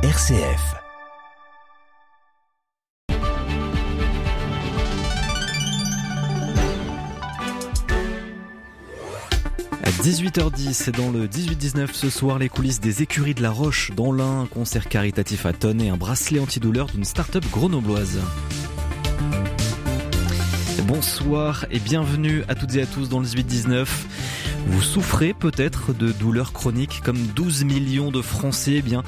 RCF. 0.00 0.76
À 9.82 9.90
18h10, 9.90 10.72
c'est 10.72 10.94
dans 10.94 11.10
le 11.10 11.26
18-19 11.26 11.88
ce 11.92 12.10
soir 12.10 12.38
les 12.38 12.48
coulisses 12.48 12.78
des 12.78 13.02
écuries 13.02 13.34
de 13.34 13.42
la 13.42 13.50
Roche 13.50 13.90
dans 13.96 14.12
l'Ain, 14.12 14.42
un 14.42 14.46
concert 14.46 14.88
caritatif 14.88 15.44
à 15.46 15.52
tonnes 15.52 15.80
et 15.80 15.88
un 15.88 15.96
bracelet 15.96 16.38
antidouleur 16.38 16.86
d'une 16.86 17.04
start-up 17.04 17.44
grenobloise. 17.50 18.20
Bonsoir 20.86 21.66
et 21.72 21.80
bienvenue 21.80 22.44
à 22.46 22.54
toutes 22.54 22.76
et 22.76 22.82
à 22.82 22.86
tous 22.86 23.08
dans 23.08 23.18
le 23.18 23.26
18-19. 23.26 23.88
Vous 24.68 24.82
souffrez 24.82 25.34
peut-être 25.34 25.92
de 25.92 26.12
douleurs 26.12 26.52
chroniques 26.52 27.00
comme 27.04 27.18
12 27.34 27.64
millions 27.64 28.12
de 28.12 28.22
Français, 28.22 28.74
eh 28.76 28.82
bien 28.82 29.02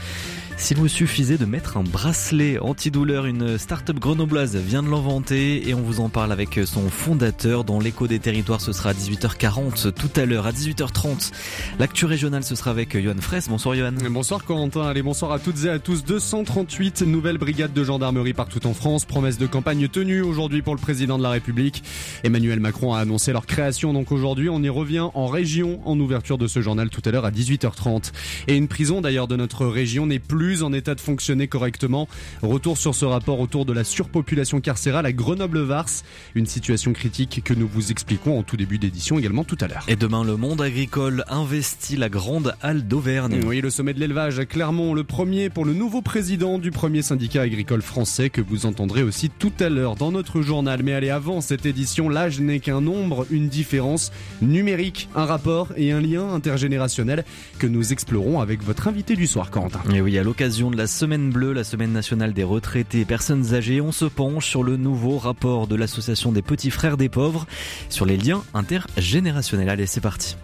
s'il 0.60 0.76
vous 0.76 0.88
suffisait 0.88 1.38
de 1.38 1.46
mettre 1.46 1.78
un 1.78 1.82
bracelet 1.82 2.58
antidouleur, 2.58 3.24
une 3.24 3.56
start-up 3.56 3.98
grenobloise 3.98 4.56
vient 4.56 4.82
de 4.82 4.90
l'inventer 4.90 5.66
et 5.66 5.72
on 5.72 5.80
vous 5.80 6.00
en 6.00 6.10
parle 6.10 6.32
avec 6.32 6.60
son 6.66 6.90
fondateur 6.90 7.64
dans 7.64 7.80
l'écho 7.80 8.06
des 8.06 8.18
territoires. 8.18 8.60
Ce 8.60 8.72
sera 8.72 8.90
à 8.90 8.92
18h40 8.92 9.92
tout 9.92 10.20
à 10.20 10.26
l'heure. 10.26 10.46
À 10.46 10.52
18h30, 10.52 11.32
l'actu 11.78 12.04
régionale, 12.04 12.44
ce 12.44 12.54
sera 12.54 12.70
avec 12.72 12.96
Johan 13.00 13.14
Fraisse. 13.20 13.48
Bonsoir 13.48 13.74
Johan. 13.74 13.94
Bonsoir 14.10 14.44
Corentin. 14.44 14.82
Allez, 14.82 15.02
bonsoir 15.02 15.32
à 15.32 15.38
toutes 15.38 15.64
et 15.64 15.70
à 15.70 15.78
tous. 15.78 16.04
238 16.04 17.02
nouvelles 17.02 17.38
brigades 17.38 17.72
de 17.72 17.82
gendarmerie 17.82 18.34
partout 18.34 18.66
en 18.66 18.74
France. 18.74 19.06
Promesse 19.06 19.38
de 19.38 19.46
campagne 19.46 19.88
tenue 19.88 20.20
aujourd'hui 20.20 20.60
pour 20.60 20.74
le 20.74 20.80
président 20.80 21.16
de 21.16 21.22
la 21.22 21.30
République. 21.30 21.82
Emmanuel 22.22 22.60
Macron 22.60 22.92
a 22.92 23.00
annoncé 23.00 23.32
leur 23.32 23.46
création 23.46 23.94
donc 23.94 24.12
aujourd'hui. 24.12 24.50
On 24.50 24.62
y 24.62 24.68
revient 24.68 25.08
en 25.14 25.26
région 25.26 25.80
en 25.86 25.98
ouverture 25.98 26.36
de 26.36 26.46
ce 26.46 26.60
journal 26.60 26.90
tout 26.90 27.02
à 27.06 27.10
l'heure 27.10 27.24
à 27.24 27.30
18h30. 27.30 28.12
Et 28.46 28.56
une 28.56 28.68
prison 28.68 29.00
d'ailleurs 29.00 29.26
de 29.26 29.36
notre 29.36 29.64
région 29.66 30.06
n'est 30.06 30.18
plus 30.18 30.49
en 30.62 30.72
état 30.72 30.94
de 30.94 31.00
fonctionner 31.00 31.48
correctement. 31.48 32.08
Retour 32.42 32.78
sur 32.78 32.94
ce 32.94 33.04
rapport 33.04 33.40
autour 33.40 33.64
de 33.64 33.72
la 33.72 33.84
surpopulation 33.84 34.60
carcérale 34.60 35.06
à 35.06 35.12
Grenoble-Vars. 35.12 36.02
Une 36.34 36.46
situation 36.46 36.92
critique 36.92 37.42
que 37.44 37.54
nous 37.54 37.68
vous 37.68 37.90
expliquons 37.90 38.38
en 38.38 38.42
tout 38.42 38.56
début 38.56 38.78
d'édition 38.78 39.18
également 39.18 39.44
tout 39.44 39.58
à 39.60 39.68
l'heure. 39.68 39.84
Et 39.88 39.96
demain, 39.96 40.24
le 40.24 40.36
monde 40.36 40.60
agricole 40.60 41.24
investit 41.28 41.96
la 41.96 42.08
grande 42.08 42.54
halle 42.62 42.86
d'Auvergne. 42.86 43.40
Oui, 43.46 43.60
le 43.60 43.70
sommet 43.70 43.94
de 43.94 44.00
l'élevage 44.00 44.38
à 44.38 44.46
Clermont, 44.46 44.94
le 44.94 45.04
premier 45.04 45.48
pour 45.48 45.64
le 45.64 45.72
nouveau 45.72 46.02
président 46.02 46.58
du 46.58 46.70
premier 46.70 47.02
syndicat 47.02 47.42
agricole 47.42 47.82
français 47.82 48.30
que 48.30 48.40
vous 48.40 48.66
entendrez 48.66 49.02
aussi 49.02 49.30
tout 49.30 49.52
à 49.60 49.68
l'heure 49.68 49.94
dans 49.94 50.12
notre 50.12 50.42
journal. 50.42 50.82
Mais 50.82 50.92
allez, 50.92 51.10
avant 51.10 51.40
cette 51.40 51.66
édition, 51.66 52.08
l'âge 52.08 52.40
n'est 52.40 52.60
qu'un 52.60 52.80
nombre, 52.80 53.26
une 53.30 53.48
différence 53.48 54.12
numérique, 54.42 55.08
un 55.14 55.24
rapport 55.24 55.68
et 55.76 55.92
un 55.92 56.00
lien 56.00 56.28
intergénérationnel 56.32 57.24
que 57.58 57.66
nous 57.66 57.92
explorons 57.92 58.40
avec 58.40 58.62
votre 58.62 58.88
invité 58.88 59.16
du 59.16 59.26
soir, 59.26 59.50
Quentin. 59.50 59.80
Et 59.94 60.00
oui, 60.00 60.18
à 60.18 60.22
l'occasion 60.22 60.39
de 60.40 60.76
la 60.76 60.86
Semaine 60.86 61.30
Bleue, 61.30 61.52
la 61.52 61.64
Semaine 61.64 61.92
nationale 61.92 62.32
des 62.32 62.44
retraités 62.44 63.00
et 63.00 63.04
personnes 63.04 63.52
âgées, 63.52 63.82
on 63.82 63.92
se 63.92 64.06
penche 64.06 64.48
sur 64.48 64.62
le 64.62 64.78
nouveau 64.78 65.18
rapport 65.18 65.66
de 65.66 65.76
l'Association 65.76 66.32
des 66.32 66.40
petits 66.40 66.70
frères 66.70 66.96
des 66.96 67.10
pauvres 67.10 67.46
sur 67.90 68.06
les 68.06 68.16
liens 68.16 68.42
intergénérationnels. 68.54 69.68
Allez, 69.68 69.84
c'est 69.84 70.00
parti. 70.00 70.36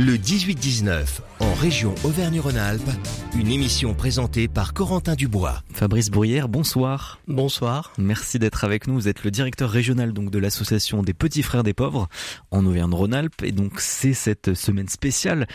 Le 0.00 0.12
18-19, 0.12 1.22
en 1.40 1.54
région 1.54 1.92
Auvergne-Rhône-Alpes, 2.04 2.88
une 3.36 3.48
émission 3.48 3.94
présentée 3.94 4.46
par 4.46 4.72
Corentin 4.72 5.16
Dubois. 5.16 5.64
Fabrice 5.72 6.08
Bruyère, 6.08 6.48
bonsoir. 6.48 7.18
Bonsoir. 7.26 7.92
Merci 7.98 8.38
d'être 8.38 8.62
avec 8.62 8.86
nous. 8.86 8.94
Vous 8.94 9.08
êtes 9.08 9.24
le 9.24 9.32
directeur 9.32 9.68
régional 9.68 10.12
donc 10.12 10.30
de 10.30 10.38
l'association 10.38 11.02
des 11.02 11.14
petits 11.14 11.42
frères 11.42 11.64
des 11.64 11.74
pauvres 11.74 12.08
en 12.52 12.64
Auvergne-Rhône-Alpes 12.64 13.42
et 13.42 13.50
donc 13.50 13.80
c'est 13.80 14.12
cette 14.12 14.54
semaine 14.54 14.88
spéciale. 14.88 15.48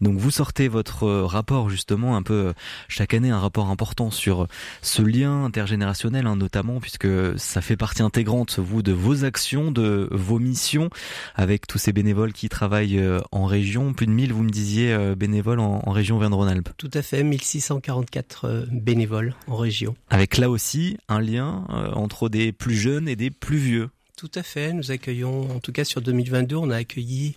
Donc 0.00 0.16
vous 0.16 0.30
sortez 0.30 0.68
votre 0.68 1.06
rapport 1.06 1.68
justement 1.68 2.16
un 2.16 2.22
peu 2.22 2.54
chaque 2.88 3.12
année 3.12 3.28
un 3.28 3.38
rapport 3.38 3.68
important 3.68 4.10
sur 4.10 4.46
ce 4.80 5.02
lien 5.02 5.44
intergénérationnel 5.44 6.26
hein, 6.26 6.36
notamment 6.36 6.80
puisque 6.80 7.38
ça 7.38 7.60
fait 7.60 7.76
partie 7.76 8.00
intégrante 8.00 8.60
vous 8.60 8.80
de 8.80 8.92
vos 8.92 9.24
actions, 9.26 9.70
de 9.70 10.08
vos 10.10 10.38
missions 10.38 10.88
avec 11.34 11.66
tous 11.66 11.76
ces 11.76 11.92
bénévoles 11.92 12.32
qui 12.32 12.48
travaillent 12.48 12.98
euh, 12.98 13.20
en 13.30 13.44
région 13.44 13.89
plus 13.92 14.06
de 14.06 14.12
1000, 14.12 14.32
vous 14.32 14.42
me 14.42 14.50
disiez, 14.50 14.92
euh, 14.92 15.14
bénévoles 15.14 15.60
en, 15.60 15.90
région 15.90 16.16
Auvergne-Rhône-Alpes. 16.16 16.70
Tout 16.76 16.90
à 16.94 17.02
fait, 17.02 17.22
1644 17.22 18.44
euh, 18.44 18.64
bénévoles 18.70 19.34
en 19.46 19.56
région. 19.56 19.96
Avec 20.08 20.38
là 20.38 20.50
aussi 20.50 20.98
un 21.08 21.20
lien 21.20 21.66
euh, 21.70 21.92
entre 21.92 22.28
des 22.28 22.52
plus 22.52 22.74
jeunes 22.74 23.08
et 23.08 23.16
des 23.16 23.30
plus 23.30 23.58
vieux. 23.58 23.90
Tout 24.16 24.30
à 24.34 24.42
fait. 24.42 24.72
Nous 24.72 24.90
accueillons, 24.90 25.50
en 25.50 25.60
tout 25.60 25.72
cas 25.72 25.84
sur 25.84 26.02
2022, 26.02 26.54
on 26.56 26.68
a 26.68 26.76
accueilli 26.76 27.36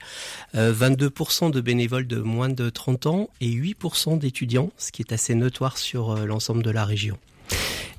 22% 0.53 1.49
de 1.49 1.61
bénévoles 1.61 2.07
de 2.07 2.19
moins 2.19 2.49
de 2.49 2.69
30 2.69 3.05
ans 3.05 3.29
et 3.39 3.47
8% 3.49 4.19
d'étudiants, 4.19 4.69
ce 4.77 4.91
qui 4.91 5.01
est 5.01 5.13
assez 5.13 5.33
notoire 5.33 5.77
sur 5.77 6.13
l'ensemble 6.25 6.61
de 6.61 6.71
la 6.71 6.83
région. 6.83 7.17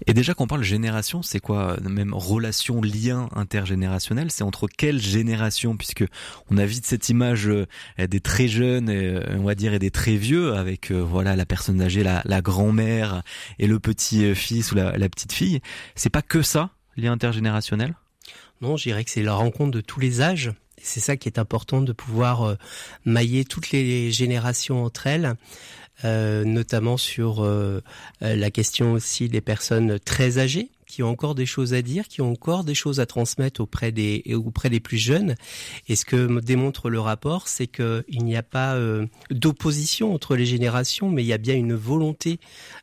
Et 0.06 0.14
déjà 0.14 0.34
qu'on 0.34 0.46
parle 0.46 0.62
génération, 0.62 1.22
c'est 1.22 1.40
quoi 1.40 1.76
même 1.82 2.12
relation, 2.14 2.80
lien 2.80 3.28
intergénérationnel 3.34 4.30
C'est 4.30 4.44
entre 4.44 4.66
quelles 4.66 5.00
générations 5.00 5.76
Puisque 5.76 6.04
on 6.50 6.58
a 6.58 6.66
vite 6.66 6.86
cette 6.86 7.08
image 7.08 7.48
euh, 7.48 7.66
des 7.98 8.20
très 8.20 8.48
jeunes, 8.48 8.90
euh, 8.90 9.22
on 9.38 9.44
va 9.44 9.54
dire, 9.54 9.74
et 9.74 9.78
des 9.78 9.90
très 9.90 10.16
vieux, 10.16 10.54
avec 10.54 10.90
euh, 10.90 11.00
voilà 11.00 11.36
la 11.36 11.46
personne 11.46 11.80
âgée, 11.80 12.02
la, 12.02 12.22
la 12.24 12.40
grand-mère 12.40 13.22
et 13.58 13.66
le 13.66 13.78
petit-fils 13.78 14.72
ou 14.72 14.74
la, 14.74 14.96
la 14.96 15.08
petite 15.08 15.32
fille. 15.32 15.60
C'est 15.94 16.10
pas 16.10 16.22
que 16.22 16.42
ça, 16.42 16.70
lien 16.96 17.12
intergénérationnel? 17.12 17.94
Non, 18.60 18.76
je 18.76 18.84
dirais 18.84 19.04
que 19.04 19.10
c'est 19.10 19.22
la 19.22 19.34
rencontre 19.34 19.70
de 19.70 19.80
tous 19.80 20.00
les 20.00 20.20
âges. 20.20 20.52
C'est 20.80 21.00
ça 21.00 21.16
qui 21.16 21.28
est 21.28 21.38
important 21.38 21.80
de 21.80 21.92
pouvoir 21.92 22.56
mailler 23.04 23.44
toutes 23.44 23.70
les 23.70 24.10
générations 24.10 24.84
entre 24.84 25.06
elles. 25.06 25.34
Euh, 26.04 26.44
notamment 26.44 26.98
sur 26.98 27.42
euh, 27.42 27.80
euh, 28.22 28.36
la 28.36 28.50
question 28.50 28.92
aussi 28.92 29.30
des 29.30 29.40
personnes 29.40 29.98
très 29.98 30.36
âgées 30.38 30.68
qui 30.86 31.02
ont 31.02 31.08
encore 31.08 31.34
des 31.34 31.46
choses 31.46 31.72
à 31.72 31.80
dire, 31.80 32.08
qui 32.08 32.20
ont 32.20 32.32
encore 32.32 32.62
des 32.62 32.74
choses 32.74 33.00
à 33.00 33.06
transmettre 33.06 33.62
auprès 33.62 33.90
des 33.90 34.22
auprès 34.34 34.68
des 34.68 34.80
plus 34.80 34.98
jeunes. 34.98 35.34
Et 35.88 35.96
ce 35.96 36.04
que 36.04 36.40
démontre 36.40 36.90
le 36.90 37.00
rapport, 37.00 37.48
c'est 37.48 37.66
qu'il 37.66 38.04
n'y 38.22 38.36
a 38.36 38.42
pas 38.42 38.78
d'opposition 39.30 40.14
entre 40.14 40.36
les 40.36 40.46
générations, 40.46 41.10
mais 41.10 41.24
il 41.24 41.26
y 41.26 41.32
a 41.32 41.38
bien 41.38 41.56
une 41.56 41.74
volonté 41.74 42.38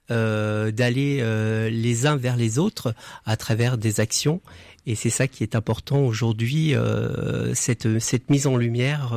d'aller 0.09 1.23
les 1.69 2.05
uns 2.05 2.17
vers 2.17 2.35
les 2.35 2.59
autres 2.59 2.93
à 3.23 3.37
travers 3.37 3.77
des 3.77 4.01
actions. 4.01 4.41
Et 4.87 4.95
c'est 4.95 5.11
ça 5.11 5.27
qui 5.27 5.43
est 5.43 5.55
important 5.55 5.99
aujourd'hui, 5.99 6.73
cette, 7.53 7.99
cette 7.99 8.29
mise 8.29 8.45
en 8.45 8.57
lumière 8.57 9.15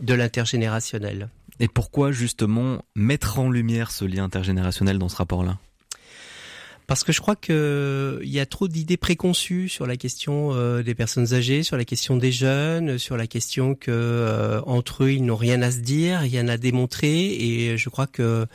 de 0.00 0.14
l'intergénérationnel. 0.14 1.28
Et 1.62 1.68
pourquoi 1.68 2.10
justement 2.10 2.82
mettre 2.96 3.38
en 3.38 3.48
lumière 3.48 3.92
ce 3.92 4.04
lien 4.04 4.24
intergénérationnel 4.24 4.98
dans 4.98 5.08
ce 5.08 5.14
rapport-là? 5.14 5.58
Parce 6.86 7.04
que 7.04 7.12
je 7.12 7.20
crois 7.20 7.36
qu'il 7.36 8.18
y 8.22 8.40
a 8.40 8.46
trop 8.46 8.68
d'idées 8.68 8.96
préconçues 8.96 9.68
sur 9.68 9.86
la 9.86 9.96
question 9.96 10.50
euh, 10.52 10.82
des 10.82 10.94
personnes 10.94 11.32
âgées, 11.32 11.62
sur 11.62 11.76
la 11.76 11.84
question 11.84 12.16
des 12.16 12.32
jeunes, 12.32 12.98
sur 12.98 13.16
la 13.16 13.26
question 13.26 13.74
que 13.74 13.90
euh, 13.90 14.60
entre 14.66 15.04
eux 15.04 15.12
ils 15.12 15.24
n'ont 15.24 15.36
rien 15.36 15.62
à 15.62 15.70
se 15.70 15.78
dire, 15.78 16.20
rien 16.20 16.48
à 16.48 16.56
démontrer. 16.56 17.34
Et 17.34 17.76
je 17.76 17.88
crois 17.88 18.06
que 18.06 18.46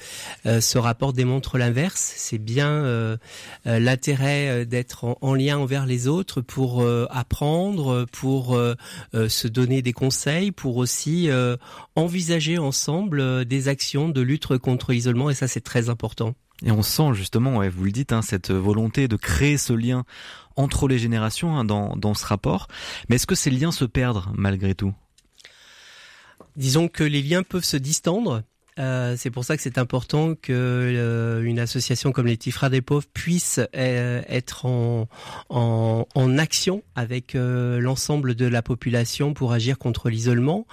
euh, 0.45 0.61
ce 0.61 0.77
rapport 0.77 1.13
démontre 1.13 1.57
l'inverse. 1.57 2.13
C'est 2.17 2.37
bien 2.37 3.17
l'intérêt 3.65 4.65
d'être 4.65 5.17
en, 5.21 5.33
lien 5.33 5.57
envers 5.57 5.85
les 5.85 6.07
autres 6.07 6.41
pour 6.41 6.85
apprendre, 7.09 8.05
pour 8.11 8.59
se 9.13 9.47
donner 9.47 9.81
des 9.81 9.93
conseils, 9.93 10.51
pour 10.51 10.77
aussi 10.77 11.29
envisager 11.95 12.57
ensemble 12.57 13.45
des 13.45 13.67
actions 13.67 14.09
de 14.09 14.21
lutte 14.21 14.57
contre 14.57 14.91
l'isolement. 14.91 15.29
Et 15.29 15.35
ça, 15.35 15.47
c'est 15.47 15.61
très 15.61 15.89
important. 15.89 16.35
Et 16.65 16.71
on 16.71 16.81
sent 16.81 17.13
justement, 17.13 17.57
ouais, 17.57 17.69
vous 17.69 17.83
le 17.83 17.91
dites, 17.91 18.11
hein, 18.11 18.21
cette 18.21 18.51
volonté 18.51 19.07
de 19.07 19.15
créer 19.15 19.57
ce 19.57 19.73
lien 19.73 20.05
entre 20.55 20.87
les 20.87 20.97
générations 20.97 21.55
hein, 21.55 21.63
dans, 21.63 21.95
dans 21.95 22.13
ce 22.13 22.25
rapport. 22.25 22.67
Mais 23.09 23.17
est-ce 23.17 23.27
que 23.27 23.35
ces 23.35 23.51
liens 23.51 23.71
se 23.71 23.85
perdent 23.85 24.25
malgré 24.33 24.73
tout? 24.73 24.93
Disons 26.55 26.87
que 26.87 27.03
les 27.03 27.21
liens 27.21 27.43
peuvent 27.43 27.63
se 27.63 27.77
distendre. 27.77 28.43
Euh, 28.79 29.15
c'est 29.17 29.31
pour 29.31 29.43
ça 29.43 29.55
que 29.57 29.63
c'est 29.63 29.77
important 29.77 30.35
que 30.35 30.53
euh, 30.53 31.41
une 31.43 31.59
association 31.59 32.11
comme 32.11 32.27
les 32.27 32.37
Tifras 32.37 32.69
des 32.69 32.81
pauvres 32.81 33.07
puisse 33.13 33.59
euh, 33.75 34.21
être 34.27 34.65
en, 34.65 35.17
action 36.37 36.83
avec 36.95 37.33
l'ensemble 37.35 38.35
de 38.35 38.45
la 38.45 38.61
population 38.61 39.33
pour 39.33 39.53
agir 39.53 39.77
contre 39.77 40.09
l'isolement. 40.09 40.67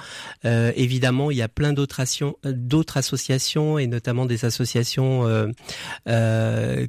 évidemment, 0.45 1.31
il 1.31 1.37
y 1.37 1.43
a 1.43 1.49
plein 1.49 1.73
d'autres 1.73 2.03
d'autres 2.45 2.97
associations 2.97 3.79
et 3.79 3.87
notamment 3.87 4.27
des 4.27 4.45
associations 4.45 5.53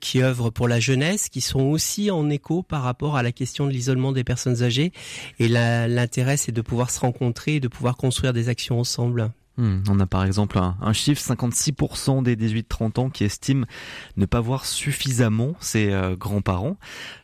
qui 0.02 0.24
œuvrent 0.24 0.52
pour 0.52 0.68
la 0.68 0.80
jeunesse, 0.80 1.30
qui 1.30 1.42
sont 1.42 1.62
aussi 1.62 2.12
en 2.12 2.30
écho 2.30 2.64
par 2.64 2.82
rapport 2.82 3.16
à 3.16 3.24
la 3.24 3.32
question 3.32 3.68
de 3.68 3.72
l'isolement 3.72 4.12
des 4.12 4.24
personnes 4.24 4.64
âgées. 4.64 4.92
Et 5.40 5.48
l'intérêt, 5.48 6.38
c'est 6.38 6.52
de 6.52 6.62
pouvoir 6.62 6.90
se 6.90 7.00
rencontrer 7.00 7.56
et 7.56 7.60
de 7.60 7.68
pouvoir 7.68 7.96
construire 7.98 8.34
des 8.34 8.50
actions 8.50 8.80
ensemble. 8.80 9.32
Hmm, 9.58 9.84
on 9.90 10.00
a 10.02 10.06
par 10.06 10.26
exemple 10.26 10.60
un, 10.60 10.94
chiffre 10.94 11.22
56% 11.22 12.24
des 12.24 12.36
18-30 12.36 13.00
ans 13.00 13.10
qui 13.10 13.24
estiment 13.24 13.66
ne 14.18 14.26
pas 14.26 14.42
voir 14.42 14.66
suffisamment 14.66 15.56
ses 15.62 15.94
euh, 15.94 16.16
grands-parents. 16.18 16.78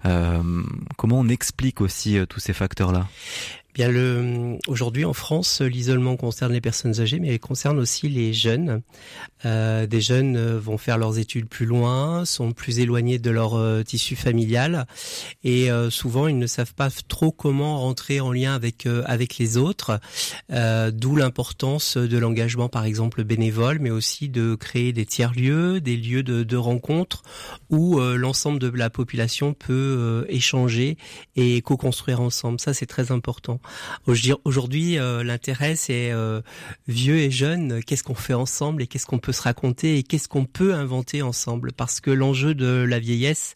Euh, 0.06 0.64
comment 0.98 1.20
on 1.20 1.28
explique 1.28 1.82
aussi 1.82 2.18
euh, 2.18 2.26
tous 2.26 2.40
ces 2.40 2.54
facteurs-là? 2.54 3.08
Bien, 3.74 3.90
le, 3.90 4.58
aujourd'hui 4.68 5.06
en 5.06 5.14
France, 5.14 5.62
l'isolement 5.62 6.18
concerne 6.18 6.52
les 6.52 6.60
personnes 6.60 7.00
âgées, 7.00 7.20
mais 7.20 7.36
il 7.36 7.40
concerne 7.40 7.80
aussi 7.80 8.10
les 8.10 8.34
jeunes. 8.34 8.82
Euh, 9.46 9.88
des 9.88 10.02
jeunes 10.02 10.36
euh, 10.36 10.60
vont 10.60 10.78
faire 10.78 10.98
leurs 10.98 11.20
études 11.20 11.48
plus 11.48 11.66
loin, 11.66 12.26
sont 12.26 12.52
plus 12.52 12.80
éloignés 12.80 13.18
de 13.18 13.32
leur 13.32 13.56
euh, 13.56 13.82
tissu 13.84 14.18
familial, 14.18 14.88
et 15.46 15.72
euh, 15.72 15.90
souvent 15.90 16.28
ils 16.28 16.38
ne 16.38 16.48
savent 16.48 16.74
pas 16.74 16.90
trop 17.08 17.32
comment 17.32 17.80
rentrer 17.80 18.20
en 18.20 18.34
lien 18.34 18.54
avec 18.54 18.88
avec 19.06 19.38
les 19.38 19.58
autres. 19.58 20.00
D'où 20.50 21.16
l'importance 21.16 21.96
de 21.98 22.18
l'engagement, 22.18 22.68
par 22.68 22.84
exemple 22.84 23.24
bénévole, 23.24 23.80
mais 23.80 23.90
aussi 23.90 24.28
de 24.28 24.56
créer 24.56 24.92
des 24.92 25.06
tiers 25.06 25.34
lieux, 25.34 25.80
des 25.80 25.96
lieux 25.96 26.24
de, 26.24 26.44
de 26.44 26.58
rencontre 26.58 27.24
où 27.70 28.00
l'ensemble 28.00 28.60
de 28.60 28.70
la 28.70 28.90
population 28.90 29.54
peut 29.54 30.26
échanger 30.28 30.98
et 31.36 31.62
co-construire 31.62 32.22
ensemble. 32.22 32.60
Ça, 32.60 32.74
c'est 32.74 32.86
très 32.86 33.12
important. 33.12 33.61
Aujourd'hui, 34.08 35.00
euh, 35.00 35.24
l'intérêt, 35.24 35.76
c'est 35.76 36.12
euh, 36.12 36.42
vieux 36.88 37.18
et 37.18 37.32
jeune, 37.32 37.84
qu'est-ce 37.84 38.04
qu'on 38.04 38.16
fait 38.16 38.34
ensemble 38.34 38.84
et 38.84 38.88
qu'est-ce 38.88 39.06
qu'on 39.06 39.20
peut 39.20 39.32
se 39.32 39.42
raconter 39.42 39.98
et 39.98 40.04
qu'est-ce 40.04 40.28
qu'on 40.28 40.46
peut 40.46 40.74
inventer 40.74 41.22
ensemble? 41.22 41.72
Parce 41.72 42.00
que 42.02 42.12
l'enjeu 42.12 42.56
de 42.56 42.86
la 42.88 43.00
vieillesse 43.00 43.56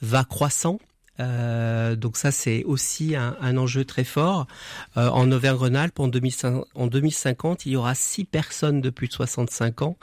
va 0.00 0.24
croissant. 0.24 0.78
Euh, 1.20 1.94
donc 1.94 2.16
ça 2.16 2.32
c'est 2.32 2.64
aussi 2.64 3.14
un, 3.14 3.56
enjeu 3.56 3.84
très 3.84 4.02
fort. 4.02 4.48
en 4.96 5.30
Auvergne-Rhône-Alpes, 5.30 6.00
en, 6.00 6.08
2050, 6.08 7.66
il 7.66 7.72
y 7.72 7.76
aura 7.76 7.94
6 7.94 8.24
personnes 8.24 8.80
de 8.80 8.90
plus 8.90 9.06
de 9.06 9.12
65 9.12 9.82
ans 9.82 9.96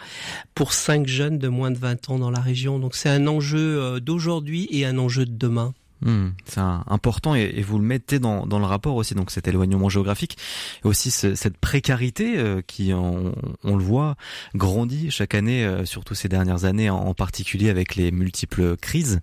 pour 0.56 0.72
5 0.72 1.08
jeunes 1.08 1.38
de 1.38 1.50
moins 1.50 1.72
de 1.72 1.78
20 1.78 2.10
ans 2.12 2.20
dans 2.20 2.32
la 2.32 2.40
région. 2.40 2.80
Donc 2.80 2.96
c'est 2.96 3.10
un 3.10 3.28
enjeu 3.28 4.00
d'aujourd'hui 4.00 4.68
et 4.72 4.86
un 4.86 4.98
enjeu 4.98 5.26
de 5.26 5.36
demain. 5.36 5.74
Hmm, 6.02 6.30
c'est 6.46 6.60
important 6.60 7.36
et, 7.36 7.62
vous 7.62 7.78
le 7.78 7.86
mettez 7.86 8.18
dans, 8.18 8.48
dans, 8.48 8.58
le 8.58 8.66
rapport 8.66 8.96
aussi, 8.96 9.14
donc 9.14 9.30
cet 9.30 9.48
éloignement 9.48 9.88
géographique 9.88 10.36
et 10.84 10.88
aussi 10.88 11.12
cette 11.12 11.58
précarité 11.58 12.40
euh, 12.40 12.62
qui, 12.66 12.92
on, 12.94 13.34
le 13.64 13.84
voit, 13.84 14.16
grandit 14.56 15.12
chaque 15.12 15.36
année, 15.36 15.64
euh, 15.64 15.86
surtout 15.86 16.16
ces 16.16 16.28
dernières 16.28 16.66
années, 16.66 16.90
en, 16.90 17.14
particulier 17.14 17.70
avec 17.70 17.96
les 17.96 18.12
multiples 18.12 18.78
crises. 18.78 19.20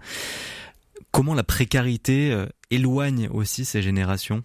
Comment 1.11 1.35
la 1.35 1.43
précarité 1.43 2.31
euh, 2.31 2.47
éloigne 2.71 3.29
aussi 3.33 3.65
ces 3.65 3.83
générations? 3.83 4.45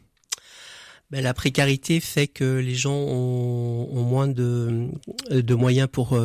Ben, 1.11 1.21
la 1.21 1.35
précarité 1.35 1.99
fait 1.99 2.27
que 2.27 2.57
les 2.57 2.73
gens 2.73 2.95
ont, 2.95 3.89
ont 3.91 4.03
moins 4.03 4.27
de, 4.27 4.87
de 5.29 5.53
moyens 5.53 5.87
pour 5.91 6.17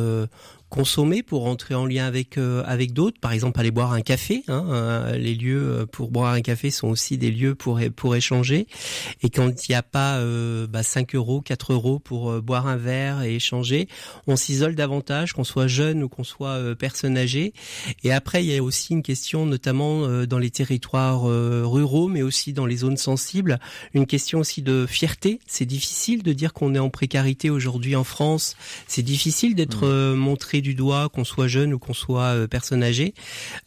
consommer 0.69 1.23
pour 1.23 1.47
entrer 1.47 1.73
en 1.73 1.85
lien 1.85 2.05
avec 2.05 2.37
euh, 2.37 2.63
avec 2.65 2.93
d'autres 2.93 3.19
par 3.19 3.31
exemple 3.31 3.59
aller 3.59 3.71
boire 3.71 3.93
un 3.93 4.01
café 4.01 4.43
hein, 4.47 4.67
euh, 4.69 5.17
les 5.17 5.33
lieux 5.33 5.61
euh, 5.61 5.85
pour 5.85 6.11
boire 6.11 6.33
un 6.33 6.41
café 6.41 6.69
sont 6.69 6.87
aussi 6.87 7.17
des 7.17 7.31
lieux 7.31 7.55
pour 7.55 7.79
pour 7.95 8.15
échanger. 8.15 8.67
Et 9.23 9.29
quand 9.29 9.67
il 9.67 9.71
n'y 9.71 9.75
a 9.75 9.83
pas 9.83 10.19
bah, 10.67 10.83
5 10.83 11.15
euros 11.15 11.41
4 11.41 11.73
euros 11.73 11.99
pour 11.99 12.41
boire 12.41 12.67
un 12.67 12.77
verre 12.77 13.23
et 13.23 13.35
échanger 13.35 13.87
on 14.27 14.35
s'isole 14.35 14.75
davantage 14.75 15.33
qu'on 15.33 15.43
soit 15.43 15.67
jeune 15.67 16.03
ou 16.03 16.09
qu'on 16.09 16.23
soit 16.23 16.75
personne 16.75 17.17
âgée. 17.17 17.53
Et 18.03 18.11
après 18.11 18.43
il 18.43 18.51
y 18.51 18.57
a 18.57 18.63
aussi 18.63 18.93
une 18.93 19.03
question 19.03 19.45
notamment 19.45 20.07
dans 20.25 20.39
les 20.39 20.51
territoires 20.51 21.23
ruraux 21.23 22.07
mais 22.07 22.21
aussi 22.21 22.53
dans 22.53 22.65
les 22.65 22.77
zones 22.77 22.97
sensibles 22.97 23.59
une 23.93 24.05
question 24.05 24.39
aussi 24.39 24.61
de 24.61 24.85
fierté. 24.87 25.39
C'est 25.47 25.65
difficile 25.65 26.23
de 26.23 26.33
dire 26.33 26.53
qu'on 26.53 26.75
est 26.75 26.79
en 26.79 26.89
précarité 26.89 27.49
aujourd'hui 27.49 27.95
en 27.95 28.03
France. 28.03 28.55
C'est 28.87 29.03
difficile 29.03 29.55
d'être 29.55 29.87
mmh. 29.87 30.13
montré 30.15 30.58
du 30.61 30.75
doigt, 30.75 31.09
qu'on 31.09 31.23
soit 31.23 31.47
jeune 31.47 31.73
ou 31.73 31.79
qu'on 31.79 31.93
soit 31.93 32.35
euh, 32.35 32.47
personne 32.47 32.83
âgée. 32.83 33.13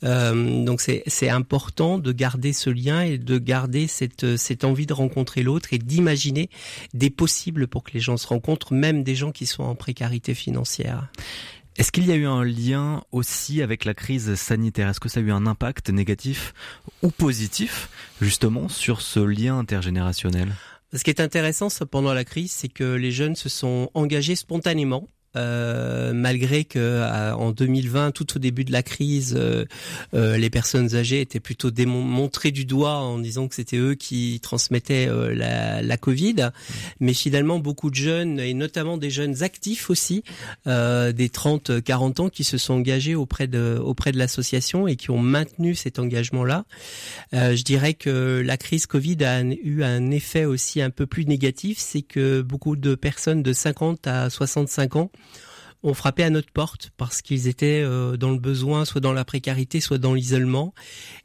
Euh, 0.04 0.64
donc 0.64 0.80
c'est 0.80 1.28
important 1.28 1.98
de 1.98 2.12
garder 2.12 2.52
ce 2.52 2.70
lien 2.70 3.02
et 3.02 3.18
de 3.18 3.38
garder 3.38 3.86
cette, 3.86 4.24
euh, 4.24 4.36
cette 4.36 4.64
envie 4.64 4.86
de 4.86 4.92
rencontrer 4.92 5.42
l'autre 5.42 5.72
et 5.72 5.78
d'imaginer 5.78 6.50
des 6.94 7.10
possibles 7.10 7.66
pour 7.66 7.82
que 7.82 7.92
les 7.92 8.00
gens 8.00 8.16
se 8.16 8.26
rencontrent, 8.26 8.72
même 8.72 9.02
des 9.02 9.14
gens 9.14 9.32
qui 9.32 9.46
sont 9.46 9.62
en 9.62 9.74
précarité 9.74 10.34
financière. 10.34 11.08
Est-ce 11.78 11.90
qu'il 11.90 12.06
y 12.06 12.12
a 12.12 12.16
eu 12.16 12.26
un 12.26 12.44
lien 12.44 13.02
aussi 13.12 13.62
avec 13.62 13.86
la 13.86 13.94
crise 13.94 14.34
sanitaire? 14.34 14.90
Est-ce 14.90 15.00
que 15.00 15.08
ça 15.08 15.20
a 15.20 15.22
eu 15.22 15.32
un 15.32 15.46
impact 15.46 15.88
négatif 15.88 16.52
ou 17.02 17.10
positif 17.10 17.88
justement 18.20 18.68
sur 18.68 19.00
ce 19.00 19.20
lien 19.20 19.58
intergénérationnel? 19.58 20.52
Ce 20.94 21.02
qui 21.02 21.08
est 21.08 21.20
intéressant 21.20 21.68
pendant 21.90 22.12
la 22.12 22.24
crise, 22.24 22.52
c'est 22.52 22.68
que 22.68 22.84
les 22.84 23.12
jeunes 23.12 23.36
se 23.36 23.48
sont 23.48 23.90
engagés 23.94 24.36
spontanément 24.36 25.08
euh, 25.34 26.12
malgré 26.12 26.64
que 26.64 26.78
euh, 26.78 27.34
en 27.34 27.52
2020, 27.52 28.12
tout 28.12 28.36
au 28.36 28.38
début 28.38 28.64
de 28.64 28.72
la 28.72 28.82
crise, 28.82 29.34
euh, 29.38 29.64
les 30.12 30.50
personnes 30.50 30.94
âgées 30.94 31.20
étaient 31.20 31.40
plutôt 31.40 31.70
montrées 31.86 32.50
du 32.50 32.64
doigt 32.64 32.96
en 32.96 33.18
disant 33.18 33.48
que 33.48 33.54
c'était 33.54 33.78
eux 33.78 33.94
qui 33.94 34.40
transmettaient 34.42 35.08
la, 35.34 35.82
la, 35.82 35.96
Covid. 35.96 36.50
Mais 37.00 37.14
finalement, 37.14 37.58
beaucoup 37.58 37.90
de 37.90 37.94
jeunes, 37.94 38.38
et 38.40 38.54
notamment 38.54 38.98
des 38.98 39.10
jeunes 39.10 39.42
actifs 39.42 39.90
aussi, 39.90 40.22
des 40.66 41.28
30-40 41.28 42.20
ans, 42.20 42.28
qui 42.28 42.44
se 42.44 42.58
sont 42.58 42.74
engagés 42.74 43.14
auprès 43.14 43.46
de, 43.46 43.78
auprès 43.82 44.12
de 44.12 44.18
l'association 44.18 44.86
et 44.86 44.96
qui 44.96 45.10
ont 45.10 45.18
maintenu 45.18 45.74
cet 45.74 45.98
engagement-là. 45.98 46.64
je 47.32 47.62
dirais 47.62 47.94
que 47.94 48.42
la 48.44 48.56
crise 48.56 48.86
Covid 48.86 49.24
a 49.24 49.42
eu 49.42 49.82
un 49.82 50.10
effet 50.10 50.44
aussi 50.44 50.82
un 50.82 50.90
peu 50.90 51.06
plus 51.06 51.26
négatif, 51.26 51.78
c'est 51.78 52.02
que 52.02 52.42
beaucoup 52.42 52.76
de 52.76 52.94
personnes 52.94 53.42
de 53.42 53.52
50 53.52 54.06
à 54.06 54.30
65 54.30 54.96
ans 54.96 55.10
ont 55.82 55.94
frappé 55.94 56.22
à 56.22 56.30
notre 56.30 56.50
porte 56.50 56.92
parce 56.96 57.22
qu'ils 57.22 57.48
étaient 57.48 57.82
euh, 57.82 58.16
dans 58.16 58.30
le 58.30 58.38
besoin, 58.38 58.84
soit 58.84 59.00
dans 59.00 59.12
la 59.12 59.24
précarité, 59.24 59.80
soit 59.80 59.98
dans 59.98 60.14
l'isolement. 60.14 60.74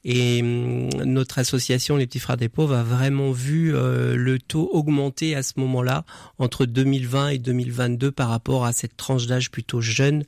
Et 0.03 0.41
hum, 0.41 0.89
notre 1.05 1.39
association, 1.39 1.95
les 1.95 2.07
petits 2.07 2.19
frères 2.19 2.37
des 2.37 2.49
pauvres, 2.49 2.75
a 2.75 2.83
vraiment 2.83 3.31
vu 3.31 3.75
euh, 3.75 4.15
le 4.15 4.39
taux 4.39 4.69
augmenter 4.71 5.35
à 5.35 5.43
ce 5.43 5.53
moment-là, 5.57 6.05
entre 6.39 6.65
2020 6.65 7.29
et 7.29 7.37
2022, 7.37 8.11
par 8.11 8.29
rapport 8.29 8.65
à 8.65 8.71
cette 8.71 8.97
tranche 8.97 9.27
d'âge 9.27 9.51
plutôt 9.51 9.81
jeune 9.81 10.23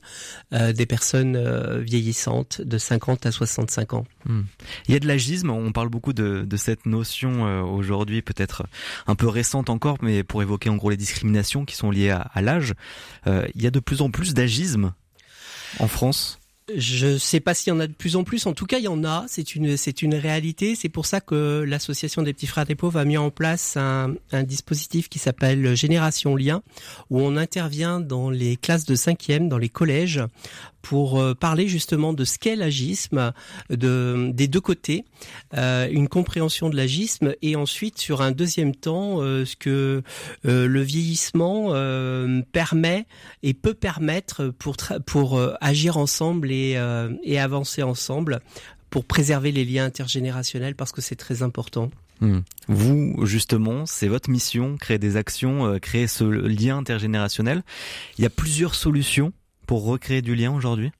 euh, 0.52 0.72
des 0.72 0.86
personnes 0.86 1.80
vieillissantes 1.80 2.60
de 2.60 2.78
50 2.78 3.26
à 3.26 3.32
65 3.32 3.94
ans. 3.94 4.04
Hmm. 4.26 4.42
Il 4.86 4.94
y 4.94 4.96
a 4.96 5.00
de 5.00 5.06
l'agisme, 5.06 5.50
on 5.50 5.72
parle 5.72 5.88
beaucoup 5.88 6.12
de, 6.12 6.46
cette 6.56 6.84
notion 6.84 7.64
aujourd'hui, 7.72 8.20
peut-être 8.20 8.64
un 9.06 9.14
peu 9.14 9.28
récente 9.28 9.70
encore, 9.70 9.96
mais 10.02 10.22
pour 10.22 10.42
évoquer 10.42 10.68
en 10.68 10.76
gros 10.76 10.90
les 10.90 10.96
discriminations 10.96 11.64
qui 11.64 11.74
sont 11.74 11.90
liées 11.90 12.10
à, 12.10 12.20
à 12.20 12.42
l'âge. 12.42 12.74
il 13.26 13.62
y 13.62 13.66
a 13.66 13.70
de 13.70 13.80
plus 13.80 14.02
en 14.02 14.10
plus 14.10 14.19
plus 14.20 14.34
d'agisme 14.34 14.92
en 15.78 15.88
France? 15.88 16.38
Je 16.76 17.18
sais 17.18 17.40
pas 17.40 17.54
s'il 17.54 17.72
y 17.72 17.76
en 17.76 17.80
a 17.80 17.86
de 17.86 17.92
plus 17.92 18.14
en 18.16 18.22
plus. 18.22 18.46
En 18.46 18.52
tout 18.52 18.66
cas, 18.66 18.78
il 18.78 18.84
y 18.84 18.88
en 18.88 19.02
a. 19.02 19.24
C'est 19.28 19.56
une, 19.56 19.76
c'est 19.76 20.02
une 20.02 20.14
réalité. 20.14 20.76
C'est 20.76 20.88
pour 20.88 21.06
ça 21.06 21.20
que 21.20 21.64
l'association 21.66 22.22
des 22.22 22.32
petits 22.32 22.46
frères 22.46 22.66
des 22.66 22.76
pauvres 22.76 23.00
a 23.00 23.04
mis 23.04 23.16
en 23.16 23.30
place 23.30 23.76
un, 23.76 24.14
un 24.30 24.42
dispositif 24.44 25.08
qui 25.08 25.18
s'appelle 25.18 25.74
Génération 25.74 26.36
Lien, 26.36 26.62
où 27.08 27.20
on 27.20 27.36
intervient 27.36 27.98
dans 27.98 28.30
les 28.30 28.56
classes 28.56 28.84
de 28.84 28.94
cinquième, 28.94 29.48
dans 29.48 29.58
les 29.58 29.68
collèges, 29.68 30.20
pour 30.82 31.20
euh, 31.20 31.34
parler 31.34 31.68
justement 31.68 32.12
de 32.12 32.24
ce 32.24 32.38
qu'est 32.38 32.56
l'agisme, 32.56 33.32
de, 33.70 34.30
des 34.32 34.48
deux 34.48 34.60
côtés, 34.60 35.04
euh, 35.56 35.88
une 35.90 36.08
compréhension 36.08 36.68
de 36.70 36.76
l'agisme, 36.76 37.34
et 37.42 37.56
ensuite 37.56 37.98
sur 37.98 38.22
un 38.22 38.32
deuxième 38.32 38.74
temps, 38.74 39.20
euh, 39.20 39.44
ce 39.44 39.56
que 39.56 40.02
euh, 40.46 40.66
le 40.66 40.80
vieillissement 40.82 41.68
euh, 41.70 42.42
permet 42.52 43.06
et 43.42 43.54
peut 43.54 43.74
permettre 43.74 44.48
pour, 44.48 44.76
pour 45.06 45.40
agir 45.60 45.96
ensemble 45.96 46.50
et 46.50 46.76
euh, 46.90 47.10
et, 47.22 47.38
avancer 47.38 47.82
ensemble 47.82 48.40
pour 48.90 49.04
préserver 49.04 49.52
les 49.52 49.64
liens 49.64 49.84
intergénérationnels 49.84 50.74
parce 50.74 50.92
que 50.92 51.00
c'est 51.00 51.16
très 51.16 51.42
important. 51.42 51.90
Hmm. 52.20 52.40
Vous, 52.68 53.24
justement, 53.24 53.86
c'est 53.86 54.08
votre 54.08 54.28
mission, 54.28 54.76
créer 54.76 54.98
des 54.98 55.16
actions, 55.16 55.66
euh, 55.66 55.78
créer 55.78 56.06
ce 56.06 56.24
lien 56.24 56.78
intergénérationnel. 56.78 57.62
Il 58.18 58.22
y 58.22 58.26
a 58.26 58.30
plusieurs 58.30 58.74
solutions 58.74 59.32
pour 59.70 59.84
recréer 59.84 60.20
du 60.20 60.34
lien 60.34 60.52
aujourd'hui? 60.52 60.90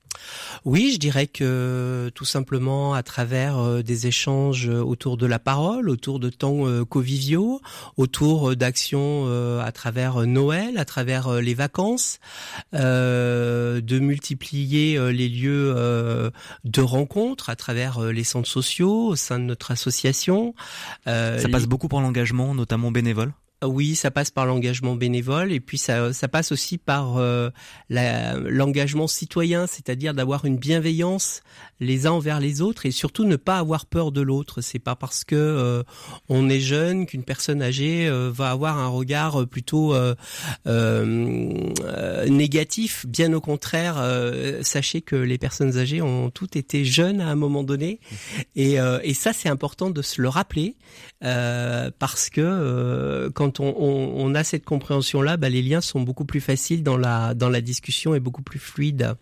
Oui, 0.63 0.91
je 0.93 0.97
dirais 0.97 1.27
que 1.27 2.09
tout 2.15 2.23
simplement 2.23 2.93
à 2.93 3.03
travers 3.03 3.57
euh, 3.57 3.81
des 3.81 4.07
échanges 4.07 4.69
autour 4.69 5.17
de 5.17 5.25
la 5.25 5.39
parole, 5.39 5.89
autour 5.89 6.21
de 6.21 6.29
temps 6.29 6.65
euh, 6.65 6.85
conviviaux, 6.85 7.59
autour 7.97 8.55
d'actions 8.55 9.25
euh, 9.27 9.59
à 9.59 9.73
travers 9.73 10.25
Noël, 10.25 10.77
à 10.77 10.85
travers 10.85 11.41
les 11.41 11.53
vacances, 11.53 12.19
de 12.71 13.99
multiplier 13.99 15.11
les 15.11 15.27
lieux 15.27 15.75
de 16.63 16.81
rencontres 16.81 17.49
à 17.49 17.57
travers 17.57 17.99
les 17.99 18.23
centres 18.23 18.49
sociaux 18.49 19.07
au 19.07 19.15
sein 19.17 19.37
de 19.37 19.43
notre 19.43 19.71
association. 19.71 20.55
Ça 21.05 21.49
passe 21.51 21.65
beaucoup 21.65 21.89
pour 21.89 21.99
l'engagement, 21.99 22.55
notamment 22.55 22.89
bénévole? 22.89 23.33
Oui, 23.63 23.93
ça 23.93 24.09
passe 24.09 24.31
par 24.31 24.47
l'engagement 24.47 24.95
bénévole 24.95 25.51
et 25.51 25.59
puis 25.59 25.77
ça, 25.77 26.13
ça 26.13 26.27
passe 26.27 26.51
aussi 26.51 26.79
par 26.79 27.17
euh, 27.17 27.51
l'engagement 27.89 29.05
citoyen, 29.05 29.67
c'est-à-dire 29.67 30.15
d'avoir 30.15 30.45
une 30.45 30.57
bienveillance 30.57 31.43
les 31.79 32.07
uns 32.07 32.11
envers 32.11 32.39
les 32.39 32.61
autres 32.61 32.87
et 32.87 32.91
surtout 32.91 33.23
ne 33.23 33.35
pas 33.35 33.59
avoir 33.59 33.85
peur 33.85 34.11
de 34.11 34.21
l'autre. 34.21 34.61
C'est 34.61 34.79
pas 34.79 34.95
parce 34.95 35.23
que 35.23 35.35
euh, 35.35 35.83
on 36.27 36.49
est 36.49 36.59
jeune 36.59 37.05
qu'une 37.05 37.23
personne 37.23 37.61
âgée 37.61 38.07
euh, 38.07 38.31
va 38.33 38.49
avoir 38.49 38.79
un 38.79 38.87
regard 38.87 39.45
plutôt 39.45 39.93
négatif. 42.27 43.05
Bien 43.05 43.31
au 43.33 43.41
contraire, 43.41 44.03
sachez 44.63 45.01
que 45.01 45.15
les 45.15 45.37
personnes 45.37 45.77
âgées 45.77 46.01
ont 46.01 46.31
toutes 46.31 46.55
été 46.55 46.83
jeunes 46.83 47.21
à 47.21 47.27
un 47.27 47.35
moment 47.35 47.61
donné 47.61 47.99
et, 48.55 48.77
et 49.03 49.13
ça 49.13 49.33
c'est 49.33 49.49
important 49.49 49.91
de 49.91 50.01
se 50.01 50.19
le 50.19 50.29
rappeler 50.29 50.75
parce 51.19 52.29
que 52.31 53.29
quand 53.35 53.50
quand 53.51 53.63
on, 53.63 54.35
a 54.35 54.43
cette 54.43 54.65
compréhension-là, 54.65 55.37
bah, 55.37 55.49
les 55.49 55.61
liens 55.61 55.81
sont 55.81 56.01
beaucoup 56.01 56.25
plus 56.25 56.41
faciles 56.41 56.83
dans 56.83 56.97
la, 56.97 57.33
dans 57.33 57.49
la 57.49 57.61
discussion 57.61 58.15
et 58.15 58.19
beaucoup 58.19 58.43
plus 58.43 58.59
fluides. 58.59 59.15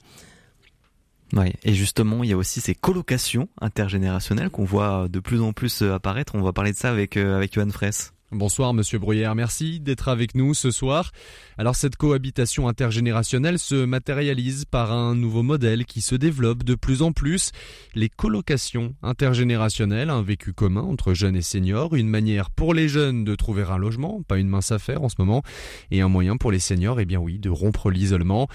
Oui, 1.34 1.54
et 1.64 1.74
justement, 1.74 2.24
il 2.24 2.30
y 2.30 2.34
a 2.34 2.38
aussi 2.38 2.60
ces 2.60 2.76
colocations 2.76 3.50
intergénérationnelles 3.62 4.50
qu'on 4.50 4.66
voit 4.66 5.08
de 5.08 5.20
plus 5.20 5.42
en 5.42 5.54
plus 5.54 5.82
apparaître. 5.84 6.36
On 6.36 6.42
va 6.42 6.54
parler 6.54 6.72
de 6.72 6.78
ça 6.78 6.90
avec, 6.90 7.18
euh, 7.18 7.36
avec 7.36 7.54
Johan 7.54 7.70
Fraisse. 7.70 8.14
Bonsoir 8.32 8.76
Monsieur 8.76 9.00
Bruyère, 9.00 9.34
merci 9.34 9.80
d'être 9.80 10.08
avec 10.08 10.36
nous 10.36 10.54
ce 10.54 10.70
soir. 10.70 11.10
Alors 11.58 11.76
cette 11.76 11.96
cohabitation 11.96 12.68
intergénérationnelle 12.68 13.58
se 13.58 13.86
matérialise 13.86 14.66
par 14.66 14.92
un 14.92 15.16
nouveau 15.16 15.42
modèle 15.42 15.84
qui 15.86 16.02
se 16.02 16.14
développe 16.14 16.64
de 16.64 16.76
plus 16.76 17.02
en 17.02 17.12
plus, 17.12 17.52
les 17.96 18.08
colocations 18.08 18.94
intergénérationnelles, 19.02 20.12
un 20.12 20.22
vécu 20.22 20.54
commun 20.54 20.84
entre 20.84 21.16
jeunes 21.16 21.36
et 21.36 21.42
seniors, 21.42 21.96
une 21.96 22.08
manière 22.08 22.52
pour 22.52 22.76
les 22.76 22.88
jeunes 22.88 23.24
de 23.24 23.34
trouver 23.34 23.64
un 23.64 23.80
logement, 23.80 24.22
pas 24.22 24.38
une 24.38 24.48
mince 24.48 24.72
affaire 24.72 25.02
en 25.02 25.10
ce 25.10 25.16
moment, 25.18 25.42
et 25.90 26.02
un 26.02 26.08
moyen 26.08 26.38
pour 26.38 26.52
les 26.52 26.60
seniors, 26.60 27.00
eh 27.00 27.06
bien 27.06 27.20
oui, 27.20 27.40
de 27.40 27.50
rompre 27.50 27.90
l'isolement 27.90 28.48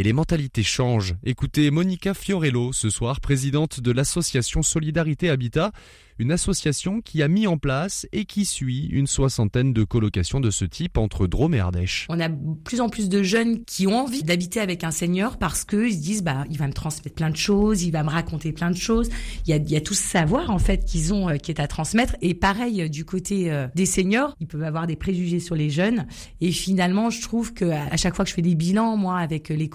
et 0.00 0.02
les 0.02 0.14
mentalités 0.14 0.62
changent. 0.62 1.14
Écoutez 1.24 1.70
Monica 1.70 2.14
Fiorello 2.14 2.72
ce 2.72 2.88
soir, 2.88 3.20
présidente 3.20 3.80
de 3.80 3.92
l'association 3.92 4.62
Solidarité 4.62 5.28
Habitat, 5.28 5.72
une 6.20 6.32
association 6.32 7.00
qui 7.00 7.22
a 7.22 7.28
mis 7.28 7.46
en 7.46 7.56
place 7.56 8.06
et 8.12 8.26
qui 8.26 8.44
suit 8.44 8.86
une 8.92 9.06
soixantaine 9.06 9.72
de 9.72 9.84
colocations 9.84 10.38
de 10.38 10.50
ce 10.50 10.66
type 10.66 10.98
entre 10.98 11.26
Drôme 11.26 11.54
et 11.54 11.60
Ardèche. 11.60 12.06
On 12.10 12.20
a 12.20 12.28
plus 12.28 12.82
en 12.82 12.90
plus 12.90 13.08
de 13.08 13.22
jeunes 13.22 13.64
qui 13.64 13.86
ont 13.86 14.00
envie 14.00 14.22
d'habiter 14.22 14.60
avec 14.60 14.84
un 14.84 14.90
senior 14.90 15.38
parce 15.38 15.64
qu'ils 15.64 15.94
se 15.94 15.98
disent 15.98 16.22
bah 16.22 16.44
il 16.50 16.58
va 16.58 16.66
me 16.66 16.74
transmettre 16.74 17.14
plein 17.14 17.30
de 17.30 17.36
choses, 17.36 17.82
il 17.84 17.90
va 17.90 18.02
me 18.02 18.10
raconter 18.10 18.52
plein 18.52 18.70
de 18.70 18.76
choses. 18.76 19.08
Il 19.46 19.70
y 19.70 19.76
a, 19.76 19.80
tout 19.80 19.94
ce 19.94 20.02
savoir 20.02 20.50
en 20.50 20.58
fait 20.58 20.84
qu'ils 20.84 21.14
ont 21.14 21.30
euh, 21.30 21.36
qui 21.36 21.50
est 21.50 21.60
à 21.60 21.66
transmettre 21.66 22.16
et 22.20 22.34
pareil 22.34 22.82
euh, 22.82 22.88
du 22.88 23.06
côté 23.06 23.50
euh, 23.50 23.68
des 23.74 23.86
seniors, 23.86 24.36
ils 24.40 24.46
peuvent 24.46 24.62
avoir 24.62 24.86
des 24.86 24.96
préjugés 24.96 25.40
sur 25.40 25.54
les 25.54 25.70
jeunes 25.70 26.06
et 26.42 26.52
finalement 26.52 27.08
je 27.08 27.22
trouve 27.22 27.54
que 27.54 27.64
à 27.64 27.96
chaque 27.96 28.14
fois 28.14 28.26
que 28.26 28.28
je 28.28 28.34
fais 28.34 28.42
des 28.42 28.54
bilans 28.54 28.98
moi 28.98 29.18
avec 29.18 29.48
les 29.48 29.70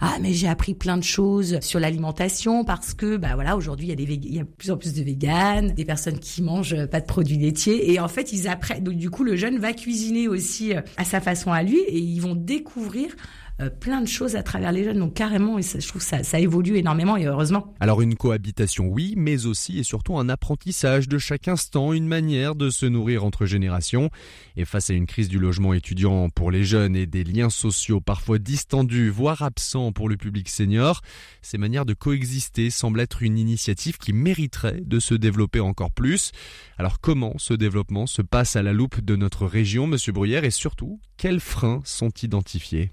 ah 0.00 0.16
mais 0.20 0.32
j'ai 0.32 0.48
appris 0.48 0.74
plein 0.74 0.96
de 0.96 1.02
choses 1.02 1.60
sur 1.60 1.80
l'alimentation 1.80 2.64
parce 2.64 2.94
que 2.94 3.16
bah 3.16 3.34
voilà 3.34 3.56
aujourd'hui 3.56 3.88
il 3.88 4.00
y 4.00 4.36
a 4.36 4.36
y 4.36 4.40
a 4.40 4.44
plus 4.44 4.70
en 4.70 4.76
plus 4.76 4.94
de 4.94 5.02
véganes 5.02 5.72
des 5.74 5.84
personnes 5.84 6.18
qui 6.18 6.42
mangent 6.42 6.86
pas 6.86 7.00
de 7.00 7.06
produits 7.06 7.38
laitiers. 7.38 7.92
Et 7.92 8.00
en 8.00 8.08
fait, 8.08 8.32
ils 8.32 8.48
apprennent. 8.48 8.84
Donc, 8.84 8.96
du 8.96 9.10
coup, 9.10 9.24
le 9.24 9.36
jeune 9.36 9.58
va 9.58 9.72
cuisiner 9.72 10.28
aussi 10.28 10.74
euh, 10.74 10.80
à 10.96 11.04
sa 11.04 11.20
façon 11.20 11.52
à 11.52 11.62
lui 11.62 11.78
et 11.78 11.98
ils 11.98 12.20
vont 12.20 12.34
découvrir 12.34 13.14
euh, 13.60 13.70
plein 13.70 14.00
de 14.00 14.08
choses 14.08 14.36
à 14.36 14.42
travers 14.42 14.72
les 14.72 14.84
jeunes. 14.84 14.98
Donc 14.98 15.14
carrément, 15.14 15.60
je 15.60 15.88
trouve 15.88 16.02
ça, 16.02 16.22
ça 16.22 16.40
évolue 16.40 16.76
énormément 16.76 17.16
et 17.16 17.26
heureusement. 17.26 17.74
Alors 17.80 18.02
une 18.02 18.16
cohabitation, 18.16 18.86
oui, 18.86 19.14
mais 19.16 19.46
aussi 19.46 19.78
et 19.78 19.82
surtout 19.82 20.18
un 20.18 20.28
apprentissage 20.28 21.08
de 21.08 21.18
chaque 21.18 21.48
instant, 21.48 21.92
une 21.92 22.06
manière 22.06 22.54
de 22.54 22.70
se 22.70 22.86
nourrir 22.86 23.24
entre 23.24 23.46
générations. 23.46 24.10
Et 24.56 24.64
face 24.64 24.90
à 24.90 24.94
une 24.94 25.06
crise 25.06 25.28
du 25.28 25.38
logement 25.38 25.74
étudiant 25.74 26.28
pour 26.30 26.50
les 26.50 26.64
jeunes 26.64 26.96
et 26.96 27.06
des 27.06 27.24
liens 27.24 27.50
sociaux 27.50 28.00
parfois 28.00 28.38
distendus, 28.38 29.10
voire 29.10 29.42
absents 29.42 29.92
pour 29.92 30.08
le 30.08 30.16
public 30.16 30.48
senior, 30.48 31.00
ces 31.42 31.58
manières 31.58 31.86
de 31.86 31.94
coexister 31.94 32.70
semblent 32.70 33.00
être 33.00 33.22
une 33.22 33.38
initiative 33.38 33.98
qui 33.98 34.12
mériterait 34.12 34.80
de 34.84 34.98
se 34.98 35.14
développer 35.14 35.60
encore 35.60 35.90
plus. 35.90 36.32
Alors 36.78 37.00
comment 37.00 37.34
ce 37.38 37.54
développement 37.54 38.06
se 38.06 38.22
passe 38.22 38.56
à 38.56 38.62
la 38.62 38.72
loupe 38.72 39.00
de 39.00 39.16
notre 39.16 39.46
région, 39.46 39.86
Monsieur 39.86 40.12
Bruyère, 40.12 40.44
et 40.44 40.50
surtout, 40.50 41.00
quels 41.16 41.40
freins 41.40 41.82
sont 41.84 42.10
identifiés? 42.22 42.90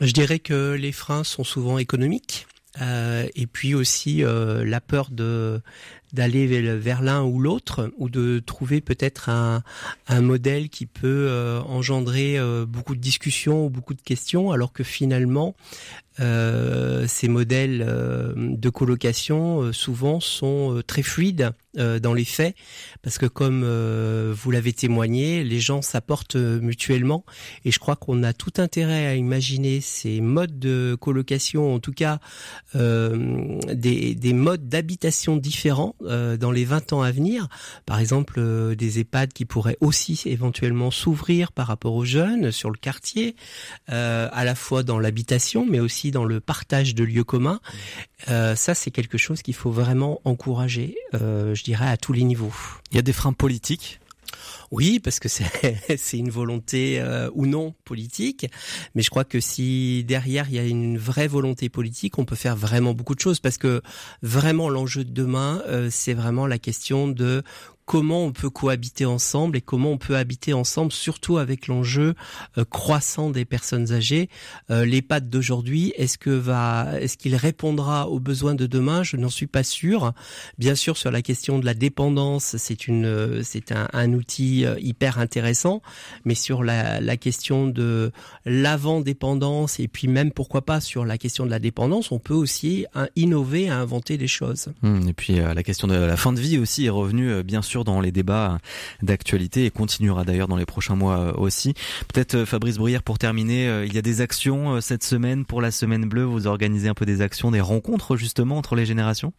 Je 0.00 0.12
dirais 0.12 0.38
que 0.38 0.72
les 0.72 0.92
freins 0.92 1.24
sont 1.24 1.44
souvent 1.44 1.78
économiques. 1.78 2.46
Euh, 2.80 3.26
et 3.34 3.46
puis 3.46 3.74
aussi 3.74 4.22
euh, 4.22 4.64
la 4.64 4.80
peur 4.80 5.08
de 5.10 5.60
d'aller 6.12 6.46
vers 6.78 7.02
l'un 7.02 7.22
ou 7.22 7.40
l'autre 7.40 7.92
ou 7.98 8.08
de 8.08 8.38
trouver 8.38 8.80
peut-être 8.80 9.28
un, 9.28 9.62
un 10.08 10.20
modèle 10.20 10.68
qui 10.68 10.86
peut 10.86 11.26
euh, 11.28 11.60
engendrer 11.62 12.38
beaucoup 12.66 12.94
de 12.94 13.00
discussions 13.00 13.66
ou 13.66 13.70
beaucoup 13.70 13.94
de 13.94 14.02
questions 14.02 14.50
alors 14.50 14.72
que 14.72 14.84
finalement 14.84 15.54
euh, 16.20 17.04
ces 17.06 17.28
modèles 17.28 17.84
euh, 17.86 18.32
de 18.36 18.70
colocation 18.70 19.62
euh, 19.62 19.72
souvent 19.72 20.18
sont 20.18 20.82
très 20.86 21.02
fluides 21.02 21.52
dans 22.02 22.12
les 22.12 22.24
faits 22.24 22.56
parce 23.02 23.18
que 23.18 23.26
comme 23.26 23.62
vous 24.32 24.50
l'avez 24.50 24.72
témoigné, 24.72 25.44
les 25.44 25.60
gens 25.60 25.80
s'apportent 25.80 26.34
mutuellement 26.34 27.24
et 27.64 27.70
je 27.70 27.78
crois 27.78 27.94
qu'on 27.94 28.24
a 28.24 28.32
tout 28.32 28.54
intérêt 28.56 29.06
à 29.06 29.14
imaginer 29.14 29.80
ces 29.80 30.20
modes 30.20 30.58
de 30.58 30.96
colocation, 31.00 31.72
en 31.72 31.78
tout 31.78 31.92
cas 31.92 32.18
des, 32.74 34.16
des, 34.16 34.32
modes 34.32 34.68
d'habitation 34.68 35.36
différents 35.36 35.94
dans 36.00 36.50
les 36.50 36.64
20 36.64 36.92
ans 36.92 37.02
à 37.02 37.10
venir. 37.10 37.48
Par 37.86 37.98
exemple, 37.98 38.40
des 38.76 39.00
EHPAD 39.00 39.32
qui 39.32 39.44
pourraient 39.44 39.78
aussi 39.80 40.20
éventuellement 40.26 40.90
s'ouvrir 40.90 41.52
par 41.52 41.66
rapport 41.66 41.94
aux 41.94 42.04
jeunes 42.04 42.50
sur 42.50 42.70
le 42.70 42.76
quartier, 42.76 43.36
à 43.88 44.44
la 44.44 44.54
fois 44.54 44.82
dans 44.82 44.98
l'habitation 44.98 45.66
mais 45.66 45.80
aussi 45.80 46.10
dans 46.10 46.24
le 46.24 46.40
partage 46.40 46.94
de 46.94 47.04
lieux 47.04 47.24
communs. 47.24 47.60
Euh, 48.28 48.54
ça, 48.54 48.74
c'est 48.74 48.90
quelque 48.90 49.18
chose 49.18 49.42
qu'il 49.42 49.54
faut 49.54 49.70
vraiment 49.70 50.20
encourager, 50.24 50.96
euh, 51.14 51.54
je 51.54 51.64
dirais, 51.64 51.88
à 51.88 51.96
tous 51.96 52.12
les 52.12 52.24
niveaux. 52.24 52.52
Il 52.90 52.96
y 52.96 52.98
a 52.98 53.02
des 53.02 53.12
freins 53.12 53.32
politiques 53.32 54.00
oui, 54.70 55.00
parce 55.00 55.18
que 55.20 55.28
c'est 55.96 56.18
une 56.18 56.30
volonté 56.30 57.00
euh, 57.00 57.30
ou 57.34 57.46
non 57.46 57.74
politique, 57.84 58.46
mais 58.94 59.02
je 59.02 59.10
crois 59.10 59.24
que 59.24 59.40
si 59.40 60.04
derrière 60.04 60.46
il 60.48 60.54
y 60.54 60.58
a 60.58 60.64
une 60.64 60.98
vraie 60.98 61.28
volonté 61.28 61.68
politique, 61.68 62.18
on 62.18 62.24
peut 62.24 62.36
faire 62.36 62.56
vraiment 62.56 62.94
beaucoup 62.94 63.14
de 63.14 63.20
choses. 63.20 63.40
Parce 63.40 63.58
que 63.58 63.82
vraiment 64.22 64.68
l'enjeu 64.68 65.04
de 65.04 65.12
demain, 65.12 65.62
c'est 65.90 66.14
vraiment 66.14 66.46
la 66.46 66.58
question 66.58 67.08
de 67.08 67.42
comment 67.88 68.26
on 68.26 68.32
peut 68.32 68.50
cohabiter 68.50 69.06
ensemble 69.06 69.56
et 69.56 69.62
comment 69.62 69.92
on 69.92 69.96
peut 69.96 70.14
habiter 70.14 70.52
ensemble, 70.52 70.92
surtout 70.92 71.38
avec 71.38 71.68
l'enjeu 71.68 72.14
euh, 72.58 72.64
croissant 72.66 73.30
des 73.30 73.46
personnes 73.46 73.92
âgées. 73.92 74.28
Euh, 74.70 74.84
L'EHPAD 74.84 75.30
d'aujourd'hui, 75.30 75.94
est-ce 75.96 76.18
que 76.18 76.28
va, 76.28 77.00
est-ce 77.00 77.16
qu'il 77.16 77.34
répondra 77.34 78.10
aux 78.10 78.20
besoins 78.20 78.54
de 78.54 78.66
demain? 78.66 79.02
Je 79.04 79.16
n'en 79.16 79.30
suis 79.30 79.46
pas 79.46 79.62
sûr. 79.62 80.12
Bien 80.58 80.74
sûr, 80.74 80.98
sur 80.98 81.10
la 81.10 81.22
question 81.22 81.58
de 81.58 81.64
la 81.64 81.72
dépendance, 81.72 82.58
c'est 82.58 82.88
une, 82.88 83.42
c'est 83.42 83.72
un, 83.72 83.88
un, 83.94 84.12
outil 84.12 84.66
euh, 84.66 84.74
hyper 84.80 85.18
intéressant, 85.18 85.80
mais 86.26 86.34
sur 86.34 86.62
la, 86.62 87.00
la 87.00 87.16
question 87.16 87.68
de 87.68 88.12
l'avant-dépendance 88.44 89.80
et 89.80 89.88
puis 89.88 90.08
même 90.08 90.30
pourquoi 90.32 90.60
pas 90.60 90.82
sur 90.82 91.06
la 91.06 91.16
question 91.16 91.46
de 91.46 91.50
la 91.50 91.58
dépendance, 91.58 92.12
on 92.12 92.18
peut 92.18 92.34
aussi 92.34 92.84
hein, 92.94 93.08
innover, 93.16 93.70
inventer 93.70 94.18
des 94.18 94.28
choses. 94.28 94.68
Hum, 94.82 95.08
et 95.08 95.14
puis 95.14 95.36
la 95.36 95.62
question 95.62 95.88
de 95.88 95.94
la 95.94 96.18
fin 96.18 96.34
de 96.34 96.40
vie 96.40 96.58
aussi 96.58 96.84
est 96.84 96.90
revenue, 96.90 97.42
bien 97.42 97.62
sûr 97.62 97.77
dans 97.84 98.00
les 98.00 98.12
débats 98.12 98.58
d'actualité 99.02 99.64
et 99.64 99.70
continuera 99.70 100.24
d'ailleurs 100.24 100.48
dans 100.48 100.56
les 100.56 100.66
prochains 100.66 100.96
mois 100.96 101.18
euh, 101.18 101.32
aussi. 101.34 101.74
Peut-être 102.12 102.34
euh, 102.34 102.46
Fabrice 102.46 102.78
Bruyère 102.78 103.02
pour 103.02 103.18
terminer, 103.18 103.68
euh, 103.68 103.86
il 103.86 103.94
y 103.94 103.98
a 103.98 104.02
des 104.02 104.20
actions 104.20 104.80
cette 104.80 105.04
semaine 105.04 105.44
pour 105.44 105.62
la 105.62 105.70
semaine 105.70 106.04
bleue, 106.04 106.24
vous 106.24 106.46
organisez 106.46 106.88
un 106.88 106.94
peu 106.94 107.06
des 107.06 107.20
actions, 107.20 107.50
des 107.50 107.60
rencontres 107.60 108.16
justement 108.16 108.58
entre 108.58 108.74
les 108.74 108.86
générations? 108.86 109.32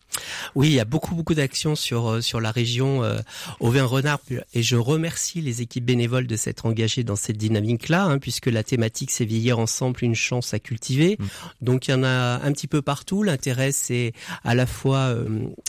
Oui, 0.55 0.67
il 0.67 0.73
y 0.73 0.79
a 0.79 0.85
beaucoup 0.85 1.15
beaucoup 1.15 1.33
d'actions 1.33 1.75
sur 1.75 2.23
sur 2.23 2.41
la 2.41 2.51
région 2.51 3.01
Auvergne-Rhône-Alpes 3.59 4.43
et 4.53 4.63
je 4.63 4.75
remercie 4.75 5.41
les 5.41 5.61
équipes 5.61 5.85
bénévoles 5.85 6.27
de 6.27 6.35
s'être 6.35 6.65
engagées 6.65 7.03
dans 7.03 7.15
cette 7.15 7.37
dynamique-là 7.37 8.05
hein, 8.05 8.19
puisque 8.19 8.47
la 8.47 8.63
thématique 8.63 9.11
c'est 9.11 9.25
vieillir 9.25 9.59
ensemble 9.59 9.99
une 10.01 10.15
chance 10.15 10.53
à 10.53 10.59
cultiver. 10.59 11.17
Mmh. 11.19 11.25
Donc 11.61 11.87
il 11.87 11.91
y 11.91 11.93
en 11.93 12.03
a 12.03 12.41
un 12.43 12.51
petit 12.51 12.67
peu 12.67 12.81
partout, 12.81 13.23
l'intérêt 13.23 13.71
c'est 13.71 14.13
à 14.43 14.55
la 14.55 14.65
fois 14.65 15.13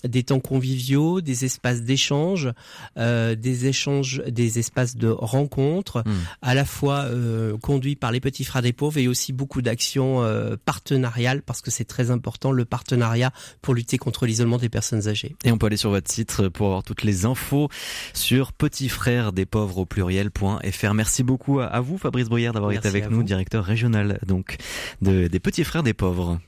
des 0.04 0.22
temps 0.22 0.40
conviviaux, 0.40 1.20
des 1.20 1.44
espaces 1.44 1.82
d'échange, 1.82 2.50
euh, 2.96 3.34
des 3.34 3.66
échanges, 3.66 4.22
des 4.26 4.58
espaces 4.58 4.96
de 4.96 5.08
rencontres, 5.08 6.02
hmm. 6.06 6.12
à 6.42 6.54
la 6.54 6.64
fois 6.64 7.04
euh, 7.04 7.56
conduits 7.58 7.96
par 7.96 8.12
les 8.12 8.20
petits 8.20 8.44
frères 8.44 8.62
des 8.62 8.72
pauvres 8.72 8.98
et 8.98 9.08
aussi 9.08 9.32
beaucoup 9.32 9.62
d'actions 9.62 10.22
euh, 10.22 10.56
partenariales 10.64 11.42
parce 11.42 11.60
que 11.60 11.70
c'est 11.70 11.84
très 11.84 12.10
important 12.10 12.52
le 12.52 12.64
partenariat 12.64 13.32
pour 13.62 13.74
lutter 13.74 13.98
contre 13.98 14.26
l'isolement 14.26 14.58
des 14.58 14.68
personnes 14.68 15.08
âgées. 15.08 15.36
Et 15.44 15.52
on 15.52 15.58
peut 15.58 15.66
aller 15.66 15.76
sur 15.76 15.90
votre 15.90 16.10
site 16.10 16.48
pour 16.48 16.66
avoir 16.66 16.82
toutes 16.82 17.02
les 17.02 17.24
infos 17.26 17.68
sur 18.14 18.52
petits 18.52 18.88
frères 18.88 19.32
des 19.32 19.46
pauvres 19.46 19.78
au 19.78 19.86
pluriel.fr. 19.86 20.94
Merci 20.94 21.22
beaucoup 21.22 21.60
à 21.60 21.80
vous 21.80 21.98
Fabrice 21.98 22.28
Bruyère 22.28 22.52
d'avoir 22.52 22.72
été 22.72 22.88
avec 22.88 23.10
nous, 23.10 23.22
directeur 23.22 23.64
régional 23.64 24.18
donc 24.26 24.56
de, 25.02 25.28
des 25.28 25.40
petits 25.40 25.64
frères 25.64 25.82
des 25.82 25.94
pauvres. 25.94 26.38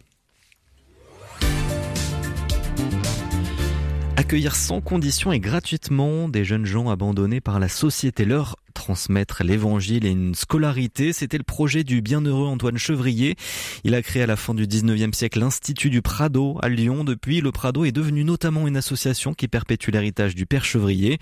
Accueillir 4.32 4.56
sans 4.56 4.80
condition 4.80 5.30
et 5.30 5.40
gratuitement 5.40 6.26
des 6.26 6.42
jeunes 6.42 6.64
gens 6.64 6.88
abandonnés 6.88 7.42
par 7.42 7.60
la 7.60 7.68
société. 7.68 8.24
Leur 8.24 8.56
transmettre 8.72 9.44
l'évangile 9.44 10.06
et 10.06 10.10
une 10.10 10.34
scolarité, 10.34 11.12
c'était 11.12 11.36
le 11.36 11.44
projet 11.44 11.84
du 11.84 12.00
bienheureux 12.00 12.46
Antoine 12.46 12.78
Chevrier. 12.78 13.36
Il 13.84 13.94
a 13.94 14.00
créé 14.00 14.22
à 14.22 14.26
la 14.26 14.36
fin 14.36 14.54
du 14.54 14.66
19e 14.66 15.12
siècle 15.12 15.38
l'Institut 15.38 15.90
du 15.90 16.00
Prado 16.00 16.58
à 16.62 16.70
Lyon. 16.70 17.04
Depuis, 17.04 17.42
le 17.42 17.52
Prado 17.52 17.84
est 17.84 17.92
devenu 17.92 18.24
notamment 18.24 18.66
une 18.66 18.78
association 18.78 19.34
qui 19.34 19.48
perpétue 19.48 19.90
l'héritage 19.90 20.34
du 20.34 20.46
Père 20.46 20.64
Chevrier. 20.64 21.18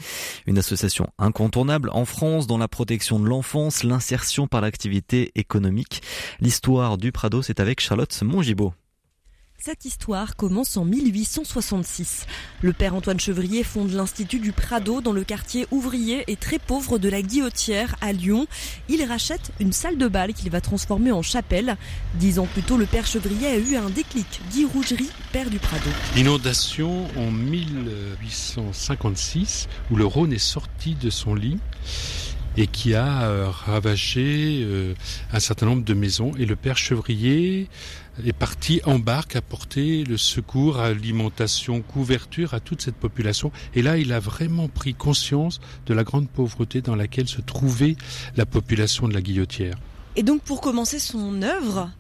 Une 0.47 0.59
association 0.59 1.09
incontournable 1.19 1.90
en 1.93 2.05
France 2.05 2.47
dans 2.47 2.59
la 2.59 2.69
protection 2.69 3.19
de 3.19 3.26
l'enfance, 3.26 3.83
l'insertion 3.83 4.47
par 4.47 4.61
l'activité 4.61 5.33
économique. 5.35 6.00
L'histoire 6.38 6.97
du 6.97 7.11
Prado, 7.11 7.43
c'est 7.43 7.59
avec 7.59 7.81
Charlotte 7.81 8.23
Mongibaud. 8.23 8.73
Cette 9.62 9.85
histoire 9.85 10.37
commence 10.37 10.79
en 10.79 10.87
1866. 10.87 12.25
Le 12.62 12.73
père 12.73 12.95
Antoine 12.95 13.21
Chevrier 13.21 13.62
fonde 13.62 13.90
l'Institut 13.90 14.38
du 14.38 14.52
Prado 14.52 15.02
dans 15.02 15.12
le 15.12 15.23
quartier 15.23 15.67
ouvrier 15.71 16.25
et 16.29 16.37
très 16.37 16.59
pauvre 16.59 16.99
de 16.99 17.11
la 17.11 17.21
Guillotière 17.21 17.95
à 18.00 18.14
Lyon. 18.14 18.47
Il 18.88 19.05
rachète 19.05 19.52
une 19.61 19.75
salle 19.75 19.99
de 19.99 20.09
bal 20.09 20.33
qu'il 20.33 20.50
va 20.50 20.62
transformer 20.62 21.12
en 21.12 21.21
chapelle. 21.21 21.76
Dix 22.14 22.38
ans 22.38 22.49
plus 22.50 22.62
tôt, 22.62 22.79
le 22.79 22.87
père 22.87 23.07
Chevrier 23.07 23.49
a 23.49 23.59
eu 23.59 23.76
un 23.76 23.90
déclic, 23.90 24.40
dit 24.50 24.64
Rougerie, 24.64 25.11
père 25.31 25.50
du 25.50 25.59
Prado. 25.59 25.90
Inondation 26.17 27.07
en 27.19 27.31
1856 27.31 29.69
où 29.90 29.97
le 29.97 30.07
Rhône 30.07 30.33
est 30.33 30.38
sorti 30.38 30.95
de 30.95 31.11
son 31.11 31.35
lit 31.35 31.59
et 32.57 32.67
qui 32.67 32.95
a 32.95 33.23
euh, 33.23 33.49
ravagé 33.49 34.61
euh, 34.62 34.95
un 35.33 35.40
certain 35.40 35.67
nombre 35.67 35.85
de 35.85 35.95
maisons. 35.95 36.33
Et 36.38 36.47
le 36.47 36.57
père 36.57 36.76
Chevrier 36.76 37.69
est 38.25 38.33
parti 38.33 38.81
en 38.85 38.99
barque 38.99 39.37
apporter 39.37 40.05
le 40.05 40.17
secours, 40.17 40.79
alimentation, 40.79 41.83
couverture 41.83 42.55
à 42.55 42.61
toute 42.61 42.83
cette 42.83 42.97
population. 42.97 43.52
Et 43.75 43.83
là, 43.83 43.97
il 43.97 44.12
a 44.12 44.21
vraiment 44.21 44.69
pris 44.69 44.95
conscience 44.95 45.61
de 45.87 45.95
la 45.95 46.05
grande 46.05 46.29
pauvreté 46.29 46.81
dans 46.81 46.97
laquelle 46.97 47.29
se 47.29 47.40
trouvait 47.40 47.97
la 48.37 48.47
population 48.47 49.09
de 49.09 49.14
la 49.14 49.23
Guillotière. 49.23 49.76
Et 50.17 50.23
donc, 50.23 50.43
pour 50.43 50.61
commencer 50.61 50.99
son 50.99 51.43
œuvre, 51.43 51.90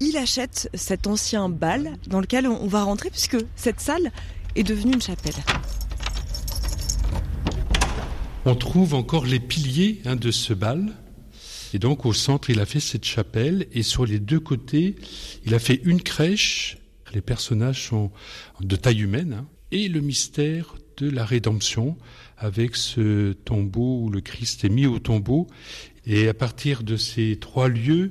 il 0.00 0.16
achète 0.16 0.70
cet 0.74 1.06
ancien 1.06 1.48
bal 1.48 1.96
dans 2.06 2.20
lequel 2.20 2.46
on 2.46 2.66
va 2.66 2.82
rentrer 2.82 3.10
puisque 3.10 3.36
cette 3.56 3.80
salle 3.80 4.10
est 4.56 4.64
devenue 4.64 4.94
une 4.94 5.02
chapelle. 5.02 5.34
On 8.44 8.56
trouve 8.56 8.94
encore 8.94 9.24
les 9.24 9.38
piliers 9.38 10.02
hein, 10.04 10.16
de 10.16 10.32
ce 10.32 10.52
bal 10.52 10.92
et 11.72 11.78
donc 11.78 12.04
au 12.04 12.12
centre, 12.12 12.50
il 12.50 12.60
a 12.60 12.66
fait 12.66 12.80
cette 12.80 13.04
chapelle 13.04 13.66
et 13.72 13.82
sur 13.82 14.04
les 14.04 14.18
deux 14.18 14.40
côtés, 14.40 14.96
il 15.44 15.54
a 15.54 15.58
fait 15.58 15.80
une 15.84 16.02
crèche. 16.02 16.78
Les 17.14 17.20
personnages 17.20 17.88
sont 17.88 18.10
de 18.60 18.76
taille 18.76 19.02
humaine 19.02 19.32
hein, 19.40 19.48
et 19.70 19.88
le 19.88 20.00
mystère 20.00 20.76
de 20.98 21.10
la 21.10 21.24
rédemption 21.24 21.96
avec 22.36 22.76
ce 22.76 23.32
tombeau 23.32 24.02
où 24.02 24.10
le 24.10 24.20
Christ 24.20 24.64
est 24.64 24.68
mis 24.68 24.86
au 24.86 24.98
tombeau. 24.98 25.46
Et 26.06 26.28
à 26.28 26.34
partir 26.34 26.82
de 26.82 26.96
ces 26.96 27.36
trois 27.36 27.68
lieux, 27.68 28.10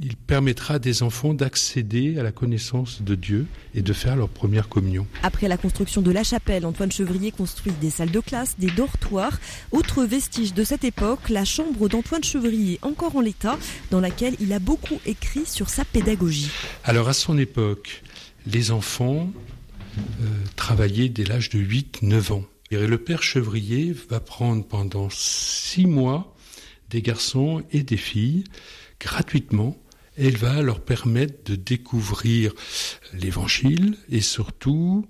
il 0.00 0.16
permettra 0.16 0.74
à 0.74 0.78
des 0.78 1.02
enfants 1.02 1.34
d'accéder 1.34 2.18
à 2.18 2.22
la 2.22 2.32
connaissance 2.32 3.02
de 3.02 3.14
Dieu 3.14 3.46
et 3.74 3.82
de 3.82 3.92
faire 3.92 4.16
leur 4.16 4.28
première 4.28 4.68
communion. 4.68 5.06
Après 5.22 5.48
la 5.48 5.56
construction 5.56 6.02
de 6.02 6.10
la 6.10 6.24
chapelle, 6.24 6.64
Antoine 6.64 6.90
Chevrier 6.90 7.30
construit 7.30 7.72
des 7.80 7.90
salles 7.90 8.10
de 8.10 8.20
classe, 8.20 8.56
des 8.58 8.70
dortoirs. 8.70 9.38
Autre 9.70 10.04
vestige 10.04 10.54
de 10.54 10.64
cette 10.64 10.84
époque, 10.84 11.28
la 11.28 11.44
chambre 11.44 11.88
d'Antoine 11.88 12.24
Chevrier, 12.24 12.78
encore 12.82 13.16
en 13.16 13.20
l'état, 13.20 13.58
dans 13.90 14.00
laquelle 14.00 14.34
il 14.40 14.52
a 14.52 14.58
beaucoup 14.58 14.98
écrit 15.06 15.46
sur 15.46 15.68
sa 15.68 15.84
pédagogie. 15.84 16.50
Alors 16.84 17.08
à 17.08 17.12
son 17.12 17.38
époque, 17.38 18.02
les 18.46 18.70
enfants 18.70 19.30
euh, 19.98 20.24
travaillaient 20.56 21.08
dès 21.08 21.24
l'âge 21.24 21.50
de 21.50 21.58
8-9 21.58 22.32
ans. 22.32 22.44
Et 22.70 22.86
le 22.86 22.98
père 22.98 23.22
Chevrier 23.22 23.94
va 24.08 24.18
prendre 24.18 24.64
pendant 24.64 25.08
six 25.10 25.86
mois 25.86 26.34
des 26.88 27.02
garçons 27.02 27.62
et 27.70 27.82
des 27.82 27.98
filles 27.98 28.44
gratuitement 29.02 29.76
elle 30.16 30.36
va 30.36 30.60
leur 30.62 30.80
permettre 30.80 31.50
de 31.50 31.56
découvrir 31.56 32.52
l'évangile 33.14 33.96
et 34.10 34.20
surtout 34.20 35.06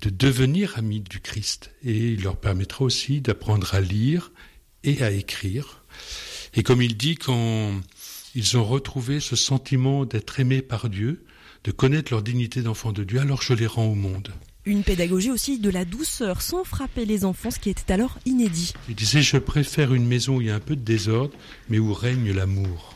de 0.00 0.10
devenir 0.10 0.76
amis 0.76 1.00
du 1.00 1.20
Christ. 1.20 1.70
Et 1.82 2.12
il 2.12 2.22
leur 2.22 2.36
permettra 2.36 2.84
aussi 2.84 3.20
d'apprendre 3.20 3.74
à 3.74 3.80
lire 3.80 4.32
et 4.84 5.02
à 5.02 5.10
écrire. 5.10 5.82
Et 6.54 6.62
comme 6.62 6.82
il 6.82 6.96
dit, 6.96 7.16
quand 7.16 7.72
ils 8.34 8.56
ont 8.58 8.64
retrouvé 8.64 9.20
ce 9.20 9.36
sentiment 9.36 10.04
d'être 10.04 10.38
aimés 10.38 10.62
par 10.62 10.90
Dieu, 10.90 11.24
de 11.64 11.70
connaître 11.70 12.12
leur 12.12 12.22
dignité 12.22 12.60
d'enfant 12.62 12.92
de 12.92 13.04
Dieu, 13.04 13.20
alors 13.20 13.42
je 13.42 13.54
les 13.54 13.66
rends 13.66 13.86
au 13.86 13.94
monde. 13.94 14.32
Une 14.66 14.82
pédagogie 14.82 15.30
aussi 15.30 15.58
de 15.58 15.70
la 15.70 15.84
douceur, 15.84 16.42
sans 16.42 16.64
frapper 16.64 17.06
les 17.06 17.24
enfants, 17.24 17.50
ce 17.50 17.58
qui 17.58 17.70
était 17.70 17.92
alors 17.92 18.18
inédit. 18.26 18.74
Il 18.88 18.96
disait, 18.96 19.22
je 19.22 19.38
préfère 19.38 19.94
une 19.94 20.06
maison 20.06 20.36
où 20.36 20.40
il 20.40 20.48
y 20.48 20.50
a 20.50 20.56
un 20.56 20.60
peu 20.60 20.76
de 20.76 20.82
désordre, 20.82 21.34
mais 21.68 21.78
où 21.78 21.94
règne 21.94 22.32
l'amour. 22.32 22.95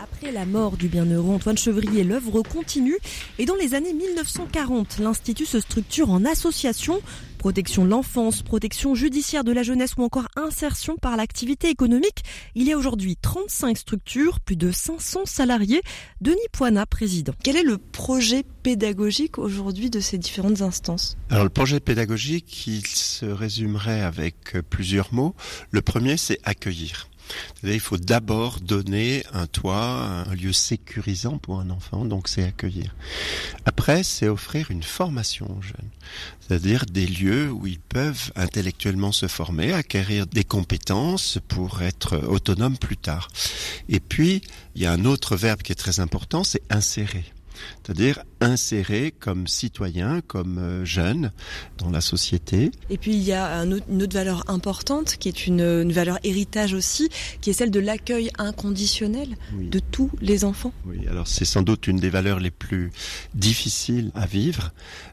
Après 0.00 0.32
la 0.32 0.46
mort 0.46 0.76
du 0.76 0.88
bienheureux 0.88 1.34
Antoine 1.34 1.58
Chevrier, 1.58 2.04
l'œuvre 2.04 2.42
continue 2.42 2.96
et 3.38 3.44
dans 3.44 3.56
les 3.56 3.74
années 3.74 3.92
1940, 3.92 4.98
l'Institut 4.98 5.46
se 5.46 5.60
structure 5.60 6.10
en 6.10 6.24
association 6.24 7.00
protection 7.42 7.84
de 7.84 7.90
l'enfance, 7.90 8.42
protection 8.42 8.94
judiciaire 8.94 9.42
de 9.42 9.50
la 9.50 9.64
jeunesse 9.64 9.94
ou 9.96 10.04
encore 10.04 10.28
insertion 10.36 10.96
par 10.96 11.16
l'activité 11.16 11.70
économique. 11.70 12.22
Il 12.54 12.68
y 12.68 12.72
a 12.72 12.78
aujourd'hui 12.78 13.16
35 13.16 13.76
structures, 13.76 14.38
plus 14.38 14.54
de 14.54 14.70
500 14.70 15.22
salariés. 15.26 15.82
Denis 16.20 16.38
Poinat, 16.52 16.86
président. 16.86 17.32
Quel 17.42 17.56
est 17.56 17.64
le 17.64 17.78
projet 17.78 18.44
pédagogique 18.62 19.38
aujourd'hui 19.38 19.90
de 19.90 19.98
ces 19.98 20.18
différentes 20.18 20.62
instances? 20.62 21.16
Alors 21.30 21.42
le 21.42 21.50
projet 21.50 21.80
pédagogique, 21.80 22.68
il 22.68 22.86
se 22.86 23.26
résumerait 23.26 24.02
avec 24.02 24.56
plusieurs 24.70 25.12
mots. 25.12 25.34
Le 25.72 25.82
premier, 25.82 26.16
c'est 26.16 26.38
accueillir. 26.44 27.08
Il 27.62 27.80
faut 27.80 27.96
d'abord 27.96 28.60
donner 28.60 29.24
un 29.32 29.46
toit, 29.46 30.24
un 30.28 30.34
lieu 30.34 30.52
sécurisant 30.52 31.38
pour 31.38 31.60
un 31.60 31.70
enfant, 31.70 32.04
donc 32.04 32.28
c'est 32.28 32.42
accueillir. 32.42 32.94
Après, 33.64 34.02
c'est 34.02 34.28
offrir 34.28 34.70
une 34.70 34.82
formation 34.82 35.46
aux 35.56 35.62
jeunes, 35.62 35.90
c'est-à-dire 36.40 36.86
des 36.86 37.06
lieux 37.06 37.50
où 37.50 37.66
ils 37.66 37.80
peuvent 37.80 38.32
intellectuellement 38.36 39.12
se 39.12 39.28
former, 39.28 39.72
acquérir 39.72 40.26
des 40.26 40.44
compétences 40.44 41.38
pour 41.48 41.82
être 41.82 42.16
autonomes 42.28 42.78
plus 42.78 42.96
tard. 42.96 43.28
Et 43.88 44.00
puis, 44.00 44.42
il 44.74 44.82
y 44.82 44.86
a 44.86 44.92
un 44.92 45.04
autre 45.04 45.36
verbe 45.36 45.62
qui 45.62 45.72
est 45.72 45.76
très 45.76 46.00
important, 46.00 46.44
c'est 46.44 46.62
insérer 46.70 47.24
c'est-à-dire 47.82 48.22
insérer 48.40 49.12
comme 49.18 49.46
citoyen, 49.46 50.20
comme 50.26 50.58
euh, 50.58 50.84
jeune 50.84 51.32
dans 51.78 51.90
la 51.90 52.00
société. 52.00 52.70
Et 52.90 52.98
puis 52.98 53.12
il 53.12 53.22
y 53.22 53.32
a 53.32 53.58
une 53.58 54.02
autre 54.02 54.14
valeur 54.14 54.44
importante 54.48 55.16
qui 55.16 55.28
est 55.28 55.46
une, 55.46 55.92
valeur 55.92 56.18
héritage 56.24 56.74
aussi, 56.74 57.08
qui 57.40 57.50
est 57.50 57.52
celle 57.52 57.70
de 57.70 57.80
l'accueil 57.80 58.30
inconditionnel 58.38 59.36
de 59.52 59.78
tous 59.78 60.10
les 60.20 60.44
enfants. 60.44 60.72
Oui, 60.86 61.06
alors 61.08 61.28
c'est 61.28 61.44
sans 61.44 61.62
doute 61.62 61.86
une 61.86 61.98
des 61.98 62.10
valeurs 62.10 62.40
les 62.40 62.50
plus 62.50 62.90
difficiles 63.34 64.10
à 64.14 64.26
vivre 64.26 64.72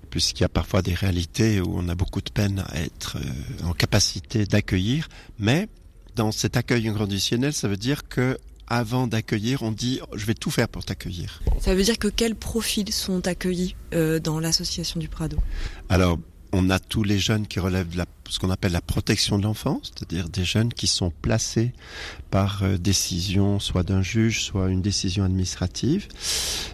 puisqu'il 0.09 0.41
y 0.41 0.45
a 0.45 0.49
parfois 0.49 0.81
des 0.81 0.93
réalités 0.93 1.61
où 1.61 1.73
on 1.75 1.87
a 1.87 1.95
beaucoup 1.95 2.21
de 2.21 2.31
peine 2.31 2.63
à 2.69 2.79
être 2.79 3.17
euh, 3.17 3.67
en 3.67 3.73
capacité 3.73 4.45
d'accueillir, 4.45 5.07
mais 5.37 5.67
dans 6.15 6.31
cet 6.31 6.57
accueil 6.57 6.87
inconditionnel, 6.87 7.53
ça 7.53 7.67
veut 7.67 7.77
dire 7.77 8.07
que 8.07 8.37
avant 8.69 9.07
d'accueillir, 9.07 9.63
on 9.63 9.71
dit 9.71 9.99
je 10.15 10.25
vais 10.25 10.33
tout 10.33 10.51
faire 10.51 10.67
pour 10.67 10.85
t'accueillir. 10.85 11.41
Ça 11.59 11.75
veut 11.75 11.83
dire 11.83 11.97
que 11.97 12.07
quels 12.07 12.35
profils 12.35 12.91
sont 12.91 13.27
accueillis 13.27 13.75
euh, 13.93 14.19
dans 14.19 14.39
l'association 14.39 14.99
du 14.99 15.07
Prado? 15.07 15.37
Alors, 15.89 16.19
on 16.51 16.69
a 16.69 16.79
tous 16.79 17.03
les 17.03 17.19
jeunes 17.19 17.47
qui 17.47 17.59
relèvent 17.59 17.89
de 17.89 17.97
la, 17.97 18.05
ce 18.27 18.39
qu'on 18.39 18.49
appelle 18.49 18.71
la 18.71 18.81
protection 18.81 19.37
de 19.37 19.43
l'enfance, 19.43 19.91
c'est-à-dire 19.93 20.29
des 20.29 20.45
jeunes 20.45 20.73
qui 20.73 20.87
sont 20.87 21.11
placés 21.21 21.73
par 22.31 22.63
euh, 22.63 22.77
décision 22.77 23.59
soit 23.59 23.83
d'un 23.83 24.01
juge, 24.01 24.43
soit 24.43 24.69
une 24.69 24.81
décision 24.81 25.23
administrative. 25.23 26.07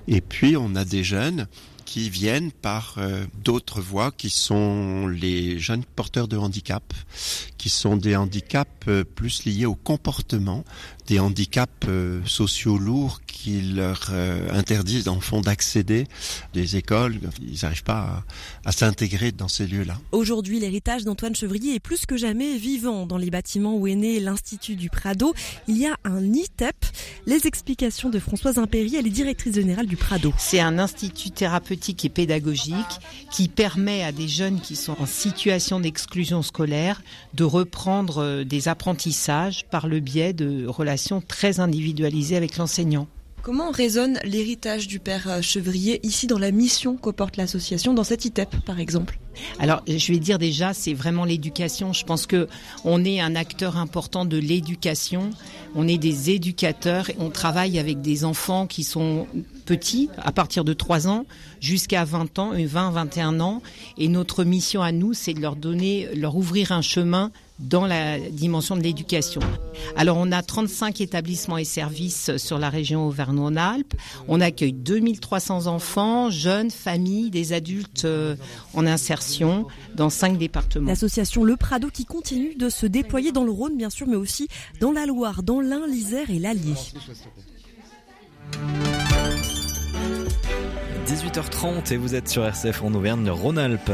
Et 0.08 0.22
puis, 0.22 0.56
on 0.58 0.76
a 0.76 0.86
des 0.86 1.04
jeunes 1.04 1.48
qui 1.86 2.10
viennent 2.10 2.52
par 2.52 2.96
euh, 2.98 3.26
d'autres 3.44 3.80
voies 3.80 4.12
qui 4.12 4.30
sont 4.30 5.08
les 5.08 5.60
jeunes 5.60 5.84
porteurs 5.96 6.28
de 6.28 6.36
handicap, 6.36 6.84
qui 7.66 7.72
sont 7.72 7.98
des 7.98 8.16
handicaps 8.16 8.86
plus 9.16 9.44
liés 9.46 9.66
au 9.66 9.74
comportement 9.74 10.64
des 11.08 11.20
handicaps 11.20 11.72
euh, 11.88 12.22
sociaux 12.26 12.78
lourds 12.78 13.22
qui 13.28 13.62
leur 13.62 14.08
euh, 14.12 14.50
interdisent 14.52 15.08
en 15.08 15.20
fond 15.20 15.42
d'accéder 15.42 16.08
des 16.54 16.78
écoles. 16.78 17.20
Ils 17.42 17.60
n'arrivent 17.62 17.84
pas 17.84 18.24
à, 18.66 18.72
s'intégrer 18.72 19.32
dans 19.32 19.48
ces 19.48 19.68
lieux-là. 19.68 19.98
Aujourd'hui, 20.12 20.60
l'héritage 20.60 21.04
d'Antoine 21.04 21.36
Chevrier 21.36 21.76
est 21.76 21.80
plus 21.80 22.06
que 22.06 22.18
jamais 22.18 22.58
vivant 22.58 23.06
dans 23.06 23.18
les 23.18 23.30
bâtiments 23.30 23.76
où 23.76 23.88
est 23.88 23.96
né 23.96 24.20
l'Institut 24.20 24.76
du 24.76 24.90
Prado. 24.90 25.34
Il 25.68 25.78
y 25.78 25.86
a 25.86 25.96
un 26.04 26.24
ITEP. 26.34 26.76
Les 27.28 27.46
explications 27.48 28.10
de 28.10 28.20
Françoise 28.20 28.58
Impéry, 28.58 28.96
elle 28.96 29.08
est 29.08 29.12
directrice 29.12 29.56
générale 29.56 29.86
du 29.86 29.98
Prado. 29.98 30.34
C'est 30.38 30.60
un 30.60 30.80
institut 30.80 31.32
thérapeutique 31.32 32.04
et 32.06 32.10
pédagogique 32.10 32.76
qui 33.32 33.48
permet 33.48 34.04
à 34.04 34.12
des 34.12 34.28
jeunes 34.28 34.60
qui 34.60 34.76
sont 34.76 34.96
en 35.00 35.06
situation 35.06 35.80
d'exclusion 35.80 36.42
scolaire 36.42 37.02
de 37.34 37.44
reprendre 37.56 38.18
euh, 38.18 38.44
des 38.44 38.68
apprentissages 38.68 39.66
par 39.66 39.88
le 39.88 40.00
biais 40.00 40.34
de 40.34 40.68
relations 40.68 41.22
très 41.22 41.60
individualisées 41.60 42.36
avec 42.36 42.58
l'enseignant. 42.58 43.08
Comment 43.46 43.70
résonne 43.70 44.18
l'héritage 44.24 44.88
du 44.88 45.00
père 45.00 45.30
euh, 45.30 45.42
Chevrier 45.42 46.00
ici 46.02 46.26
dans 46.26 46.40
la 46.40 46.50
mission 46.50 46.98
que 46.98 47.12
porte 47.12 47.38
l'association, 47.38 47.94
dans 47.94 48.04
cette 48.04 48.26
ITEP 48.26 48.56
par 48.66 48.80
exemple? 48.80 49.20
Alors, 49.60 49.84
je 49.88 50.12
vais 50.12 50.18
dire 50.18 50.40
déjà, 50.40 50.74
c'est 50.74 50.96
vraiment 50.96 51.26
l'éducation. 51.26 51.94
Je 51.94 52.06
pense 52.06 52.26
que 52.26 52.48
on 52.86 53.06
est 53.06 53.20
un 53.20 53.36
acteur 53.36 53.78
important 53.78 54.26
de 54.26 54.38
l'éducation. 54.38 55.30
On 55.76 55.88
est 55.88 56.00
des 56.00 56.32
éducateurs. 56.32 57.12
On 57.20 57.30
travaille 57.30 57.78
avec 57.78 58.02
des 58.02 58.26
enfants 58.26 58.66
qui 58.66 58.84
sont 58.84 59.28
petits, 59.66 60.10
à 60.18 60.32
partir 60.32 60.64
de 60.64 60.74
3 60.74 61.08
ans 61.08 61.28
jusqu'à 61.60 62.04
20 62.04 62.40
ans, 62.40 62.52
20, 62.58 62.92
21 62.92 63.40
ans. 63.42 63.62
Et 64.00 64.08
notre 64.08 64.44
mission 64.44 64.82
à 64.82 64.92
nous, 64.92 65.14
c'est 65.14 65.34
de 65.36 65.42
leur 65.42 65.56
donner, 65.56 66.08
leur 66.16 66.36
ouvrir 66.36 66.72
un 66.72 66.82
chemin 66.82 67.32
dans 67.60 67.86
la 67.86 68.20
dimension 68.20 68.76
de 68.76 68.82
l'éducation. 68.82 69.42
Alors 69.96 70.18
on 70.18 70.32
a 70.32 70.42
35 70.42 71.00
établissements 71.02 71.58
et 71.58 71.64
services 71.64 72.36
sur 72.38 72.60
la 72.60 72.70
région 72.70 73.08
Auvergne-Rhône-Alpes. 73.08 73.94
On 74.28 74.42
accueille 74.42 74.74
2300 74.74 75.68
enfants, 75.68 76.30
jeunes, 76.30 76.72
familles, 76.72 77.30
des 77.30 77.54
adultes 77.54 78.06
euh, 78.06 78.36
en 78.74 78.86
insertion 78.86 79.68
dans 79.96 80.10
cinq 80.10 80.38
départements. 80.38 80.90
L'association 80.90 81.44
Le 81.44 81.56
Prado 81.56 81.90
qui 81.90 82.06
continue 82.06 82.56
de 82.56 82.70
se 82.70 82.86
déployer 82.86 83.32
dans 83.32 83.44
le 83.44 83.52
Rhône 83.52 83.78
bien 83.78 83.90
sûr 83.90 84.08
mais 84.08 84.18
aussi 84.18 84.48
dans 84.80 84.92
la 84.92 85.06
Loire, 85.06 85.44
dans 85.44 85.62
l'Ain, 85.62 85.88
l'Isère 85.88 86.30
et 86.30 86.40
l'Allier. 86.40 86.76
18h30 91.08 91.94
et 91.94 91.98
vous 91.98 92.16
êtes 92.16 92.28
sur 92.28 92.44
RCF 92.46 92.84
en 92.84 92.94
Auvergne-Rhône-Alpes 92.94 93.92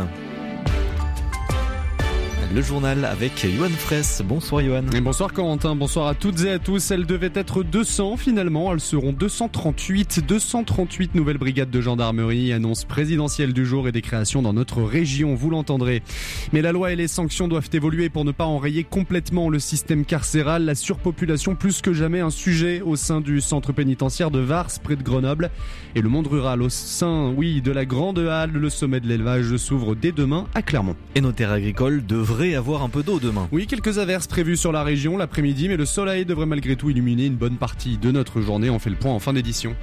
le 2.54 2.62
journal 2.62 3.06
avec 3.06 3.46
Johan 3.46 3.70
Fraisse. 3.70 4.22
Bonsoir 4.26 4.62
Johan. 4.62 4.84
Et 4.94 5.00
bonsoir 5.00 5.32
Corentin, 5.32 5.76
bonsoir 5.76 6.08
à 6.08 6.16
toutes 6.16 6.44
et 6.44 6.52
à 6.52 6.60
tous. 6.60 6.92
Elles 6.92 7.06
devaient 7.06 7.32
être 7.34 7.64
200 7.64 8.18
finalement, 8.18 8.74
elles 8.74 8.82
seront 8.82 9.14
238. 9.14 10.26
238 10.28 11.16
nouvelles 11.16 11.38
brigades 11.38 11.70
de 11.70 11.80
gendarmerie, 11.80 12.52
annonce 12.52 12.84
présidentielle 12.84 13.54
du 13.54 13.66
jour 13.66 13.88
et 13.88 13.92
des 13.92 14.02
créations 14.02 14.42
dans 14.42 14.54
notre 14.54 14.82
région, 14.82 15.34
vous 15.36 15.50
l'entendrez. 15.50 16.04
Mais 16.52 16.62
la 16.62 16.74
loi 16.74 16.92
et 16.92 16.96
les 16.96 17.08
sanctions 17.08 17.48
doivent 17.48 17.70
évoluer 17.72 18.10
pour 18.10 18.26
ne 18.26 18.32
pas 18.32 18.46
enrayer 18.46 18.84
complètement 18.84 19.50
le 19.50 19.60
système 19.60 20.04
carcéral. 20.04 20.66
La 20.66 20.76
surpopulation 20.76 21.56
plus 21.56 21.82
que 21.82 21.94
jamais 21.94 22.20
un 22.20 22.32
sujet 22.32 22.82
au 22.82 22.96
sein 22.98 23.22
du 23.22 23.40
centre 23.40 23.72
pénitentiaire 23.72 24.32
de 24.32 24.40
Vars 24.40 24.72
près 24.84 24.98
de 24.98 25.04
Grenoble. 25.04 25.52
Et 25.96 26.02
le 26.02 26.10
monde 26.10 26.28
rural 26.28 26.62
au 26.62 26.70
sein, 26.70 27.34
oui, 27.36 27.62
de 27.62 27.72
la 27.72 27.86
Grande 27.86 28.20
Halle, 28.20 28.52
le 28.52 28.70
sommet 28.70 29.00
de 29.00 29.08
l'élevage 29.08 29.56
s'ouvre 29.58 29.96
dès 29.96 30.12
demain 30.12 30.48
à 30.54 30.62
Clermont. 30.62 30.96
Et 31.16 31.22
nos 31.22 31.32
terres 31.32 31.52
agricoles 31.52 32.06
devraient 32.06 32.41
avoir 32.42 32.82
un 32.82 32.90
peu 32.90 33.04
d'eau 33.04 33.20
demain. 33.20 33.48
Oui, 33.52 33.68
quelques 33.68 34.00
averses 34.00 34.28
prévues 34.28 34.58
sur 34.58 34.72
la 34.72 34.84
région 34.84 35.16
l'après-midi, 35.16 35.70
mais 35.70 35.78
le 35.78 35.86
soleil 35.86 36.26
devrait 36.26 36.48
malgré 36.48 36.76
tout 36.76 36.90
illuminer 36.90 37.28
une 37.28 37.36
bonne 37.36 37.58
partie 37.58 37.98
de 37.98 38.12
notre 38.12 38.42
journée. 38.42 38.70
On 38.70 38.80
fait 38.80 38.90
le 38.90 38.96
point 38.96 39.14
en 39.14 39.20
fin 39.20 39.34
d'édition. 39.34 39.76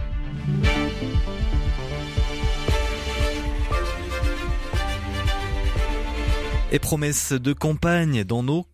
Et 6.73 6.79
promesse 6.79 7.33
de 7.33 7.53
campagne 7.53 8.25
dans 8.25 8.42
nos 8.42 8.66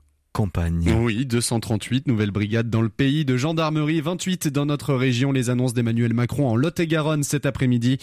Oui, 0.98 1.26
238 1.26 2.08
nouvelles 2.08 2.32
brigades 2.32 2.68
dans 2.68 2.82
le 2.82 2.88
pays, 2.88 3.24
de 3.24 3.36
gendarmerie 3.36 4.00
28 4.00 4.48
dans 4.48 4.66
notre 4.66 4.92
région, 4.92 5.30
les 5.30 5.48
annonces 5.48 5.74
d'Emmanuel 5.74 6.12
Macron 6.12 6.48
en 6.48 6.56
Lot-et-Garonne 6.56 7.22
cet 7.22 7.46
après-midi. 7.46 7.98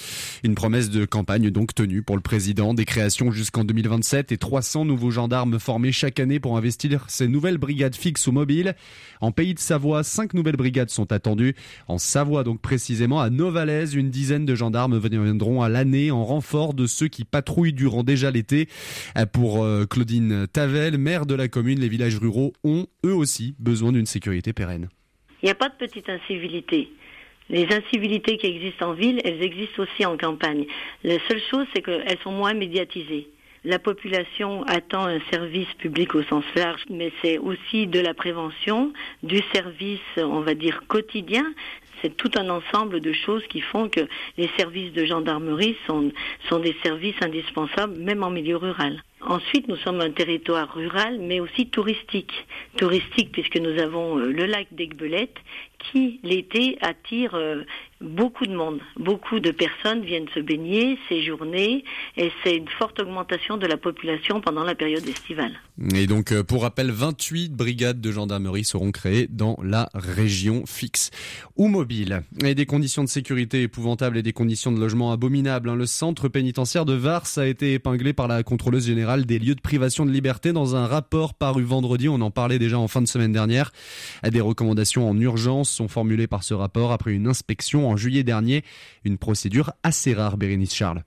Une 0.45 0.55
promesse 0.55 0.89
de 0.89 1.03
campagne 1.03 1.49
donc 1.49 1.75
tenue 1.75 2.03
pour 2.03 2.15
le 2.15 2.21
président, 2.21 2.73
des 2.73 2.85
créations 2.85 3.31
jusqu'en 3.31 3.65
2027 3.65 4.31
et 4.31 4.37
300 4.37 4.85
nouveaux 4.85 5.11
gendarmes 5.11 5.59
formés 5.59 5.91
chaque 5.91 6.21
année 6.21 6.39
pour 6.39 6.55
investir 6.55 7.03
ces 7.09 7.27
nouvelles 7.27 7.57
brigades 7.57 7.97
fixes 7.97 8.27
ou 8.27 8.31
mobiles. 8.31 8.75
En 9.19 9.33
pays 9.33 9.53
de 9.53 9.59
Savoie, 9.59 10.03
cinq 10.03 10.33
nouvelles 10.33 10.55
brigades 10.55 10.89
sont 10.89 11.11
attendues. 11.11 11.53
En 11.89 11.97
Savoie 11.97 12.45
donc 12.45 12.61
précisément, 12.61 13.19
à 13.19 13.29
Novalaise, 13.29 13.93
une 13.93 14.09
dizaine 14.09 14.45
de 14.45 14.55
gendarmes 14.55 14.97
viendront 14.97 15.63
à 15.63 15.67
l'année 15.67 16.11
en 16.11 16.23
renfort 16.23 16.73
de 16.75 16.87
ceux 16.87 17.09
qui 17.09 17.25
patrouillent 17.25 17.73
durant 17.73 18.03
déjà 18.03 18.31
l'été. 18.31 18.69
Pour 19.33 19.65
euh, 19.65 19.85
Claudine 19.85 20.47
Tavel, 20.47 20.97
maire 20.97 21.25
de 21.25 21.35
la 21.35 21.49
commune, 21.49 21.81
les 21.81 21.89
villages 21.89 22.20
ruraux 22.21 22.53
ont 22.63 22.85
eux 23.05 23.13
aussi 23.13 23.55
besoin 23.59 23.91
d'une 23.91 24.05
sécurité 24.05 24.53
pérenne. 24.53 24.89
Il 25.41 25.45
n'y 25.45 25.51
a 25.51 25.55
pas 25.55 25.69
de 25.69 25.75
petite 25.75 26.07
incivilité. 26.07 26.89
Les 27.49 27.67
incivilités 27.73 28.37
qui 28.37 28.47
existent 28.47 28.91
en 28.91 28.93
ville, 28.93 29.19
elles 29.25 29.43
existent 29.43 29.83
aussi 29.83 30.05
en 30.05 30.15
campagne. 30.17 30.65
La 31.03 31.17
seule 31.27 31.41
chose, 31.49 31.65
c'est 31.73 31.81
qu'elles 31.81 32.19
sont 32.23 32.31
moins 32.31 32.53
médiatisées. 32.53 33.27
La 33.63 33.77
population 33.77 34.63
attend 34.63 35.05
un 35.05 35.19
service 35.29 35.71
public 35.77 36.15
au 36.15 36.23
sens 36.23 36.43
large, 36.55 36.81
mais 36.89 37.11
c'est 37.21 37.37
aussi 37.37 37.85
de 37.87 37.99
la 37.99 38.13
prévention, 38.13 38.91
du 39.21 39.39
service, 39.53 39.99
on 40.17 40.41
va 40.41 40.55
dire, 40.55 40.83
quotidien. 40.87 41.45
C'est 42.01 42.15
tout 42.17 42.31
un 42.35 42.49
ensemble 42.49 42.99
de 42.99 43.13
choses 43.13 43.43
qui 43.47 43.61
font 43.61 43.89
que 43.89 44.07
les 44.37 44.49
services 44.57 44.91
de 44.93 45.05
gendarmerie 45.05 45.77
sont, 45.85 46.11
des 46.59 46.75
services 46.83 47.15
indispensables, 47.21 47.97
même 47.97 48.23
en 48.23 48.29
milieu 48.29 48.57
rural. 48.57 49.03
Ensuite, 49.21 49.67
nous 49.67 49.75
sommes 49.77 50.01
un 50.01 50.11
territoire 50.11 50.73
rural, 50.73 51.19
mais 51.19 51.39
aussi 51.39 51.67
touristique. 51.67 52.33
Touristique 52.77 53.31
puisque 53.31 53.57
nous 53.57 53.79
avons 53.79 54.17
euh, 54.17 54.31
le 54.31 54.45
lac 54.45 54.67
d'Aigbelette 54.71 55.37
qui, 55.77 56.19
l'été, 56.23 56.77
attire 56.81 57.35
euh, 57.35 57.63
beaucoup 58.01 58.45
de 58.45 58.55
monde. 58.55 58.79
Beaucoup 58.97 59.39
de 59.39 59.51
personnes 59.51 60.01
viennent 60.03 60.27
se 60.33 60.39
baigner, 60.39 60.97
séjourner, 61.07 61.83
et 62.17 62.31
c'est 62.43 62.57
une 62.57 62.67
forte 62.67 62.99
augmentation 62.99 63.57
de 63.57 63.67
la 63.67 63.77
population 63.77 64.41
pendant 64.41 64.63
la 64.63 64.75
période 64.75 65.07
estivale. 65.07 65.53
Et 65.95 66.07
donc, 66.07 66.31
euh, 66.31 66.43
pour 66.43 66.63
rappel, 66.63 66.91
28 66.91 67.55
brigades 67.55 68.01
de 68.01 68.11
gendarmerie 68.11 68.63
seront 68.63 68.91
créées 68.91 69.27
dans 69.29 69.57
la 69.63 69.89
région 69.93 70.65
fixe 70.65 71.11
ou 71.55 71.67
mobile. 71.67 72.23
Et 72.43 72.55
des 72.55 72.65
conditions 72.65 73.03
de 73.03 73.09
sécurité 73.09 73.63
épouvantables 73.63 74.17
et 74.17 74.23
des 74.23 74.33
conditions 74.33 74.71
de 74.71 74.79
logement 74.79 75.11
abominables. 75.11 75.69
Hein. 75.69 75.75
Le 75.75 75.85
centre 75.85 76.27
pénitentiaire 76.27 76.85
de 76.85 76.93
Vars 76.93 77.27
a 77.37 77.47
été 77.47 77.73
épinglé 77.73 78.13
par 78.13 78.27
la 78.27 78.43
contrôleuse 78.43 78.87
générale 78.87 79.25
des 79.25 79.39
lieux 79.39 79.55
de 79.55 79.61
privation 79.61 80.05
de 80.05 80.11
liberté 80.11 80.53
dans 80.53 80.75
un 80.75 80.85
rapport 80.85 81.33
paru 81.33 81.63
vendredi. 81.63 82.09
On 82.09 82.21
en 82.21 82.31
parlait 82.31 82.59
déjà 82.59 82.77
en 82.77 82.87
fin 82.87 83.01
de 83.01 83.07
semaine 83.07 83.31
dernière. 83.31 83.71
Des 84.29 84.41
recommandations 84.41 85.09
en 85.09 85.19
urgence 85.19 85.69
sont 85.69 85.87
formulées 85.87 86.27
par 86.27 86.43
ce 86.43 86.53
rapport 86.53 86.91
après 86.91 87.13
une 87.13 87.27
inspection 87.27 87.89
en 87.89 87.90
juillet 87.97 88.23
dernier. 88.23 88.63
Une 89.03 89.17
procédure 89.17 89.73
assez 89.83 90.13
rare, 90.13 90.37
Bérénice 90.37 90.73
Charles. 90.73 91.03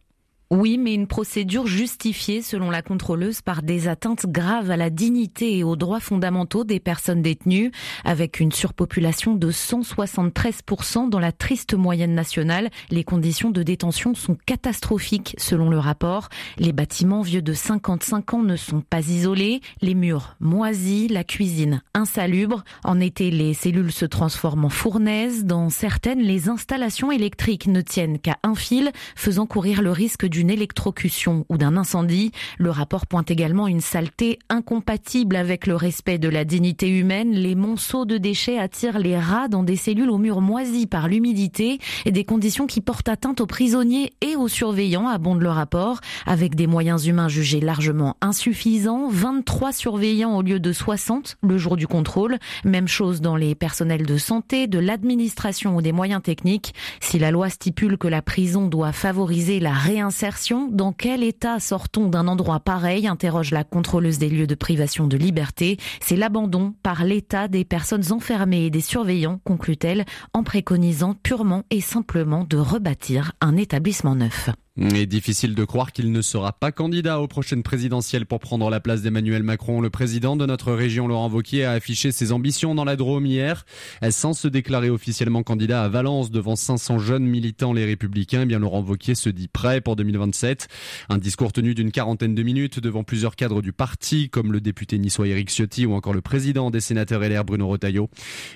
Oui, 0.50 0.76
mais 0.76 0.94
une 0.94 1.07
procédure 1.07 1.66
justifiée, 1.66 2.42
selon 2.42 2.70
la 2.70 2.83
contrôleuse, 2.83 3.40
par 3.40 3.62
des 3.62 3.88
atteintes 3.88 4.26
graves 4.26 4.70
à 4.70 4.76
la 4.76 4.90
dignité 4.90 5.57
et 5.57 5.64
aux 5.64 5.74
droits 5.74 6.00
fondamentaux 6.00 6.64
des 6.64 6.80
personnes 6.80 7.22
détenues, 7.22 7.72
avec 8.04 8.40
une 8.40 8.52
surpopulation 8.52 9.35
de 9.35 9.50
173% 9.50 11.09
dans 11.09 11.18
la 11.18 11.33
triste 11.33 11.74
moyenne 11.74 12.14
nationale. 12.14 12.70
Les 12.90 13.04
conditions 13.04 13.50
de 13.50 13.62
détention 13.62 14.14
sont 14.14 14.37
catastrophiques, 14.46 15.35
selon 15.38 15.70
le 15.70 15.78
rapport. 15.78 16.28
Les 16.59 16.72
bâtiments 16.72 17.22
vieux 17.22 17.42
de 17.42 17.54
55 17.54 18.35
ans 18.35 18.42
ne 18.42 18.57
sont 18.57 18.83
pas 18.83 19.00
isolés, 19.00 19.62
les 19.80 19.94
murs 19.94 20.37
moisis, 20.40 21.09
la 21.11 21.24
cuisine 21.24 21.83
insalubre. 21.94 22.64
En 22.85 23.00
été, 23.00 23.30
les 23.30 23.54
cellules 23.54 23.92
se 23.92 24.04
transforment 24.04 24.66
en 24.66 24.70
fournaises. 24.70 25.46
Dans 25.46 25.70
certaines, 25.70 26.20
les 26.20 26.50
installations 26.50 27.11
électriques 27.11 27.66
ne 27.66 27.80
tiennent 27.80 28.18
qu'à 28.18 28.37
un 28.42 28.54
fil, 28.54 28.92
faisant 29.16 29.46
courir 29.46 29.80
le 29.80 29.90
risque 29.90 30.26
d'une 30.34 30.50
électrocution 30.50 31.46
ou 31.48 31.56
d'un 31.56 31.76
incendie. 31.76 32.32
Le 32.58 32.70
rapport 32.70 33.06
pointe 33.06 33.30
également 33.30 33.68
une 33.68 33.80
saleté 33.80 34.40
incompatible 34.48 35.36
avec 35.36 35.68
le 35.68 35.76
respect 35.76 36.18
de 36.18 36.28
la 36.28 36.44
dignité 36.44 36.88
humaine. 36.88 37.30
Les 37.30 37.54
monceaux 37.54 38.04
de 38.04 38.18
déchets 38.18 38.58
attirent 38.58 38.98
les 38.98 39.16
rats 39.16 39.46
dans 39.46 39.62
des 39.62 39.76
cellules 39.76 40.10
aux 40.10 40.18
murs 40.18 40.40
moisis 40.40 40.86
par 40.86 41.06
l'humidité 41.06 41.78
et 42.04 42.10
des 42.10 42.24
conditions 42.24 42.66
qui 42.66 42.80
portent 42.80 43.08
atteinte 43.08 43.40
aux 43.40 43.46
prisonniers 43.46 44.12
et 44.22 44.34
aux 44.34 44.48
surveillants, 44.48 45.06
abonde 45.06 45.40
le 45.40 45.50
rapport, 45.50 46.00
avec 46.26 46.56
des 46.56 46.66
moyens 46.66 47.06
humains 47.06 47.28
jugés 47.28 47.60
largement 47.60 48.16
insuffisants. 48.20 49.08
23 49.08 49.72
surveillants 49.72 50.36
au 50.36 50.42
lieu 50.42 50.58
de 50.58 50.72
60 50.72 51.36
le 51.44 51.58
jour 51.58 51.76
du 51.76 51.86
contrôle. 51.86 52.38
Même 52.64 52.88
chose 52.88 53.20
dans 53.20 53.36
les 53.36 53.54
personnels 53.54 54.04
de 54.04 54.18
santé, 54.18 54.66
de 54.66 54.80
l'administration 54.80 55.76
ou 55.76 55.80
des 55.80 55.92
moyens 55.92 56.22
techniques. 56.22 56.74
Si 56.98 57.20
la 57.20 57.30
loi 57.30 57.50
stipule 57.50 57.98
que 57.98 58.08
la 58.08 58.20
prison 58.20 58.66
doit 58.66 58.90
favoriser 58.90 59.60
la 59.60 59.72
réinsertion 59.72 60.23
dans 60.70 60.92
quel 60.92 61.22
état 61.22 61.60
sort-on 61.60 62.08
d'un 62.08 62.28
endroit 62.28 62.58
pareil 62.58 63.06
interroge 63.06 63.50
la 63.50 63.62
contrôleuse 63.62 64.16
des 64.16 64.30
lieux 64.30 64.46
de 64.46 64.54
privation 64.54 65.06
de 65.06 65.18
liberté. 65.18 65.76
C'est 66.00 66.16
l'abandon 66.16 66.74
par 66.82 67.04
l'État 67.04 67.46
des 67.46 67.66
personnes 67.66 68.10
enfermées 68.10 68.64
et 68.64 68.70
des 68.70 68.80
surveillants, 68.80 69.40
conclut-elle, 69.44 70.06
en 70.32 70.42
préconisant 70.42 71.14
purement 71.14 71.64
et 71.70 71.82
simplement 71.82 72.44
de 72.44 72.56
rebâtir 72.56 73.32
un 73.42 73.58
établissement 73.58 74.14
neuf. 74.14 74.48
Et 74.76 75.06
difficile 75.06 75.54
de 75.54 75.64
croire 75.64 75.92
qu'il 75.92 76.10
ne 76.10 76.22
sera 76.22 76.52
pas 76.52 76.72
candidat 76.72 77.20
aux 77.20 77.28
prochaines 77.28 77.62
présidentielles 77.62 78.26
pour 78.26 78.40
prendre 78.40 78.70
la 78.70 78.80
place 78.80 79.02
d'Emmanuel 79.02 79.42
Macron. 79.42 79.80
Le 79.80 79.90
président 79.90 80.37
de 80.37 80.46
notre 80.46 80.72
région, 80.72 81.06
Laurent 81.06 81.28
Wauquiez, 81.28 81.64
a 81.64 81.72
affiché 81.72 82.12
ses 82.12 82.32
ambitions 82.32 82.74
dans 82.74 82.84
la 82.84 82.96
Drôme 82.96 83.26
hier. 83.26 83.66
Sans 84.10 84.32
se 84.32 84.48
déclarer 84.48 84.90
officiellement 84.90 85.42
candidat 85.42 85.84
à 85.84 85.88
Valence 85.88 86.30
devant 86.30 86.56
500 86.56 86.98
jeunes 86.98 87.26
militants 87.26 87.72
les 87.72 87.84
Républicains, 87.84 88.42
eh 88.42 88.46
bien 88.46 88.58
Laurent 88.58 88.82
Wauquiez 88.82 89.14
se 89.14 89.28
dit 89.28 89.48
prêt 89.48 89.80
pour 89.80 89.96
2020 89.96 90.14
2027. 90.14 90.68
Un 91.08 91.18
discours 91.18 91.52
tenu 91.52 91.74
d'une 91.74 91.90
quarantaine 91.90 92.34
de 92.34 92.42
minutes 92.42 92.80
devant 92.80 93.04
plusieurs 93.04 93.37
cadres 93.37 93.62
du 93.62 93.72
parti, 93.72 94.30
comme 94.30 94.52
le 94.52 94.60
député 94.60 94.98
niçois 94.98 95.28
Eric 95.28 95.50
Ciotti 95.50 95.87
ou 95.87 95.94
encore 95.94 96.14
le 96.14 96.20
président 96.20 96.70
des 96.70 96.80
sénateurs 96.80 97.20
LR 97.20 97.44
Bruno 97.44 97.68
Retailleau. 97.68 98.08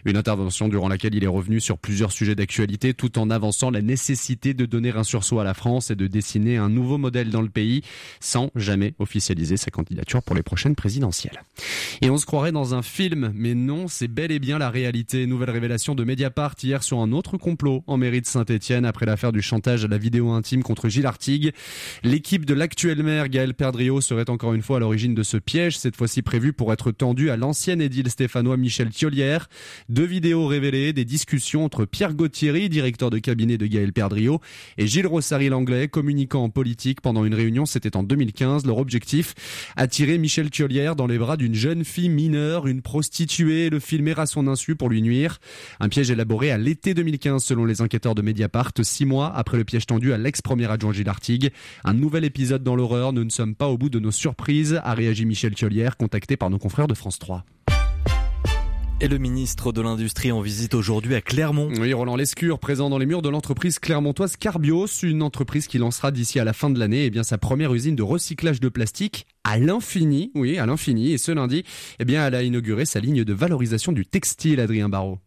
Une 0.04 0.16
intervention 0.16 0.68
durant 0.68 0.88
laquelle 0.88 1.14
il 1.14 1.24
est 1.24 1.28
revenu 1.28 1.60
sur 1.60 1.78
plusieurs 1.78 2.12
sujets 2.12 2.34
d'actualité 2.34 2.94
tout 2.94 3.18
en 3.18 3.30
avançant 3.30 3.70
la 3.70 3.82
nécessité 3.82 4.54
de 4.54 4.66
donner 4.66 4.90
un 4.90 5.02
sursaut 5.02 5.40
à 5.40 5.44
la 5.44 5.54
France 5.54 5.90
et 5.90 5.96
de 5.96 6.06
dessiner 6.08 6.56
un 6.56 6.68
nouveau 6.68 6.98
modèle 6.98 7.30
dans 7.30 7.42
le 7.42 7.48
pays 7.48 7.82
sans 8.20 8.50
jamais 8.54 8.94
officialiser 8.98 9.56
sa 9.56 9.70
candidature 9.70 10.22
pour 10.22 10.36
les 10.36 10.42
prochaines 10.42 10.74
présidentielles. 10.74 11.42
Et 12.02 12.10
on 12.10 12.16
se 12.16 12.26
croirait 12.26 12.52
dans 12.52 12.74
un 12.74 12.82
film, 12.82 13.32
mais 13.34 13.54
non, 13.54 13.88
c'est 13.88 14.08
bel 14.08 14.30
et 14.30 14.38
bien 14.38 14.58
la 14.58 14.70
réalité. 14.70 15.26
Nouvelle 15.26 15.50
révélation 15.50 15.94
de 15.94 16.04
Mediapart 16.04 16.54
hier 16.62 16.82
sur 16.82 16.98
un 16.98 17.12
autre 17.12 17.36
complot 17.36 17.82
en 17.86 17.96
mairie 17.96 18.20
de 18.20 18.26
Saint-Etienne 18.26 18.84
après 18.84 19.06
l'affaire 19.06 19.32
du 19.32 19.42
chantage 19.42 19.84
à 19.84 19.88
la 19.88 19.98
vidéo 19.98 20.30
intime 20.30 20.62
contre 20.62 20.88
Gilles 20.88 21.06
Artigue. 21.06 21.52
L'équipe 22.02 22.44
de 22.44 22.54
l'actuel 22.54 23.02
maire 23.02 23.28
Gaël 23.28 23.54
Perdriau 23.54 24.00
serait 24.00 24.30
encore 24.30 24.54
une 24.54 24.62
fois 24.62 24.76
à 24.76 24.80
l'origine 24.80 25.14
de 25.14 25.22
ce 25.22 25.36
piège, 25.36 25.78
cette 25.78 25.96
fois-ci 25.96 26.22
prévu 26.22 26.52
pour 26.52 26.72
être 26.72 26.90
tendu 26.90 27.30
à 27.30 27.36
l'ancien 27.36 27.78
édile 27.78 28.10
stéphanois 28.10 28.56
Michel 28.56 28.90
Thiolière. 28.90 29.48
Deux 29.88 30.04
vidéos 30.04 30.46
révélées, 30.46 30.92
des 30.92 31.04
discussions 31.04 31.64
entre 31.64 31.84
Pierre 31.84 32.14
Gauthieri, 32.14 32.68
directeur 32.68 33.10
de 33.10 33.18
cabinet 33.18 33.58
de 33.58 33.66
Gaël 33.66 33.92
Perdriau, 33.92 34.40
et 34.76 34.86
Gilles 34.86 35.06
Rossary 35.06 35.48
Langlais, 35.48 35.88
communicant 35.98 36.44
en 36.44 36.48
politique 36.48 37.00
pendant 37.00 37.24
une 37.24 37.34
réunion, 37.34 37.66
c'était 37.66 37.96
en 37.96 38.04
2015. 38.04 38.64
Leur 38.66 38.78
objectif, 38.78 39.34
attirer 39.74 40.16
Michel 40.16 40.48
Thiolière 40.48 40.94
dans 40.94 41.08
les 41.08 41.18
bras 41.18 41.36
d'une 41.36 41.56
jeune 41.56 41.84
fille 41.84 42.08
mineure, 42.08 42.68
une 42.68 42.82
prostituée, 42.82 43.68
le 43.68 43.80
filmer 43.80 44.14
à 44.16 44.26
son 44.26 44.46
insu 44.46 44.76
pour 44.76 44.90
lui 44.90 45.02
nuire. 45.02 45.40
Un 45.80 45.88
piège 45.88 46.12
élaboré 46.12 46.52
à 46.52 46.56
l'été 46.56 46.94
2015 46.94 47.42
selon 47.42 47.64
les 47.64 47.80
enquêteurs 47.80 48.14
de 48.14 48.22
Mediapart, 48.22 48.70
six 48.80 49.06
mois 49.06 49.34
après 49.34 49.56
le 49.56 49.64
piège 49.64 49.86
tendu 49.86 50.12
à 50.12 50.18
l'ex-premier 50.18 50.70
adjoint 50.70 50.92
Gilles 50.92 51.08
Artigue. 51.08 51.50
Un 51.82 51.94
nouvel 51.94 52.24
épisode 52.24 52.62
dans 52.62 52.76
l'horreur, 52.76 53.12
nous 53.12 53.24
ne 53.24 53.30
sommes 53.30 53.56
pas 53.56 53.66
au 53.66 53.76
bout 53.76 53.90
de 53.90 53.98
nos 53.98 54.12
surprises, 54.12 54.80
a 54.84 54.94
réagi 54.94 55.26
Michel 55.26 55.56
Thiolière, 55.56 55.96
contacté 55.96 56.36
par 56.36 56.48
nos 56.48 56.58
confrères 56.58 56.86
de 56.86 56.94
France 56.94 57.18
3. 57.18 57.44
Et 59.00 59.06
le 59.06 59.18
ministre 59.18 59.70
de 59.70 59.80
l'Industrie 59.80 60.32
en 60.32 60.40
visite 60.40 60.74
aujourd'hui 60.74 61.14
à 61.14 61.20
Clermont. 61.20 61.70
Oui, 61.78 61.92
Roland 61.92 62.16
Lescure, 62.16 62.58
présent 62.58 62.90
dans 62.90 62.98
les 62.98 63.06
murs 63.06 63.22
de 63.22 63.28
l'entreprise 63.28 63.78
clermontoise 63.78 64.36
Carbios, 64.36 64.88
une 65.04 65.22
entreprise 65.22 65.68
qui 65.68 65.78
lancera 65.78 66.10
d'ici 66.10 66.40
à 66.40 66.44
la 66.44 66.52
fin 66.52 66.68
de 66.68 66.80
l'année 66.80 67.04
eh 67.04 67.10
bien 67.10 67.22
sa 67.22 67.38
première 67.38 67.72
usine 67.72 67.94
de 67.94 68.02
recyclage 68.02 68.58
de 68.58 68.68
plastique 68.68 69.28
à 69.44 69.56
l'infini. 69.56 70.32
Oui, 70.34 70.58
à 70.58 70.66
l'infini. 70.66 71.12
Et 71.12 71.18
ce 71.18 71.30
lundi, 71.30 71.62
eh 72.00 72.04
bien, 72.04 72.26
elle 72.26 72.34
a 72.34 72.42
inauguré 72.42 72.86
sa 72.86 72.98
ligne 72.98 73.22
de 73.22 73.32
valorisation 73.32 73.92
du 73.92 74.04
textile, 74.04 74.58
Adrien 74.58 74.88
Barrault. 74.88 75.20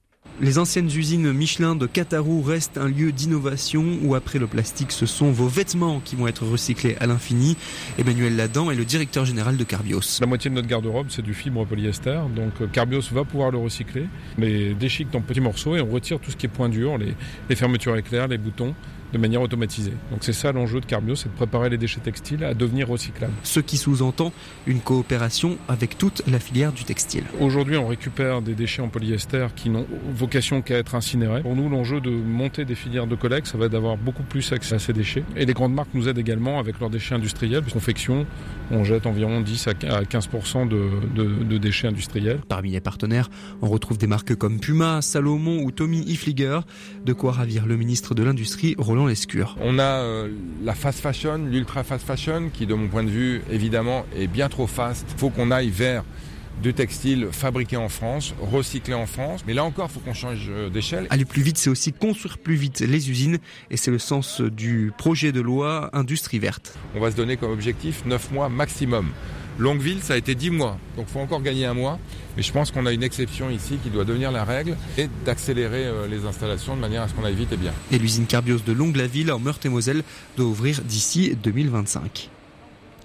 Les 0.44 0.58
anciennes 0.58 0.88
usines 0.88 1.32
Michelin 1.34 1.76
de 1.76 1.86
Catarou 1.86 2.42
restent 2.42 2.80
un 2.80 2.88
lieu 2.88 3.12
d'innovation 3.12 4.00
où 4.02 4.16
après 4.16 4.40
le 4.40 4.48
plastique, 4.48 4.92
ce 4.92 5.06
sont 5.06 5.32
vos 5.32 5.48
vêtements 5.48 6.00
qui 6.04 6.16
vont 6.16 6.26
être 6.26 6.48
recyclés 6.48 6.98
à 7.00 7.06
l'infini. 7.06 7.56
Emmanuel 8.00 8.36
Ladan 8.36 8.72
est 8.72 8.76
le 8.76 8.84
directeur 8.84 9.24
général 9.24 9.56
de 9.56 9.64
Carbios. 9.64 10.20
La 10.20 10.26
moitié 10.26 10.50
de 10.50 10.56
notre 10.56 10.68
garde-robe, 10.68 11.08
c'est 11.10 11.22
du 11.22 11.36
fibre 11.36 11.64
polyester. 11.68 12.20
Donc 12.36 12.54
euh, 12.60 12.66
Carbios 12.66 13.04
va 13.12 13.24
pouvoir 13.24 13.52
le 13.52 13.60
recycler. 13.60 14.08
Les 14.40 14.74
déchique 14.74 15.14
en 15.14 15.22
petits 15.22 15.42
morceaux 15.42 15.76
et 15.76 15.82
on 15.82 15.92
retire 15.92 16.20
tout 16.20 16.32
ce 16.32 16.38
qui 16.38 16.48
est 16.48 16.50
point 16.50 16.70
dur, 16.70 16.98
les, 16.98 17.14
les 17.48 17.56
fermetures 17.56 17.96
éclairs, 17.96 18.28
les 18.28 18.40
boutons 18.40 18.74
de 19.14 19.18
manière 19.18 19.42
automatisée. 19.42 19.94
Donc 20.12 20.20
c'est 20.22 20.34
ça 20.34 20.52
l'enjeu 20.52 20.80
de 20.80 20.86
Carbio, 20.86 21.16
c'est 21.16 21.30
de 21.30 21.36
préparer 21.36 21.70
les 21.70 21.78
déchets 21.78 22.02
textiles 22.02 22.44
à 22.44 22.54
devenir 22.54 22.88
recyclables. 22.88 23.34
Ce 23.44 23.60
qui 23.60 23.78
sous-entend 23.78 24.32
une 24.68 24.80
coopération 24.80 25.58
avec 25.68 25.98
toute 25.98 26.22
la 26.28 26.40
filière 26.40 26.72
du 26.72 26.84
textile. 26.84 27.24
Aujourd'hui, 27.40 27.78
on 27.78 27.88
récupère 27.88 28.42
des 28.42 28.54
déchets 28.54 28.82
en 28.82 28.88
polyester 28.88 29.48
qui 29.56 29.70
n'ont 29.70 29.86
vocation 30.14 30.62
qu'à 30.62 30.78
être 30.78 30.96
incinérés. 30.96 31.42
Pour 31.42 31.56
nous, 31.56 31.70
l'enjeu 31.70 32.02
de 32.02 32.10
monter 32.10 32.66
des 32.66 32.76
filières 32.76 33.08
de 33.08 33.16
collecte, 33.16 33.48
ça 33.48 33.58
va 33.58 33.66
être 33.66 33.72
d'avoir 33.72 33.98
beaucoup 33.98 34.24
plus 34.24 34.52
accès 34.52 34.76
à 34.76 34.80
ces 34.80 34.94
déchets. 34.94 35.24
Et 35.36 35.46
les 35.46 35.54
grandes 35.54 35.74
marques 35.74 35.94
nous 35.94 36.08
aident 36.08 36.18
également 36.18 36.60
avec 36.60 36.80
leurs 36.80 36.90
déchets 36.90 37.16
industriels. 37.16 37.64
Confection, 37.72 38.26
on 38.72 38.84
jette 38.84 39.06
environ 39.06 39.42
10 39.42 39.68
à 39.68 39.74
15% 39.74 40.68
de, 40.68 40.90
de, 41.16 41.44
de, 41.44 41.58
déchets 41.58 41.88
industriels. 41.88 42.40
Parmi 42.48 42.72
les 42.72 42.82
partenaires, 42.82 43.30
on 43.62 43.68
retrouve 43.68 43.98
des 43.98 44.08
marques 44.08 44.36
comme 44.36 44.60
Puma, 44.60 45.02
Salomon 45.02 45.62
ou 45.64 45.72
Tommy 45.72 46.02
Hilfiger. 46.02 46.60
De 47.06 47.14
quoi 47.14 47.32
ravir 47.32 47.66
le 47.66 47.78
ministre 47.78 48.16
de 48.16 48.24
l'Industrie, 48.24 48.76
Roland 48.78 49.01
On 49.62 49.80
a 49.80 49.84
euh, 49.84 50.30
la 50.64 50.74
fast 50.74 51.00
fashion, 51.00 51.38
l'ultra 51.38 51.84
fast 51.84 52.06
fashion, 52.06 52.50
qui 52.54 52.66
de 52.66 52.74
mon 52.74 52.88
point 52.88 53.04
de 53.04 53.10
vue, 53.10 53.42
évidemment, 53.52 54.06
est 54.16 54.28
bien 54.28 54.50
trop 54.50 54.68
fast. 54.68 55.06
Il 55.12 55.20
faut 55.20 55.30
qu'on 55.30 55.52
aille 55.52 55.70
vers 55.70 56.04
de 56.62 56.72
textiles 56.72 57.30
fabriqués 57.32 57.78
en 57.78 57.90
France, 57.90 58.36
recyclés 58.40 58.94
en 58.94 59.06
France. 59.06 59.42
Mais 59.48 59.54
là 59.54 59.64
encore, 59.64 59.88
il 59.90 59.94
faut 59.94 60.00
qu'on 60.00 60.14
change 60.14 60.48
euh, 60.50 60.70
d'échelle. 60.70 61.08
Aller 61.10 61.26
plus 61.26 61.42
vite, 61.42 61.58
c'est 61.58 61.70
aussi 61.70 61.92
construire 61.92 62.38
plus 62.38 62.56
vite 62.56 62.80
les 62.82 63.10
usines. 63.10 63.40
Et 63.70 63.78
c'est 63.78 63.92
le 63.92 64.00
sens 64.00 64.42
du 64.42 64.92
projet 64.98 65.32
de 65.32 65.42
loi 65.42 65.90
Industrie 65.94 66.40
verte. 66.40 66.78
On 66.96 67.00
va 67.00 67.12
se 67.12 67.16
donner 67.16 67.38
comme 67.38 67.52
objectif 67.52 68.04
9 68.06 68.32
mois 68.32 68.50
maximum. 68.50 69.08
Longueville, 69.58 70.02
ça 70.02 70.14
a 70.14 70.18
été 70.18 70.36
10 70.36 70.52
mois. 70.52 70.78
Donc 70.96 71.06
il 71.10 71.14
faut 71.14 71.20
encore 71.20 71.42
gagner 71.42 71.66
un 71.66 71.74
mois. 71.74 72.00
Mais 72.38 72.44
je 72.44 72.52
pense 72.52 72.72
qu'on 72.72 72.86
a 72.86 72.92
une 72.92 73.04
exception 73.04 73.50
ici 73.50 73.78
qui 73.84 73.90
doit 73.90 74.06
devenir 74.06 74.32
la 74.32 74.44
règle 74.44 74.78
et 74.98 75.10
d'accélérer 75.26 75.86
euh, 75.86 76.08
les 76.08 76.26
installations 76.26 76.76
de 76.76 76.82
manière 76.82 77.04
à 77.04 77.08
ce 77.08 77.14
qu'on 77.14 77.26
aille 77.26 77.36
vite 77.36 77.52
et 77.52 77.58
bien. 77.58 77.74
Et 77.92 78.00
l'usine 78.00 78.26
Carbios 78.26 78.60
de 78.66 78.72
Longue-la-Ville 78.72 79.32
en 79.32 79.40
Meurthe-et-Moselle 79.40 80.04
doit 80.38 80.48
ouvrir 80.48 80.82
d'ici 80.82 81.36
2025 81.36 82.30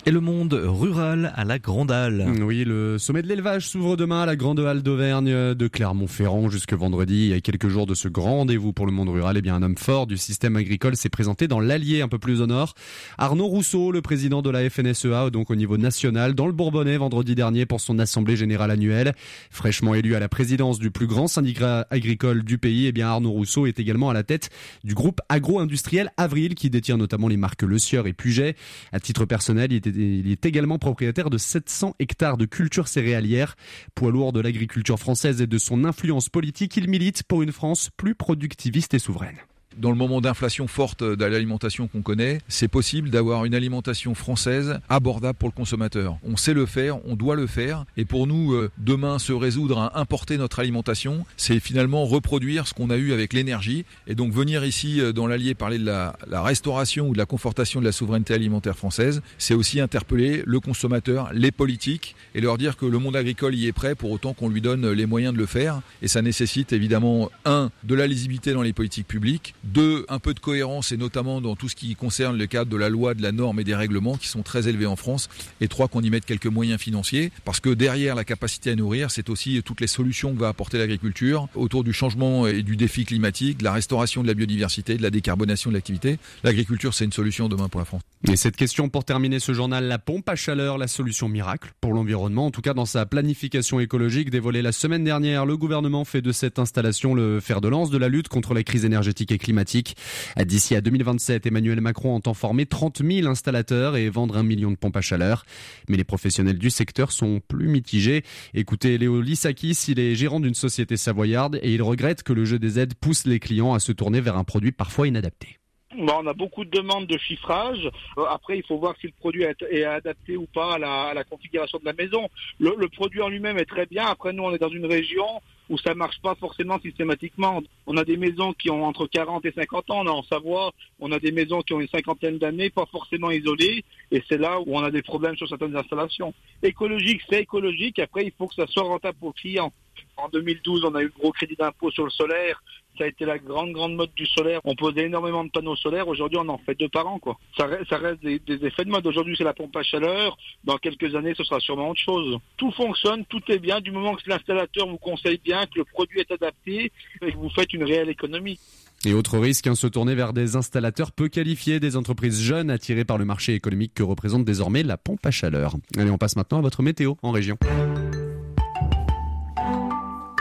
et 0.08 0.12
le 0.12 0.20
monde 0.20 0.54
rural 0.54 1.32
à 1.34 1.44
la 1.44 1.58
Grande 1.58 1.90
Halle. 1.90 2.24
Oui, 2.40 2.62
le 2.64 2.96
sommet 2.96 3.22
de 3.22 3.26
l'élevage 3.26 3.68
s'ouvre 3.68 3.96
demain 3.96 4.22
à 4.22 4.26
la 4.26 4.36
Grande 4.36 4.60
Halle 4.60 4.84
d'Auvergne 4.84 5.54
de 5.54 5.66
Clermont-Ferrand 5.66 6.48
jusque 6.48 6.74
vendredi. 6.74 7.24
Il 7.24 7.28
y 7.30 7.32
a 7.32 7.40
quelques 7.40 7.66
jours 7.66 7.86
de 7.86 7.94
ce 7.94 8.06
grand 8.06 8.36
rendez-vous 8.36 8.72
pour 8.72 8.86
le 8.86 8.92
monde 8.92 9.08
rural, 9.08 9.36
eh 9.36 9.42
bien 9.42 9.56
un 9.56 9.62
homme 9.64 9.76
fort 9.76 10.06
du 10.06 10.16
système 10.16 10.54
agricole 10.54 10.94
s'est 10.94 11.08
présenté 11.08 11.48
dans 11.48 11.58
l'Allier 11.58 12.02
un 12.02 12.08
peu 12.08 12.20
plus 12.20 12.40
au 12.40 12.46
nord. 12.46 12.74
Arnaud 13.18 13.48
Rousseau, 13.48 13.90
le 13.90 14.00
président 14.00 14.42
de 14.42 14.50
la 14.50 14.70
FNSEA, 14.70 15.30
donc 15.30 15.50
au 15.50 15.56
niveau 15.56 15.76
national, 15.76 16.34
dans 16.34 16.46
le 16.46 16.52
Bourbonnais 16.52 16.98
vendredi 16.98 17.34
dernier 17.34 17.66
pour 17.66 17.80
son 17.80 17.98
assemblée 17.98 18.36
générale 18.36 18.70
annuelle. 18.70 19.12
Fraîchement 19.50 19.96
élu 19.96 20.14
à 20.14 20.20
la 20.20 20.28
présidence 20.28 20.78
du 20.78 20.92
plus 20.92 21.08
grand 21.08 21.26
syndicat 21.26 21.84
agricole 21.90 22.44
du 22.44 22.58
pays, 22.58 22.86
eh 22.86 22.92
bien 22.92 23.08
Arnaud 23.08 23.32
Rousseau 23.32 23.66
est 23.66 23.80
également 23.80 24.08
à 24.08 24.14
la 24.14 24.22
tête 24.22 24.50
du 24.84 24.94
groupe 24.94 25.20
agro-industriel 25.28 26.12
Avril 26.16 26.54
qui 26.54 26.70
détient 26.70 26.96
notamment 26.96 27.26
les 27.26 27.36
marques 27.36 27.62
Le 27.62 27.78
Sieur 27.78 28.06
et 28.06 28.12
Puget. 28.12 28.54
À 28.92 29.00
titre 29.00 29.24
personnel, 29.24 29.72
il 29.72 29.76
était 29.76 29.95
il 29.96 30.30
est 30.30 30.46
également 30.46 30.78
propriétaire 30.78 31.30
de 31.30 31.38
700 31.38 31.96
hectares 31.98 32.36
de 32.36 32.44
culture 32.44 32.88
céréalière. 32.88 33.56
Poids 33.94 34.10
lourd 34.10 34.32
de 34.32 34.40
l'agriculture 34.40 34.98
française 34.98 35.40
et 35.40 35.46
de 35.46 35.58
son 35.58 35.84
influence 35.84 36.28
politique, 36.28 36.76
il 36.76 36.88
milite 36.88 37.22
pour 37.22 37.42
une 37.42 37.52
France 37.52 37.90
plus 37.96 38.14
productiviste 38.14 38.94
et 38.94 38.98
souveraine 38.98 39.38
dans 39.78 39.90
le 39.90 39.96
moment 39.96 40.20
d'inflation 40.20 40.66
forte 40.66 41.04
de 41.04 41.24
l'alimentation 41.24 41.88
qu'on 41.88 42.02
connaît, 42.02 42.40
c'est 42.48 42.68
possible 42.68 43.10
d'avoir 43.10 43.44
une 43.44 43.54
alimentation 43.54 44.14
française 44.14 44.80
abordable 44.88 45.38
pour 45.38 45.48
le 45.48 45.54
consommateur. 45.54 46.18
On 46.24 46.36
sait 46.36 46.54
le 46.54 46.66
faire, 46.66 47.04
on 47.06 47.16
doit 47.16 47.36
le 47.36 47.46
faire. 47.46 47.84
Et 47.96 48.04
pour 48.04 48.26
nous, 48.26 48.52
euh, 48.54 48.70
demain, 48.78 49.18
se 49.18 49.32
résoudre 49.32 49.78
à 49.78 49.98
importer 49.98 50.38
notre 50.38 50.60
alimentation, 50.60 51.26
c'est 51.36 51.60
finalement 51.60 52.04
reproduire 52.04 52.66
ce 52.66 52.74
qu'on 52.74 52.90
a 52.90 52.96
eu 52.96 53.12
avec 53.12 53.32
l'énergie. 53.32 53.84
Et 54.06 54.14
donc 54.14 54.32
venir 54.32 54.64
ici 54.64 55.00
euh, 55.00 55.12
dans 55.12 55.26
l'Allier 55.26 55.54
parler 55.54 55.78
de 55.78 55.84
la, 55.84 56.16
la, 56.28 56.42
restauration 56.42 57.08
ou 57.08 57.12
de 57.12 57.18
la 57.18 57.26
confortation 57.26 57.80
de 57.80 57.84
la 57.84 57.92
souveraineté 57.92 58.34
alimentaire 58.34 58.76
française, 58.76 59.22
c'est 59.38 59.54
aussi 59.54 59.80
interpeller 59.80 60.42
le 60.46 60.60
consommateur, 60.60 61.30
les 61.32 61.50
politiques, 61.50 62.14
et 62.34 62.40
leur 62.40 62.58
dire 62.58 62.76
que 62.76 62.86
le 62.86 62.98
monde 62.98 63.16
agricole 63.16 63.54
y 63.54 63.66
est 63.66 63.72
prêt 63.72 63.94
pour 63.94 64.10
autant 64.10 64.34
qu'on 64.34 64.48
lui 64.48 64.60
donne 64.60 64.90
les 64.90 65.06
moyens 65.06 65.34
de 65.34 65.38
le 65.38 65.46
faire. 65.46 65.80
Et 66.02 66.08
ça 66.08 66.22
nécessite 66.22 66.72
évidemment, 66.72 67.30
un, 67.44 67.70
de 67.84 67.94
la 67.94 68.06
lisibilité 68.06 68.52
dans 68.52 68.62
les 68.62 68.72
politiques 68.72 69.08
publiques, 69.08 69.54
deux, 69.66 70.06
un 70.08 70.18
peu 70.18 70.32
de 70.32 70.40
cohérence 70.40 70.92
et 70.92 70.96
notamment 70.96 71.40
dans 71.40 71.56
tout 71.56 71.68
ce 71.68 71.74
qui 71.74 71.94
concerne 71.96 72.38
le 72.38 72.46
cadre 72.46 72.70
de 72.70 72.76
la 72.76 72.88
loi, 72.88 73.14
de 73.14 73.22
la 73.22 73.32
norme 73.32 73.60
et 73.60 73.64
des 73.64 73.74
règlements 73.74 74.16
qui 74.16 74.28
sont 74.28 74.42
très 74.42 74.68
élevés 74.68 74.86
en 74.86 74.96
France. 74.96 75.28
Et 75.60 75.68
trois, 75.68 75.88
qu'on 75.88 76.02
y 76.02 76.10
mette 76.10 76.24
quelques 76.24 76.46
moyens 76.46 76.80
financiers 76.80 77.32
parce 77.44 77.60
que 77.60 77.70
derrière 77.70 78.14
la 78.14 78.24
capacité 78.24 78.70
à 78.70 78.76
nourrir, 78.76 79.10
c'est 79.10 79.28
aussi 79.28 79.60
toutes 79.64 79.80
les 79.80 79.86
solutions 79.86 80.34
que 80.34 80.40
va 80.40 80.48
apporter 80.48 80.78
l'agriculture 80.78 81.48
autour 81.54 81.84
du 81.84 81.92
changement 81.92 82.46
et 82.46 82.62
du 82.62 82.76
défi 82.76 83.04
climatique, 83.04 83.58
de 83.58 83.64
la 83.64 83.72
restauration 83.72 84.22
de 84.22 84.28
la 84.28 84.34
biodiversité, 84.34 84.96
de 84.96 85.02
la 85.02 85.10
décarbonation 85.10 85.70
de 85.70 85.74
l'activité. 85.74 86.18
L'agriculture, 86.44 86.94
c'est 86.94 87.04
une 87.04 87.12
solution 87.12 87.48
demain 87.48 87.68
pour 87.68 87.80
la 87.80 87.84
France. 87.84 88.02
Et 88.28 88.36
cette 88.36 88.56
question 88.56 88.88
pour 88.88 89.04
terminer 89.04 89.40
ce 89.40 89.52
journal, 89.52 89.84
la 89.84 89.98
pompe 89.98 90.28
à 90.28 90.36
chaleur, 90.36 90.78
la 90.78 90.88
solution 90.88 91.28
miracle 91.28 91.72
pour 91.80 91.92
l'environnement, 91.92 92.46
en 92.46 92.50
tout 92.50 92.62
cas 92.62 92.74
dans 92.74 92.86
sa 92.86 93.06
planification 93.06 93.80
écologique 93.80 94.30
dévoilée 94.30 94.62
la 94.62 94.72
semaine 94.72 95.04
dernière, 95.04 95.44
le 95.44 95.56
gouvernement 95.56 96.04
fait 96.04 96.22
de 96.22 96.32
cette 96.32 96.58
installation 96.58 97.14
le 97.14 97.40
fer 97.40 97.60
de 97.60 97.68
lance 97.68 97.90
de 97.90 97.98
la 97.98 98.08
lutte 98.08 98.28
contre 98.28 98.54
la 98.54 98.62
crise 98.62 98.84
énergétique 98.84 99.32
et 99.32 99.38
climatique 99.38 99.55
D'ici 99.64 100.74
à 100.74 100.80
2027, 100.80 101.46
Emmanuel 101.46 101.80
Macron 101.80 102.14
entend 102.14 102.34
former 102.34 102.66
30 102.66 103.02
000 103.02 103.28
installateurs 103.28 103.96
et 103.96 104.08
vendre 104.08 104.36
un 104.36 104.42
million 104.42 104.70
de 104.70 104.76
pompes 104.76 104.96
à 104.96 105.00
chaleur. 105.00 105.44
Mais 105.88 105.96
les 105.96 106.04
professionnels 106.04 106.58
du 106.58 106.70
secteur 106.70 107.12
sont 107.12 107.40
plus 107.46 107.68
mitigés. 107.68 108.22
Écoutez 108.54 108.98
Léo 108.98 109.20
Lissakis, 109.20 109.86
il 109.88 109.98
est 109.98 110.14
gérant 110.14 110.40
d'une 110.40 110.54
société 110.54 110.96
savoyarde 110.96 111.58
et 111.62 111.72
il 111.72 111.82
regrette 111.82 112.22
que 112.22 112.32
le 112.32 112.44
jeu 112.44 112.58
des 112.58 112.78
aides 112.78 112.94
pousse 112.94 113.26
les 113.26 113.38
clients 113.38 113.74
à 113.74 113.78
se 113.78 113.92
tourner 113.92 114.20
vers 114.20 114.36
un 114.36 114.44
produit 114.44 114.72
parfois 114.72 115.08
inadapté. 115.08 115.58
on 115.98 116.26
a 116.26 116.34
beaucoup 116.34 116.64
de 116.64 116.70
demandes 116.70 117.06
de 117.06 117.18
chiffrage. 117.18 117.90
Euh, 118.18 118.24
après, 118.28 118.58
il 118.58 118.64
faut 118.64 118.78
voir 118.78 118.94
si 119.00 119.06
le 119.06 119.12
produit 119.18 119.44
est 119.44 119.84
adapté 119.84 120.36
ou 120.36 120.46
pas 120.46 120.74
à 120.74 121.14
la, 121.14 121.24
configuration 121.24 121.78
de 121.78 121.84
la 121.84 121.94
maison. 121.94 122.28
Le 122.58 122.88
produit 122.88 123.22
en 123.22 123.28
lui-même 123.28 123.58
est 123.58 123.64
très 123.64 123.86
bien. 123.86 124.06
Après, 124.06 124.32
nous, 124.32 124.44
on 124.44 124.54
est 124.54 124.58
dans 124.58 124.68
une 124.68 124.86
région 124.86 125.40
où 125.68 125.78
ça 125.78 125.94
marche 125.94 126.20
pas 126.20 126.34
forcément 126.34 126.78
systématiquement. 126.80 127.62
On 127.86 127.96
a 127.96 128.04
des 128.04 128.16
maisons 128.16 128.52
qui 128.52 128.70
ont 128.70 128.84
entre 128.84 129.06
40 129.06 129.44
et 129.46 129.52
50 129.52 129.90
ans. 129.90 130.00
On 130.00 130.06
a 130.06 130.10
en 130.10 130.22
Savoie, 130.22 130.72
on 131.00 131.12
a 131.12 131.18
des 131.18 131.32
maisons 131.32 131.62
qui 131.62 131.74
ont 131.74 131.80
une 131.80 131.88
cinquantaine 131.88 132.38
d'années, 132.38 132.70
pas 132.70 132.86
forcément 132.86 133.30
isolées, 133.30 133.84
et 134.10 134.22
c'est 134.28 134.38
là 134.38 134.60
où 134.60 134.76
on 134.76 134.82
a 134.82 134.90
des 134.90 135.02
problèmes 135.02 135.36
sur 135.36 135.48
certaines 135.48 135.76
installations. 135.76 136.34
Écologique, 136.62 137.22
c'est 137.28 137.42
écologique. 137.42 137.98
Après, 137.98 138.24
il 138.24 138.32
faut 138.36 138.46
que 138.46 138.54
ça 138.54 138.66
soit 138.66 138.84
rentable 138.84 139.18
pour 139.18 139.28
le 139.28 139.40
client. 139.40 139.72
En 140.16 140.28
2012, 140.28 140.84
on 140.84 140.94
a 140.94 141.02
eu 141.02 141.04
le 141.04 141.12
gros 141.18 141.32
crédit 141.32 141.56
d'impôt 141.56 141.90
sur 141.90 142.04
le 142.04 142.10
solaire. 142.10 142.62
Ça 142.96 143.04
a 143.04 143.06
été 143.08 143.26
la 143.26 143.38
grande, 143.38 143.72
grande 143.72 143.94
mode 143.94 144.10
du 144.16 144.24
solaire. 144.24 144.60
On 144.64 144.74
posait 144.74 145.04
énormément 145.04 145.44
de 145.44 145.50
panneaux 145.50 145.76
solaires. 145.76 146.08
Aujourd'hui, 146.08 146.38
on 146.38 146.48
en 146.48 146.56
fait 146.58 146.74
deux 146.74 146.88
par 146.88 147.06
an, 147.06 147.18
quoi. 147.18 147.36
Ça, 147.56 147.66
reste 147.66 148.22
des, 148.22 148.40
effets 148.64 148.84
de 148.84 148.90
mode. 148.90 149.06
Aujourd'hui, 149.06 149.34
c'est 149.36 149.44
la 149.44 149.52
pompe 149.52 149.76
à 149.76 149.82
chaleur. 149.82 150.38
Dans 150.64 150.78
quelques 150.78 151.14
années, 151.14 151.34
ce 151.36 151.44
sera 151.44 151.60
sûrement 151.60 151.90
autre 151.90 152.00
chose. 152.00 152.38
Tout 152.56 152.72
fonctionne, 152.72 153.26
tout 153.26 153.42
est 153.48 153.58
bien. 153.58 153.80
Du 153.80 153.90
moment 153.90 154.14
que 154.14 154.22
l'installateur 154.26 154.88
vous 154.88 154.96
conseille 154.96 155.40
bien, 155.44 155.66
que 155.66 155.78
le 155.78 155.84
produit 155.84 156.20
est 156.20 156.30
adapté 156.30 156.90
et 157.20 157.32
que 157.32 157.36
vous 157.36 157.50
faites 157.50 157.72
une 157.74 157.84
réelle 157.84 158.08
économie. 158.08 158.58
Et 159.04 159.12
autre 159.12 159.38
risque, 159.38 159.66
hein, 159.66 159.74
se 159.74 159.86
tourner 159.86 160.14
vers 160.14 160.32
des 160.32 160.56
installateurs 160.56 161.12
peu 161.12 161.28
qualifiés, 161.28 161.80
des 161.80 161.96
entreprises 161.96 162.40
jeunes 162.40 162.70
attirées 162.70 163.04
par 163.04 163.18
le 163.18 163.26
marché 163.26 163.54
économique 163.54 163.92
que 163.94 164.02
représente 164.02 164.44
désormais 164.46 164.82
la 164.82 164.96
pompe 164.96 165.24
à 165.26 165.30
chaleur. 165.30 165.74
Allez, 165.98 166.10
on 166.10 166.18
passe 166.18 166.36
maintenant 166.36 166.58
à 166.58 166.62
votre 166.62 166.82
météo 166.82 167.14
en 167.22 167.30
région. 167.30 167.58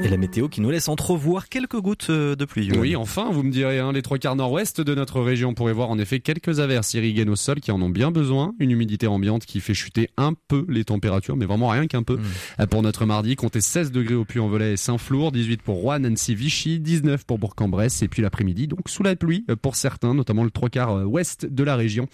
Et 0.00 0.08
la 0.08 0.16
météo 0.16 0.48
qui 0.48 0.60
nous 0.60 0.70
laisse 0.70 0.88
entrevoir 0.88 1.48
quelques 1.48 1.80
gouttes 1.80 2.06
euh, 2.10 2.36
de 2.36 2.44
pluie. 2.44 2.70
Oui, 2.78 2.94
enfin, 2.94 3.30
vous 3.32 3.42
me 3.42 3.50
direz, 3.50 3.80
hein, 3.80 3.90
les 3.92 4.00
trois 4.00 4.18
quarts 4.18 4.36
nord-ouest 4.36 4.80
de 4.80 4.94
notre 4.94 5.20
région 5.20 5.54
pourraient 5.54 5.72
voir 5.72 5.90
en 5.90 5.98
effet 5.98 6.20
quelques 6.20 6.60
averses 6.60 6.94
irriguées 6.94 7.24
nos 7.24 7.34
sols 7.34 7.58
qui 7.58 7.72
en 7.72 7.82
ont 7.82 7.88
bien 7.88 8.12
besoin, 8.12 8.54
une 8.60 8.70
humidité 8.70 9.08
ambiante 9.08 9.44
qui 9.44 9.60
fait 9.60 9.74
chuter 9.74 10.08
un 10.16 10.34
peu 10.46 10.64
les 10.68 10.84
températures, 10.84 11.36
mais 11.36 11.46
vraiment 11.46 11.68
rien 11.68 11.88
qu'un 11.88 12.04
peu. 12.04 12.16
Hmm. 12.16 12.22
Euh, 12.60 12.66
pour 12.66 12.82
notre 12.82 13.06
mardi, 13.06 13.34
comptez 13.34 13.60
16 13.60 13.90
degrés 13.90 14.14
au 14.14 14.24
Puy-en-Velay 14.24 14.74
et 14.74 14.76
Saint-Flour, 14.76 15.32
18 15.32 15.62
pour 15.62 15.76
Rouen, 15.76 15.98
Nancy, 15.98 16.36
Vichy, 16.36 16.78
19 16.78 17.24
pour 17.24 17.38
Bourg-en-Bresse, 17.38 18.00
et 18.02 18.08
puis 18.08 18.22
l'après-midi, 18.22 18.68
donc 18.68 18.88
sous 18.88 19.02
la 19.02 19.16
pluie 19.16 19.44
euh, 19.50 19.56
pour 19.56 19.74
certains, 19.74 20.14
notamment 20.14 20.44
le 20.44 20.52
trois 20.52 20.68
quarts 20.68 21.08
ouest 21.08 21.44
de 21.44 21.64
la 21.64 21.74
région. 21.74 22.06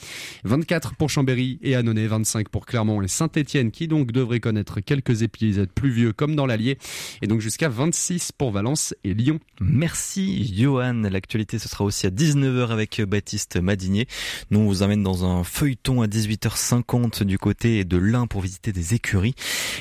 24 0.44 0.94
pour 0.96 1.10
Chambéry 1.10 1.58
et 1.60 1.74
Annonay, 1.74 2.06
25 2.06 2.48
pour 2.48 2.64
Clermont 2.64 3.02
et 3.02 3.08
Saint-Étienne, 3.08 3.70
qui 3.70 3.88
donc 3.88 4.10
devraient 4.10 4.40
connaître 4.40 4.80
quelques 4.80 5.20
épisodes 5.20 5.68
pluvieux 5.74 6.14
comme 6.14 6.34
dans 6.34 6.46
l'Allier, 6.46 6.78
et 7.20 7.26
donc 7.26 7.40
jusqu'à 7.40 7.68
26 7.74 8.32
pour 8.32 8.52
Valence 8.52 8.94
et 9.04 9.14
Lyon. 9.14 9.40
Merci 9.60 10.54
Johan. 10.56 11.02
L'actualité 11.10 11.58
ce 11.58 11.68
sera 11.68 11.84
aussi 11.84 12.06
à 12.06 12.10
19h 12.10 12.68
avec 12.68 13.02
Baptiste 13.02 13.56
Madinier. 13.56 14.06
Nous 14.50 14.60
on 14.60 14.66
vous 14.66 14.82
amène 14.82 15.02
dans 15.02 15.24
un 15.24 15.42
feuilleton 15.44 16.00
à 16.00 16.06
18h50 16.06 17.24
du 17.24 17.36
côté 17.36 17.84
de 17.84 17.96
l'Ain 17.96 18.26
pour 18.26 18.40
visiter 18.40 18.72
des 18.72 18.94
écuries. 18.94 19.34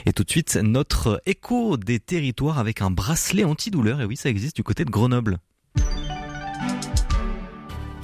Et 0.05 0.13
tout 0.13 0.23
de 0.23 0.31
suite 0.31 0.55
notre 0.55 1.21
écho 1.25 1.77
des 1.77 1.99
territoires 1.99 2.57
avec 2.59 2.81
un 2.81 2.89
bracelet 2.89 3.43
antidouleur. 3.43 4.01
Et 4.01 4.05
oui 4.05 4.17
ça 4.17 4.29
existe 4.29 4.55
du 4.55 4.63
côté 4.63 4.83
de 4.85 4.89
Grenoble. 4.89 5.37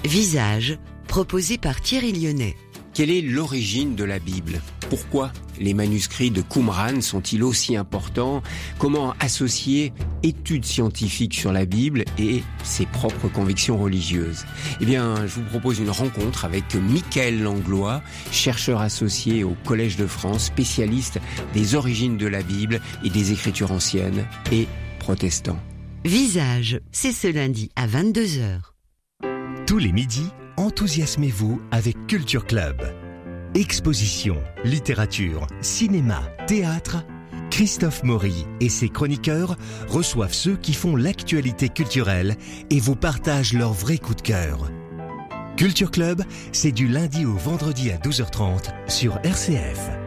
Visage 0.06 0.78
proposé 1.08 1.58
par 1.58 1.82
Thierry 1.82 2.14
Lyonnais. 2.14 2.56
Quelle 3.00 3.12
est 3.12 3.22
l'origine 3.22 3.96
de 3.96 4.04
la 4.04 4.20
Bible? 4.20 4.60
Pourquoi 4.90 5.32
les 5.58 5.74
manuscrits 5.74 6.32
de 6.32 6.42
Qumran 6.42 7.00
sont-ils 7.00 7.44
aussi 7.44 7.78
importants? 7.78 8.44
Comment 8.78 9.14
associer 9.22 9.94
études 10.22 10.66
scientifiques 10.66 11.34
sur 11.34 11.54
la 11.54 11.64
Bible 11.64 12.04
et 12.18 12.44
ses 12.66 12.86
propres 12.86 13.30
convictions 13.30 13.78
religieuses? 13.78 14.44
Eh 14.82 14.86
bien, 14.86 15.26
je 15.28 15.36
vous 15.36 15.44
propose 15.44 15.80
une 15.80 15.90
rencontre 15.90 16.44
avec 16.44 16.76
Michael 16.76 17.42
Langlois, 17.42 18.02
chercheur 18.34 18.82
associé 18.82 19.46
au 19.46 19.56
Collège 19.64 19.96
de 19.96 20.06
France, 20.06 20.48
spécialiste 20.48 21.22
des 21.54 21.76
origines 21.76 22.18
de 22.18 22.28
la 22.28 22.44
Bible 22.44 22.82
et 23.06 23.10
des 23.10 23.32
écritures 23.32 23.72
anciennes 23.72 24.28
et 24.52 24.68
protestant. 25.00 25.58
Visage, 26.04 26.82
c'est 26.92 27.14
ce 27.14 27.32
lundi 27.32 27.70
à 27.78 27.88
22h. 27.88 28.60
Tous 29.66 29.78
les 29.78 29.94
midis, 29.94 30.28
enthousiasmez-vous 30.60 31.62
avec 31.72 31.96
Culture 32.08 32.46
Club. 32.46 32.82
Exposition, 33.56 34.44
littérature, 34.66 35.48
cinéma, 35.62 36.22
théâtre. 36.48 36.98
Christophe 37.50 38.04
Maury 38.04 38.46
et 38.60 38.68
ses 38.70 38.90
chroniqueurs 38.90 39.56
reçoivent 39.88 40.34
ceux 40.34 40.58
qui 40.58 40.74
font 40.74 40.96
l'actualité 40.96 41.70
culturelle 41.70 42.36
et 42.70 42.80
vous 42.80 42.96
partagent 42.96 43.54
leurs 43.54 43.74
vrais 43.74 43.98
coups 43.98 44.18
de 44.18 44.22
cœur. 44.22 44.70
Culture 45.56 45.92
Club, 45.92 46.24
c'est 46.52 46.74
du 46.74 46.88
lundi 46.88 47.26
au 47.26 47.34
vendredi 47.34 47.90
à 47.92 47.98
12h30 47.98 48.90
sur 48.90 49.18
RCF. 49.24 49.99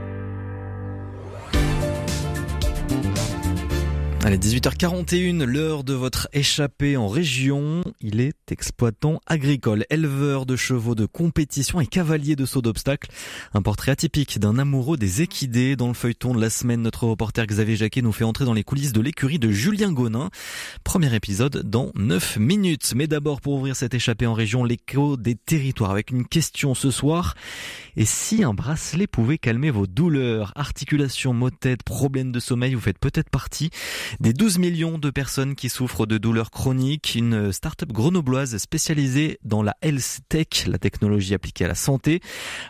Allez, 4.25 4.39
18h41, 4.39 5.43
l'heure 5.43 5.83
de 5.83 5.95
votre 5.95 6.29
échappée 6.33 6.97
en 6.97 7.09
région. 7.09 7.83
Il 8.01 8.21
est 8.21 8.53
exploitant 8.53 9.21
agricole, 9.27 9.85
éleveur 9.91 10.47
de 10.47 10.55
chevaux 10.55 10.95
de 10.95 11.07
compétition 11.07 11.81
et 11.81 11.89
cavalier 11.89 12.37
de 12.37 12.47
saut 12.47 12.63
d'obstacles. 12.63 13.11
Un 13.53 13.63
portrait 13.63 13.91
atypique 13.91 14.39
d'un 14.39 14.61
amoureux 14.61 14.97
des 14.97 15.23
équidés. 15.23 15.75
Dans 15.75 15.89
le 15.89 15.95
feuilleton 15.95 16.37
de 16.37 16.41
la 16.41 16.51
semaine, 16.51 16.83
notre 16.83 17.09
reporter 17.09 17.45
Xavier 17.45 17.75
Jacquet 17.75 18.01
nous 18.01 18.13
fait 18.13 18.23
entrer 18.23 18.45
dans 18.45 18.53
les 18.53 18.63
coulisses 18.63 18.93
de 18.93 19.01
l'écurie 19.01 19.41
de 19.41 19.51
Julien 19.51 19.91
Gonin. 19.91 20.31
Premier 20.85 21.13
épisode 21.17 21.69
dans 21.69 21.91
9 21.97 22.37
minutes. 22.37 22.93
Mais 22.95 23.09
d'abord, 23.09 23.41
pour 23.41 23.55
ouvrir 23.55 23.75
cette 23.75 23.95
échappée 23.95 24.29
en 24.29 24.35
région, 24.35 24.63
l'écho 24.63 25.17
des 25.17 25.35
territoires 25.35 25.91
avec 25.91 26.13
une 26.13 26.29
question 26.29 26.77
ce 26.77 26.93
soir. 26.93 27.35
Et 27.97 28.05
si 28.05 28.45
un 28.45 28.55
bracelet 28.55 29.09
pouvait 29.09 29.39
calmer 29.39 29.71
vos 29.71 29.89
douleurs, 29.89 30.53
articulations, 30.55 31.35
maux 31.35 31.51
de 31.51 31.57
tête, 31.57 31.83
problèmes 31.83 32.31
de 32.31 32.39
sommeil, 32.39 32.75
vous 32.75 32.81
faites 32.81 33.01
peut-être 33.01 33.29
partie 33.29 33.71
des 34.21 34.33
12 34.33 34.59
millions 34.59 34.99
de 34.99 35.11
personnes 35.11 35.55
qui 35.55 35.69
souffrent 35.69 36.07
de 36.07 36.19
douleurs 36.19 36.51
chroniques. 36.51 37.15
Une 37.15 37.53
start-up 37.53 37.93
grenobloise 37.93 38.57
spécialisée 38.57 39.39
dans 39.45 39.63
la 39.63 39.77
health 39.83 40.21
tech, 40.29 40.67
la 40.67 40.79
technologie 40.79 41.35
appliquée 41.35 41.65
à 41.65 41.69
la 41.69 41.75
santé, 41.75 42.21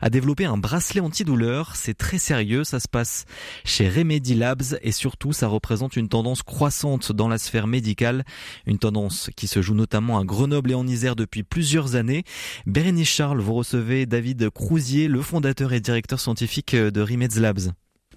a 0.00 0.10
développé 0.10 0.44
un 0.44 0.56
bracelet 0.56 1.00
antidouleur. 1.00 1.76
C'est 1.76 1.94
très 1.94 2.18
sérieux, 2.18 2.64
ça 2.64 2.80
se 2.80 2.88
passe 2.88 3.24
chez 3.64 3.88
Remedy 3.88 4.34
Labs 4.34 4.78
et 4.82 4.92
surtout 4.92 5.32
ça 5.32 5.48
représente 5.48 5.96
une 5.96 6.08
tendance 6.08 6.42
croissante 6.42 7.12
dans 7.12 7.28
la 7.28 7.38
sphère 7.38 7.66
médicale, 7.66 8.24
une 8.66 8.78
tendance 8.78 9.30
qui 9.36 9.46
se 9.46 9.62
joue 9.62 9.74
notamment 9.74 10.18
à 10.18 10.24
Grenoble 10.24 10.70
et 10.70 10.74
en 10.74 10.86
Isère 10.86 11.16
depuis 11.16 11.42
plusieurs 11.42 11.94
années. 11.94 12.24
Bérénice 12.66 13.08
Charles, 13.08 13.40
vous 13.40 13.54
recevez 13.54 14.06
David 14.06 14.50
Crousier, 14.50 15.08
le 15.08 15.22
fondateur 15.22 15.72
et 15.72 15.80
directeur 15.80 16.20
scientifique 16.20 16.74
de 16.76 17.00
Remedy 17.00 17.40
Labs. 17.40 17.72